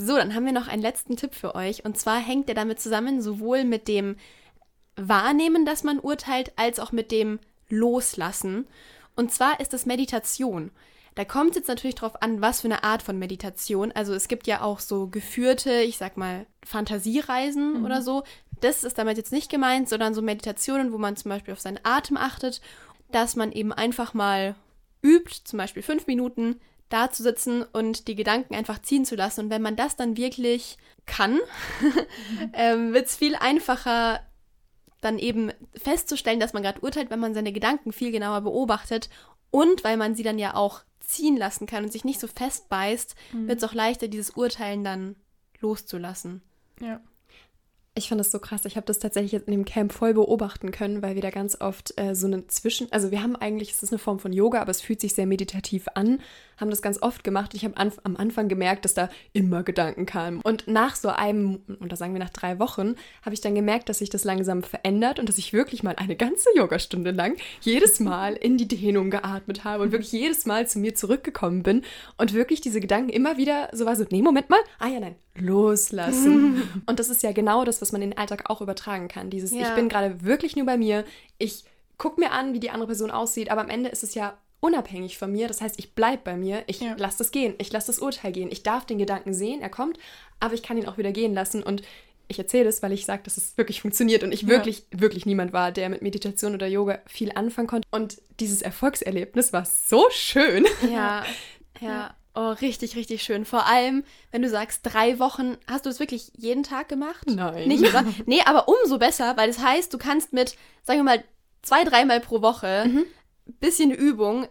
So, 0.00 0.16
dann 0.16 0.36
haben 0.36 0.46
wir 0.46 0.52
noch 0.52 0.68
einen 0.68 0.82
letzten 0.82 1.16
Tipp 1.16 1.34
für 1.34 1.56
euch. 1.56 1.84
Und 1.84 1.98
zwar 1.98 2.20
hängt 2.20 2.46
der 2.46 2.54
damit 2.54 2.80
zusammen, 2.80 3.20
sowohl 3.20 3.64
mit 3.64 3.88
dem 3.88 4.14
Wahrnehmen, 4.94 5.66
dass 5.66 5.82
man 5.82 5.98
urteilt, 5.98 6.52
als 6.54 6.78
auch 6.78 6.92
mit 6.92 7.10
dem 7.10 7.40
Loslassen. 7.68 8.68
Und 9.16 9.32
zwar 9.32 9.58
ist 9.58 9.74
es 9.74 9.86
Meditation. 9.86 10.70
Da 11.16 11.24
kommt 11.24 11.50
es 11.50 11.56
jetzt 11.56 11.68
natürlich 11.68 11.96
darauf 11.96 12.22
an, 12.22 12.40
was 12.40 12.60
für 12.60 12.68
eine 12.68 12.84
Art 12.84 13.02
von 13.02 13.18
Meditation. 13.18 13.90
Also 13.90 14.14
es 14.14 14.28
gibt 14.28 14.46
ja 14.46 14.62
auch 14.62 14.78
so 14.78 15.08
geführte, 15.08 15.80
ich 15.80 15.98
sag 15.98 16.16
mal, 16.16 16.46
Fantasiereisen 16.64 17.80
mhm. 17.80 17.84
oder 17.84 18.00
so. 18.00 18.22
Das 18.60 18.84
ist 18.84 18.98
damit 18.98 19.16
jetzt 19.16 19.32
nicht 19.32 19.50
gemeint, 19.50 19.88
sondern 19.88 20.14
so 20.14 20.22
Meditationen, 20.22 20.92
wo 20.92 20.98
man 20.98 21.16
zum 21.16 21.30
Beispiel 21.30 21.54
auf 21.54 21.60
seinen 21.60 21.80
Atem 21.82 22.16
achtet, 22.16 22.60
dass 23.10 23.34
man 23.34 23.50
eben 23.50 23.72
einfach 23.72 24.14
mal 24.14 24.54
übt, 25.02 25.40
zum 25.42 25.56
Beispiel 25.56 25.82
fünf 25.82 26.06
Minuten 26.06 26.60
da 26.88 27.10
zu 27.10 27.22
sitzen 27.22 27.62
und 27.62 28.08
die 28.08 28.14
Gedanken 28.14 28.54
einfach 28.54 28.80
ziehen 28.80 29.04
zu 29.04 29.14
lassen. 29.14 29.42
Und 29.42 29.50
wenn 29.50 29.62
man 29.62 29.76
das 29.76 29.96
dann 29.96 30.16
wirklich 30.16 30.78
kann, 31.06 31.38
ähm, 32.52 32.92
wird 32.92 33.06
es 33.06 33.16
viel 33.16 33.34
einfacher, 33.36 34.20
dann 35.00 35.18
eben 35.18 35.52
festzustellen, 35.74 36.40
dass 36.40 36.52
man 36.52 36.62
gerade 36.62 36.80
urteilt, 36.80 37.10
wenn 37.10 37.20
man 37.20 37.34
seine 37.34 37.52
Gedanken 37.52 37.92
viel 37.92 38.10
genauer 38.10 38.40
beobachtet 38.40 39.08
und 39.50 39.84
weil 39.84 39.96
man 39.96 40.14
sie 40.14 40.22
dann 40.22 40.38
ja 40.38 40.54
auch 40.54 40.82
ziehen 41.00 41.36
lassen 41.36 41.66
kann 41.66 41.84
und 41.84 41.92
sich 41.92 42.04
nicht 42.04 42.20
so 42.20 42.26
festbeißt, 42.26 43.14
mhm. 43.32 43.48
wird 43.48 43.58
es 43.58 43.68
auch 43.68 43.74
leichter, 43.74 44.08
dieses 44.08 44.30
Urteilen 44.30 44.84
dann 44.84 45.16
loszulassen. 45.60 46.42
Ja. 46.80 47.00
Ich 47.94 48.08
fand 48.08 48.20
das 48.20 48.30
so 48.30 48.38
krass. 48.38 48.64
Ich 48.64 48.76
habe 48.76 48.86
das 48.86 49.00
tatsächlich 49.00 49.34
in 49.34 49.50
dem 49.50 49.64
Camp 49.64 49.92
voll 49.92 50.14
beobachten 50.14 50.70
können, 50.70 51.02
weil 51.02 51.16
wir 51.16 51.22
da 51.22 51.30
ganz 51.30 51.60
oft 51.60 51.98
äh, 51.98 52.14
so 52.14 52.26
eine 52.26 52.46
Zwischen... 52.46 52.92
Also 52.92 53.10
wir 53.10 53.22
haben 53.22 53.34
eigentlich, 53.34 53.72
es 53.72 53.82
ist 53.82 53.90
eine 53.90 53.98
Form 53.98 54.20
von 54.20 54.32
Yoga, 54.32 54.60
aber 54.60 54.70
es 54.70 54.80
fühlt 54.80 55.00
sich 55.00 55.14
sehr 55.14 55.26
meditativ 55.26 55.88
an, 55.94 56.20
haben 56.58 56.70
das 56.70 56.82
ganz 56.82 57.00
oft 57.02 57.24
gemacht. 57.24 57.54
Ich 57.54 57.64
habe 57.64 57.74
am 57.76 58.16
Anfang 58.16 58.48
gemerkt, 58.48 58.84
dass 58.84 58.94
da 58.94 59.08
immer 59.32 59.62
Gedanken 59.62 60.06
kamen. 60.06 60.40
Und 60.42 60.68
nach 60.68 60.96
so 60.96 61.08
einem, 61.08 61.60
oder 61.80 61.96
sagen 61.96 62.12
wir 62.12 62.20
nach 62.20 62.30
drei 62.30 62.58
Wochen, 62.58 62.94
habe 63.22 63.34
ich 63.34 63.40
dann 63.40 63.54
gemerkt, 63.54 63.88
dass 63.88 63.98
sich 63.98 64.10
das 64.10 64.24
langsam 64.24 64.62
verändert 64.62 65.18
und 65.18 65.28
dass 65.28 65.38
ich 65.38 65.52
wirklich 65.52 65.82
mal 65.82 65.94
eine 65.96 66.16
ganze 66.16 66.48
Yogastunde 66.56 67.10
lang 67.10 67.36
jedes 67.60 68.00
Mal 68.08 68.34
in 68.34 68.56
die 68.56 68.68
Dehnung 68.68 69.10
geatmet 69.10 69.64
habe 69.64 69.82
und 69.82 69.92
wirklich 69.92 70.12
jedes 70.12 70.46
Mal 70.46 70.68
zu 70.68 70.78
mir 70.78 70.94
zurückgekommen 70.94 71.62
bin 71.62 71.82
und 72.16 72.32
wirklich 72.34 72.60
diese 72.60 72.80
Gedanken 72.80 73.10
immer 73.10 73.36
wieder 73.36 73.68
so 73.72 73.86
war 73.86 73.96
so, 73.96 74.04
nee, 74.10 74.22
Moment 74.22 74.50
mal, 74.50 74.60
ah 74.78 74.88
ja, 74.88 75.00
nein, 75.00 75.16
loslassen. 75.36 76.62
und 76.86 76.98
das 76.98 77.08
ist 77.08 77.22
ja 77.22 77.32
genau 77.32 77.64
das, 77.64 77.80
was 77.80 77.92
man 77.92 78.02
in 78.02 78.10
den 78.10 78.18
Alltag 78.18 78.50
auch 78.50 78.60
übertragen 78.60 79.08
kann. 79.08 79.30
Dieses, 79.30 79.52
ja. 79.52 79.68
ich 79.68 79.74
bin 79.74 79.88
gerade 79.88 80.22
wirklich 80.22 80.56
nur 80.56 80.66
bei 80.66 80.76
mir, 80.76 81.04
ich 81.38 81.64
gucke 81.96 82.20
mir 82.20 82.32
an, 82.32 82.54
wie 82.54 82.60
die 82.60 82.70
andere 82.70 82.86
Person 82.88 83.10
aussieht, 83.10 83.50
aber 83.50 83.60
am 83.60 83.68
Ende 83.68 83.90
ist 83.90 84.02
es 84.02 84.14
ja 84.14 84.38
unabhängig 84.60 85.18
von 85.18 85.32
mir. 85.32 85.48
Das 85.48 85.60
heißt, 85.60 85.78
ich 85.78 85.94
bleibe 85.94 86.22
bei 86.24 86.36
mir, 86.36 86.64
ich 86.66 86.80
ja. 86.80 86.94
lasse 86.96 87.18
das 87.18 87.30
gehen, 87.30 87.54
ich 87.58 87.72
lasse 87.72 87.88
das 87.88 87.98
Urteil 87.98 88.32
gehen. 88.32 88.50
Ich 88.50 88.62
darf 88.62 88.84
den 88.84 88.98
Gedanken 88.98 89.34
sehen, 89.34 89.60
er 89.60 89.70
kommt, 89.70 89.98
aber 90.40 90.54
ich 90.54 90.62
kann 90.62 90.76
ihn 90.76 90.86
auch 90.86 90.98
wieder 90.98 91.12
gehen 91.12 91.34
lassen. 91.34 91.62
Und 91.62 91.82
ich 92.28 92.38
erzähle 92.38 92.64
das, 92.64 92.82
weil 92.82 92.92
ich 92.92 93.06
sage, 93.06 93.22
dass 93.24 93.36
es 93.36 93.56
wirklich 93.56 93.80
funktioniert 93.80 94.22
und 94.22 94.32
ich 94.32 94.42
ja. 94.42 94.48
wirklich, 94.48 94.84
wirklich 94.90 95.26
niemand 95.26 95.52
war, 95.52 95.72
der 95.72 95.88
mit 95.88 96.02
Meditation 96.02 96.54
oder 96.54 96.66
Yoga 96.66 97.00
viel 97.06 97.32
anfangen 97.34 97.68
konnte. 97.68 97.88
Und 97.90 98.20
dieses 98.38 98.62
Erfolgserlebnis 98.62 99.52
war 99.52 99.64
so 99.64 100.06
schön. 100.10 100.66
Ja, 100.90 101.24
ja. 101.80 102.14
Oh, 102.34 102.50
richtig, 102.50 102.94
richtig 102.94 103.24
schön. 103.24 103.44
Vor 103.44 103.66
allem, 103.66 104.04
wenn 104.30 104.42
du 104.42 104.48
sagst, 104.48 104.82
drei 104.84 105.18
Wochen, 105.18 105.56
hast 105.66 105.86
du 105.86 105.90
es 105.90 105.98
wirklich 105.98 106.30
jeden 106.36 106.62
Tag 106.62 106.88
gemacht? 106.88 107.26
Nein. 107.26 107.66
Nicht, 107.66 107.82
oder? 107.82 108.04
Nee, 108.26 108.42
aber 108.44 108.68
umso 108.68 108.98
besser, 108.98 109.36
weil 109.36 109.48
das 109.48 109.58
heißt, 109.58 109.92
du 109.92 109.98
kannst 109.98 110.32
mit, 110.32 110.54
sagen 110.84 111.00
wir 111.00 111.04
mal, 111.04 111.24
zwei, 111.62 111.82
dreimal 111.82 112.20
pro 112.20 112.40
Woche, 112.40 112.84
mhm. 112.86 113.04
Bisschen 113.60 113.90
Übung, 113.90 114.46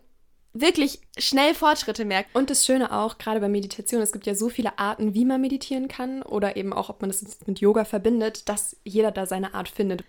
wirklich 0.54 1.02
schnell 1.18 1.54
Fortschritte 1.54 2.06
merken. 2.06 2.30
Und 2.34 2.50
das 2.50 2.66
Schöne 2.66 2.92
auch, 2.92 3.18
gerade 3.18 3.40
bei 3.40 3.50
Meditation, 3.50 4.02
es 4.02 4.12
gibt 4.12 4.26
ja 4.26 4.36
so 4.36 4.50
viele 4.50 4.78
Arten, 4.80 5.14
wie 5.14 5.26
man 5.26 5.42
meditieren 5.42 5.88
kann 5.88 6.22
oder 6.22 6.58
eben 6.58 6.74
auch, 6.74 6.90
ob 6.90 7.02
man 7.02 7.10
das 7.10 7.24
mit 7.46 7.60
Yoga 7.60 7.86
verbindet, 7.86 8.50
dass 8.50 8.78
jeder 8.84 9.12
da 9.12 9.26
seine 9.26 9.54
Art 9.54 9.70
findet. 9.70 10.04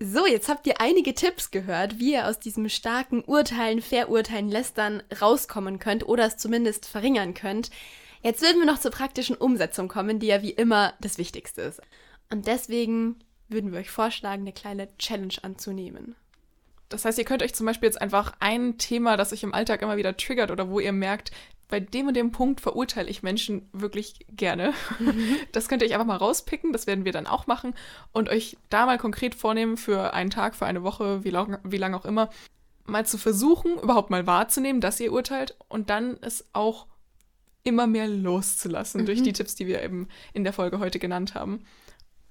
So, 0.00 0.26
jetzt 0.26 0.48
habt 0.48 0.66
ihr 0.66 0.80
einige 0.80 1.14
Tipps 1.14 1.50
gehört, 1.50 1.98
wie 1.98 2.12
ihr 2.12 2.28
aus 2.28 2.40
diesem 2.40 2.68
starken 2.68 3.22
Urteilen, 3.24 3.80
Verurteilen, 3.80 4.50
Lästern 4.50 5.02
rauskommen 5.20 5.78
könnt 5.78 6.06
oder 6.06 6.26
es 6.26 6.36
zumindest 6.36 6.86
verringern 6.86 7.32
könnt. 7.32 7.70
Jetzt 8.22 8.42
würden 8.42 8.58
wir 8.58 8.66
noch 8.66 8.80
zur 8.80 8.90
praktischen 8.90 9.36
Umsetzung 9.36 9.88
kommen, 9.88 10.18
die 10.18 10.26
ja 10.26 10.42
wie 10.42 10.50
immer 10.50 10.94
das 11.00 11.16
Wichtigste 11.18 11.62
ist. 11.62 11.80
Und 12.30 12.46
deswegen 12.46 13.20
würden 13.48 13.72
wir 13.72 13.78
euch 13.78 13.90
vorschlagen, 13.90 14.42
eine 14.42 14.52
kleine 14.52 14.88
Challenge 14.98 15.34
anzunehmen. 15.42 16.16
Das 16.94 17.04
heißt, 17.04 17.18
ihr 17.18 17.24
könnt 17.24 17.42
euch 17.42 17.54
zum 17.54 17.66
Beispiel 17.66 17.88
jetzt 17.88 18.00
einfach 18.00 18.32
ein 18.40 18.78
Thema, 18.78 19.16
das 19.16 19.32
euch 19.32 19.42
im 19.42 19.52
Alltag 19.54 19.82
immer 19.82 19.96
wieder 19.96 20.16
triggert 20.16 20.50
oder 20.50 20.70
wo 20.70 20.80
ihr 20.80 20.92
merkt, 20.92 21.32
bei 21.68 21.80
dem 21.80 22.06
und 22.06 22.14
dem 22.14 22.30
Punkt 22.30 22.60
verurteile 22.60 23.10
ich 23.10 23.22
Menschen 23.22 23.68
wirklich 23.72 24.26
gerne. 24.28 24.72
Mhm. 24.98 25.36
Das 25.52 25.68
könnt 25.68 25.82
ihr 25.82 25.88
euch 25.88 25.94
einfach 25.94 26.06
mal 26.06 26.16
rauspicken, 26.16 26.72
das 26.72 26.86
werden 26.86 27.04
wir 27.04 27.12
dann 27.12 27.26
auch 27.26 27.46
machen 27.46 27.74
und 28.12 28.28
euch 28.28 28.56
da 28.70 28.86
mal 28.86 28.98
konkret 28.98 29.34
vornehmen 29.34 29.76
für 29.76 30.14
einen 30.14 30.30
Tag, 30.30 30.54
für 30.54 30.66
eine 30.66 30.82
Woche, 30.82 31.24
wie 31.24 31.30
lange 31.30 31.60
wie 31.64 31.76
lang 31.76 31.94
auch 31.94 32.04
immer, 32.04 32.30
mal 32.84 33.06
zu 33.06 33.18
versuchen, 33.18 33.78
überhaupt 33.78 34.10
mal 34.10 34.26
wahrzunehmen, 34.26 34.80
dass 34.80 35.00
ihr 35.00 35.12
urteilt 35.12 35.56
und 35.68 35.90
dann 35.90 36.18
es 36.20 36.46
auch 36.52 36.86
immer 37.64 37.86
mehr 37.86 38.06
loszulassen 38.06 39.02
mhm. 39.02 39.06
durch 39.06 39.22
die 39.22 39.32
Tipps, 39.32 39.54
die 39.54 39.66
wir 39.66 39.82
eben 39.82 40.08
in 40.32 40.44
der 40.44 40.52
Folge 40.52 40.78
heute 40.78 40.98
genannt 40.98 41.34
haben. 41.34 41.64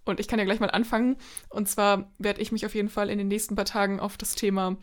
Und 0.06 0.20
ich 0.20 0.28
kann 0.28 0.39
ja 0.39 0.46
gleich 0.46 0.60
mal 0.60 0.72
anfangen. 0.72 1.18
Und 1.50 1.70
zwar 1.70 2.12
werde 2.18 2.42
ich 2.42 2.52
mich 2.52 2.66
auf 2.66 2.76
jeden 2.76 2.89
Fall 2.89 3.10
in 3.10 3.18
den 3.18 3.28
nächsten 3.28 3.56
paar 3.56 3.66
Tagen 3.66 4.00
auf 4.00 4.18
das 4.18 4.36
Thema 4.36 4.78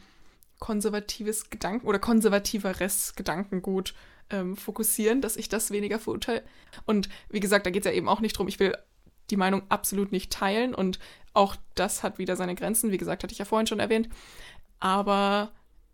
konservatives 0.59 1.51
Gedanken 1.51 1.87
oder 1.87 1.99
konservativeres 1.99 3.15
Gedankengut 3.17 3.95
ähm, 4.31 4.57
fokussieren, 4.57 5.21
dass 5.21 5.37
ich 5.37 5.49
das 5.49 5.71
weniger 5.71 5.99
verurteile. 5.99 6.45
Und 6.87 7.09
wie 7.29 7.41
gesagt, 7.41 7.67
da 7.67 7.71
geht 7.71 7.85
es 7.85 7.91
ja 7.91 7.97
eben 7.97 8.09
auch 8.09 8.21
nicht 8.21 8.37
drum, 8.39 8.49
ich 8.49 8.61
will 8.61 8.77
die 9.31 9.37
Meinung 9.37 9.63
absolut 9.69 10.13
nicht 10.13 10.33
teilen 10.33 10.75
und 10.75 10.99
auch 11.33 11.57
das 11.75 12.03
hat 12.03 12.19
wieder 12.19 12.37
seine 12.37 12.55
Grenzen. 12.55 12.91
Wie 12.91 12.99
gesagt, 12.99 13.23
hatte 13.23 13.33
ich 13.33 13.39
ja 13.39 13.45
vorhin 13.45 13.67
schon 13.67 13.81
erwähnt. 13.81 14.09
Aber 14.81 15.53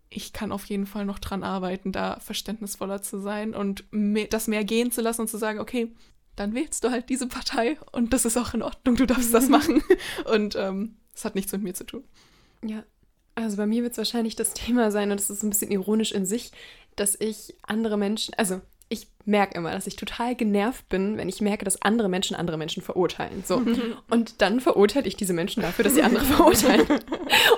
ich 0.09 0.33
kann 0.33 0.51
auf 0.51 0.65
jeden 0.65 0.87
Fall 0.87 1.05
noch 1.05 1.19
dran 1.19 1.43
arbeiten, 1.43 1.91
da 1.91 2.19
verständnisvoller 2.19 3.01
zu 3.01 3.19
sein 3.19 3.53
und 3.53 3.85
mehr, 3.91 4.27
das 4.27 4.47
mehr 4.47 4.63
gehen 4.63 4.91
zu 4.91 5.01
lassen 5.01 5.21
und 5.21 5.27
zu 5.27 5.37
sagen, 5.37 5.59
okay, 5.59 5.93
dann 6.37 6.53
wählst 6.53 6.83
du 6.83 6.91
halt 6.91 7.09
diese 7.09 7.27
Partei 7.27 7.77
und 7.91 8.13
das 8.13 8.23
ist 8.23 8.37
auch 8.37 8.53
in 8.53 8.61
Ordnung, 8.61 8.95
du 8.95 9.05
darfst 9.05 9.33
das 9.33 9.49
machen. 9.49 9.83
Und 10.31 10.55
ähm, 10.55 10.95
das 11.13 11.25
hat 11.25 11.35
nichts 11.35 11.51
mit 11.51 11.63
mir 11.63 11.73
zu 11.73 11.83
tun. 11.83 12.03
Ja, 12.63 12.83
also 13.35 13.57
bei 13.57 13.65
mir 13.65 13.83
wird 13.83 13.93
es 13.93 13.97
wahrscheinlich 13.97 14.35
das 14.35 14.53
Thema 14.53 14.91
sein, 14.91 15.11
und 15.11 15.19
das 15.19 15.29
ist 15.29 15.43
ein 15.43 15.49
bisschen 15.49 15.71
ironisch 15.71 16.11
in 16.11 16.25
sich, 16.25 16.51
dass 16.95 17.19
ich 17.19 17.55
andere 17.63 17.97
Menschen, 17.97 18.33
also 18.35 18.61
merke 19.27 19.57
immer, 19.57 19.71
dass 19.71 19.87
ich 19.87 19.95
total 19.95 20.35
genervt 20.35 20.87
bin, 20.89 21.17
wenn 21.17 21.27
ich 21.27 21.41
merke, 21.41 21.65
dass 21.65 21.81
andere 21.81 22.09
Menschen 22.09 22.35
andere 22.35 22.57
Menschen 22.57 22.81
verurteilen. 22.81 23.43
So. 23.45 23.61
Und 24.09 24.41
dann 24.41 24.59
verurteile 24.59 25.07
ich 25.07 25.15
diese 25.15 25.33
Menschen 25.33 25.61
dafür, 25.61 25.83
dass 25.83 25.95
sie 25.95 26.01
andere 26.01 26.25
verurteilen. 26.25 26.87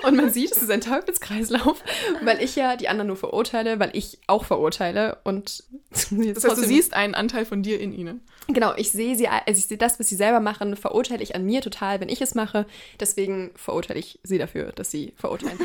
Und 0.02 0.16
man 0.16 0.30
sieht, 0.30 0.50
es 0.52 0.62
ist 0.62 0.70
ein 0.70 0.80
Teufelskreislauf, 0.80 1.82
weil 2.22 2.42
ich 2.42 2.56
ja 2.56 2.76
die 2.76 2.88
anderen 2.88 3.08
nur 3.08 3.16
verurteile, 3.16 3.78
weil 3.78 3.90
ich 3.92 4.18
auch 4.26 4.44
verurteile. 4.44 5.18
Und 5.24 5.64
das 5.90 6.10
heißt, 6.10 6.58
du 6.58 6.66
siehst 6.66 6.94
einen 6.94 7.14
Anteil 7.14 7.44
von 7.44 7.62
dir 7.62 7.80
in 7.80 7.92
ihnen. 7.92 8.20
Genau, 8.48 8.74
ich 8.76 8.90
sehe 8.90 9.14
sie, 9.16 9.28
also 9.28 9.58
ich 9.58 9.66
sehe 9.66 9.78
das, 9.78 10.00
was 10.00 10.08
sie 10.08 10.16
selber 10.16 10.40
machen, 10.40 10.74
verurteile 10.74 11.22
ich 11.22 11.36
an 11.36 11.44
mir 11.44 11.60
total, 11.60 12.00
wenn 12.00 12.08
ich 12.08 12.20
es 12.20 12.34
mache. 12.34 12.66
Deswegen 12.98 13.52
verurteile 13.54 14.00
ich 14.00 14.18
sie 14.24 14.38
dafür, 14.38 14.72
dass 14.72 14.90
sie 14.90 15.12
verurteilen. 15.16 15.58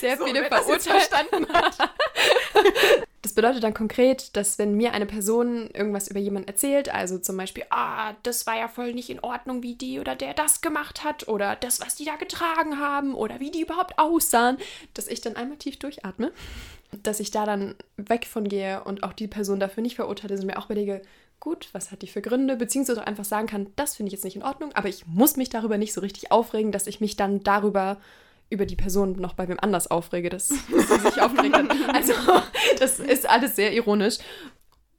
Sehr 0.00 0.16
so, 0.16 0.24
viele 0.24 0.44
verurteilt. 0.44 1.10
hat. 1.52 1.90
Bedeutet 3.48 3.64
dann 3.64 3.72
konkret, 3.72 4.36
dass 4.36 4.58
wenn 4.58 4.74
mir 4.74 4.92
eine 4.92 5.06
Person 5.06 5.70
irgendwas 5.70 6.08
über 6.08 6.20
jemanden 6.20 6.48
erzählt, 6.48 6.92
also 6.92 7.16
zum 7.18 7.38
Beispiel, 7.38 7.64
ah, 7.70 8.12
das 8.22 8.46
war 8.46 8.58
ja 8.58 8.68
voll 8.68 8.92
nicht 8.92 9.08
in 9.08 9.20
Ordnung, 9.20 9.62
wie 9.62 9.74
die 9.74 10.00
oder 10.00 10.14
der 10.16 10.34
das 10.34 10.60
gemacht 10.60 11.02
hat 11.02 11.28
oder 11.28 11.56
das, 11.56 11.80
was 11.80 11.94
die 11.94 12.04
da 12.04 12.16
getragen 12.16 12.78
haben 12.78 13.14
oder 13.14 13.40
wie 13.40 13.50
die 13.50 13.62
überhaupt 13.62 13.98
aussahen, 13.98 14.58
dass 14.92 15.08
ich 15.08 15.22
dann 15.22 15.36
einmal 15.36 15.56
tief 15.56 15.78
durchatme, 15.78 16.30
dass 17.02 17.20
ich 17.20 17.30
da 17.30 17.46
dann 17.46 17.74
weg 17.96 18.26
von 18.26 18.46
gehe 18.46 18.84
und 18.84 19.02
auch 19.02 19.14
die 19.14 19.28
Person 19.28 19.60
dafür 19.60 19.82
nicht 19.82 19.96
verurteile, 19.96 20.36
sondern 20.36 20.54
mir 20.54 20.62
auch 20.62 20.66
überlege, 20.66 21.00
gut, 21.40 21.70
was 21.72 21.90
hat 21.90 22.02
die 22.02 22.08
für 22.08 22.20
Gründe, 22.20 22.54
beziehungsweise 22.54 23.00
auch 23.00 23.06
einfach 23.06 23.24
sagen 23.24 23.46
kann, 23.46 23.68
das 23.76 23.96
finde 23.96 24.08
ich 24.08 24.12
jetzt 24.12 24.24
nicht 24.24 24.36
in 24.36 24.42
Ordnung, 24.42 24.72
aber 24.74 24.90
ich 24.90 25.06
muss 25.06 25.38
mich 25.38 25.48
darüber 25.48 25.78
nicht 25.78 25.94
so 25.94 26.02
richtig 26.02 26.30
aufregen, 26.32 26.70
dass 26.70 26.86
ich 26.86 27.00
mich 27.00 27.16
dann 27.16 27.42
darüber 27.42 27.96
über 28.50 28.66
die 28.66 28.76
Person 28.76 29.12
noch 29.12 29.34
bei 29.34 29.48
wem 29.48 29.58
anders 29.60 29.90
aufrege, 29.90 30.30
dass, 30.30 30.48
dass 30.70 30.88
sie 30.88 31.10
sich 31.10 31.20
aufgeregt 31.20 31.56
hat. 31.56 31.94
Also 31.94 32.12
das 32.78 33.00
ist 33.00 33.28
alles 33.28 33.56
sehr 33.56 33.72
ironisch. 33.72 34.18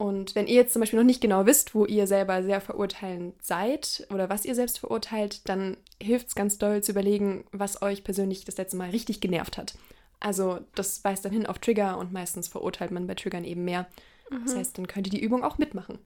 Und 0.00 0.34
wenn 0.34 0.46
ihr 0.46 0.54
jetzt 0.54 0.72
zum 0.72 0.80
Beispiel 0.80 0.98
noch 0.98 1.04
nicht 1.04 1.20
genau 1.20 1.44
wisst, 1.44 1.74
wo 1.74 1.84
ihr 1.84 2.06
selber 2.06 2.42
sehr 2.42 2.62
verurteilend 2.62 3.34
seid 3.44 4.06
oder 4.10 4.30
was 4.30 4.46
ihr 4.46 4.54
selbst 4.54 4.78
verurteilt, 4.78 5.46
dann 5.46 5.76
hilft 6.00 6.28
es 6.28 6.34
ganz 6.34 6.56
doll 6.56 6.82
zu 6.82 6.92
überlegen, 6.92 7.44
was 7.52 7.82
euch 7.82 8.02
persönlich 8.02 8.46
das 8.46 8.56
letzte 8.56 8.78
Mal 8.78 8.90
richtig 8.90 9.20
genervt 9.20 9.58
hat. 9.58 9.74
Also 10.18 10.60
das 10.74 11.04
weist 11.04 11.24
dann 11.26 11.32
hin 11.32 11.44
auf 11.44 11.58
Trigger 11.58 11.98
und 11.98 12.12
meistens 12.12 12.48
verurteilt 12.48 12.92
man 12.92 13.06
bei 13.06 13.14
Triggern 13.14 13.44
eben 13.44 13.64
mehr. 13.64 13.86
Mhm. 14.30 14.44
Das 14.46 14.56
heißt, 14.56 14.78
dann 14.78 14.86
könnt 14.86 15.06
ihr 15.06 15.12
die 15.12 15.20
Übung 15.20 15.44
auch 15.44 15.58
mitmachen. 15.58 15.98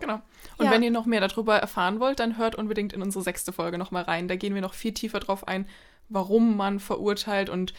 Genau. 0.00 0.20
Und 0.58 0.66
ja. 0.66 0.72
wenn 0.72 0.82
ihr 0.82 0.90
noch 0.90 1.06
mehr 1.06 1.20
darüber 1.20 1.56
erfahren 1.56 2.00
wollt, 2.00 2.18
dann 2.18 2.36
hört 2.36 2.56
unbedingt 2.56 2.92
in 2.92 3.02
unsere 3.02 3.22
sechste 3.22 3.52
Folge 3.52 3.78
nochmal 3.78 4.02
rein. 4.02 4.26
Da 4.26 4.36
gehen 4.36 4.54
wir 4.54 4.62
noch 4.62 4.74
viel 4.74 4.92
tiefer 4.92 5.20
drauf 5.20 5.46
ein, 5.46 5.68
warum 6.08 6.56
man 6.56 6.80
verurteilt 6.80 7.48
und 7.48 7.74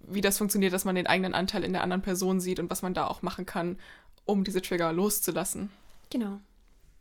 wie 0.00 0.20
das 0.20 0.38
funktioniert, 0.38 0.72
dass 0.72 0.84
man 0.84 0.94
den 0.94 1.06
eigenen 1.06 1.34
Anteil 1.34 1.64
in 1.64 1.72
der 1.72 1.82
anderen 1.82 2.02
Person 2.02 2.40
sieht 2.40 2.60
und 2.60 2.70
was 2.70 2.82
man 2.82 2.94
da 2.94 3.06
auch 3.06 3.22
machen 3.22 3.46
kann, 3.46 3.78
um 4.24 4.44
diese 4.44 4.62
Trigger 4.62 4.92
loszulassen. 4.92 5.70
Genau. 6.10 6.38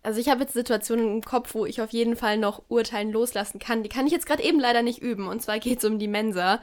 Also 0.06 0.20
ich 0.20 0.30
habe 0.30 0.42
jetzt 0.42 0.54
Situationen 0.54 1.16
im 1.16 1.22
Kopf, 1.22 1.56
wo 1.56 1.66
ich 1.66 1.82
auf 1.82 1.90
jeden 1.90 2.16
Fall 2.16 2.38
noch 2.38 2.64
Urteilen 2.68 3.12
loslassen 3.12 3.58
kann. 3.58 3.82
Die 3.82 3.90
kann 3.90 4.06
ich 4.06 4.14
jetzt 4.14 4.28
gerade 4.28 4.44
eben 4.44 4.60
leider 4.60 4.84
nicht 4.84 5.02
üben. 5.02 5.28
Und 5.28 5.42
zwar 5.42 5.60
geht 5.60 5.80
es 5.80 5.86
um 5.86 5.98
die 5.98 6.08
Mensa. 6.08 6.62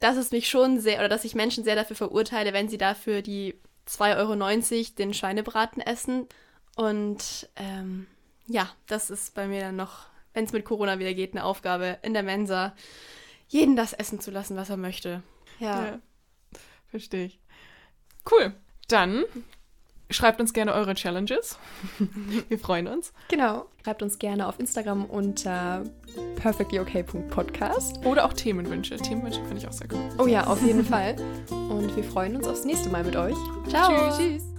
Dass 0.00 0.16
es 0.16 0.32
mich 0.32 0.48
schon 0.48 0.80
sehr, 0.80 0.98
oder 0.98 1.08
dass 1.08 1.24
ich 1.24 1.36
Menschen 1.36 1.62
sehr 1.62 1.76
dafür 1.76 1.94
verurteile, 1.94 2.52
wenn 2.52 2.68
sie 2.68 2.78
dafür 2.78 3.22
die 3.22 3.54
2,90 3.88 4.16
Euro 4.76 4.94
den 4.98 5.14
Schweinebraten 5.14 5.80
essen. 5.80 6.26
Und 6.74 7.48
ähm, 7.54 8.08
ja, 8.48 8.68
das 8.88 9.10
ist 9.10 9.34
bei 9.34 9.46
mir 9.46 9.60
dann 9.60 9.76
noch 9.76 10.06
wenn 10.38 10.44
es 10.44 10.52
mit 10.52 10.64
Corona 10.64 11.00
wieder 11.00 11.14
geht, 11.14 11.32
eine 11.32 11.44
Aufgabe 11.44 11.98
in 12.02 12.14
der 12.14 12.22
Mensa, 12.22 12.72
jeden 13.48 13.74
das 13.74 13.92
essen 13.92 14.20
zu 14.20 14.30
lassen, 14.30 14.56
was 14.56 14.70
er 14.70 14.76
möchte. 14.76 15.22
Ja. 15.58 15.84
ja 15.84 15.98
Verstehe 16.86 17.24
ich. 17.24 17.40
Cool. 18.30 18.54
Dann 18.86 19.24
schreibt 20.10 20.40
uns 20.40 20.52
gerne 20.52 20.74
eure 20.74 20.94
Challenges. 20.94 21.58
Wir 22.48 22.58
freuen 22.60 22.86
uns. 22.86 23.12
Genau. 23.28 23.66
Schreibt 23.82 24.00
uns 24.00 24.20
gerne 24.20 24.46
auf 24.46 24.60
Instagram 24.60 25.06
unter 25.06 25.82
perfectlyok.podcast. 26.36 28.06
Oder 28.06 28.24
auch 28.24 28.32
Themenwünsche. 28.32 28.96
Themenwünsche 28.96 29.40
finde 29.40 29.58
ich 29.58 29.66
auch 29.66 29.72
sehr 29.72 29.88
cool. 29.92 30.08
Oh 30.18 30.28
ja, 30.28 30.46
auf 30.46 30.62
jeden 30.62 30.84
Fall. 30.84 31.16
Und 31.50 31.96
wir 31.96 32.04
freuen 32.04 32.36
uns 32.36 32.46
aufs 32.46 32.64
nächste 32.64 32.90
Mal 32.90 33.02
mit 33.02 33.16
euch. 33.16 33.36
Ciao. 33.68 34.16
Tschüss. 34.16 34.18
Tschüss. 34.18 34.57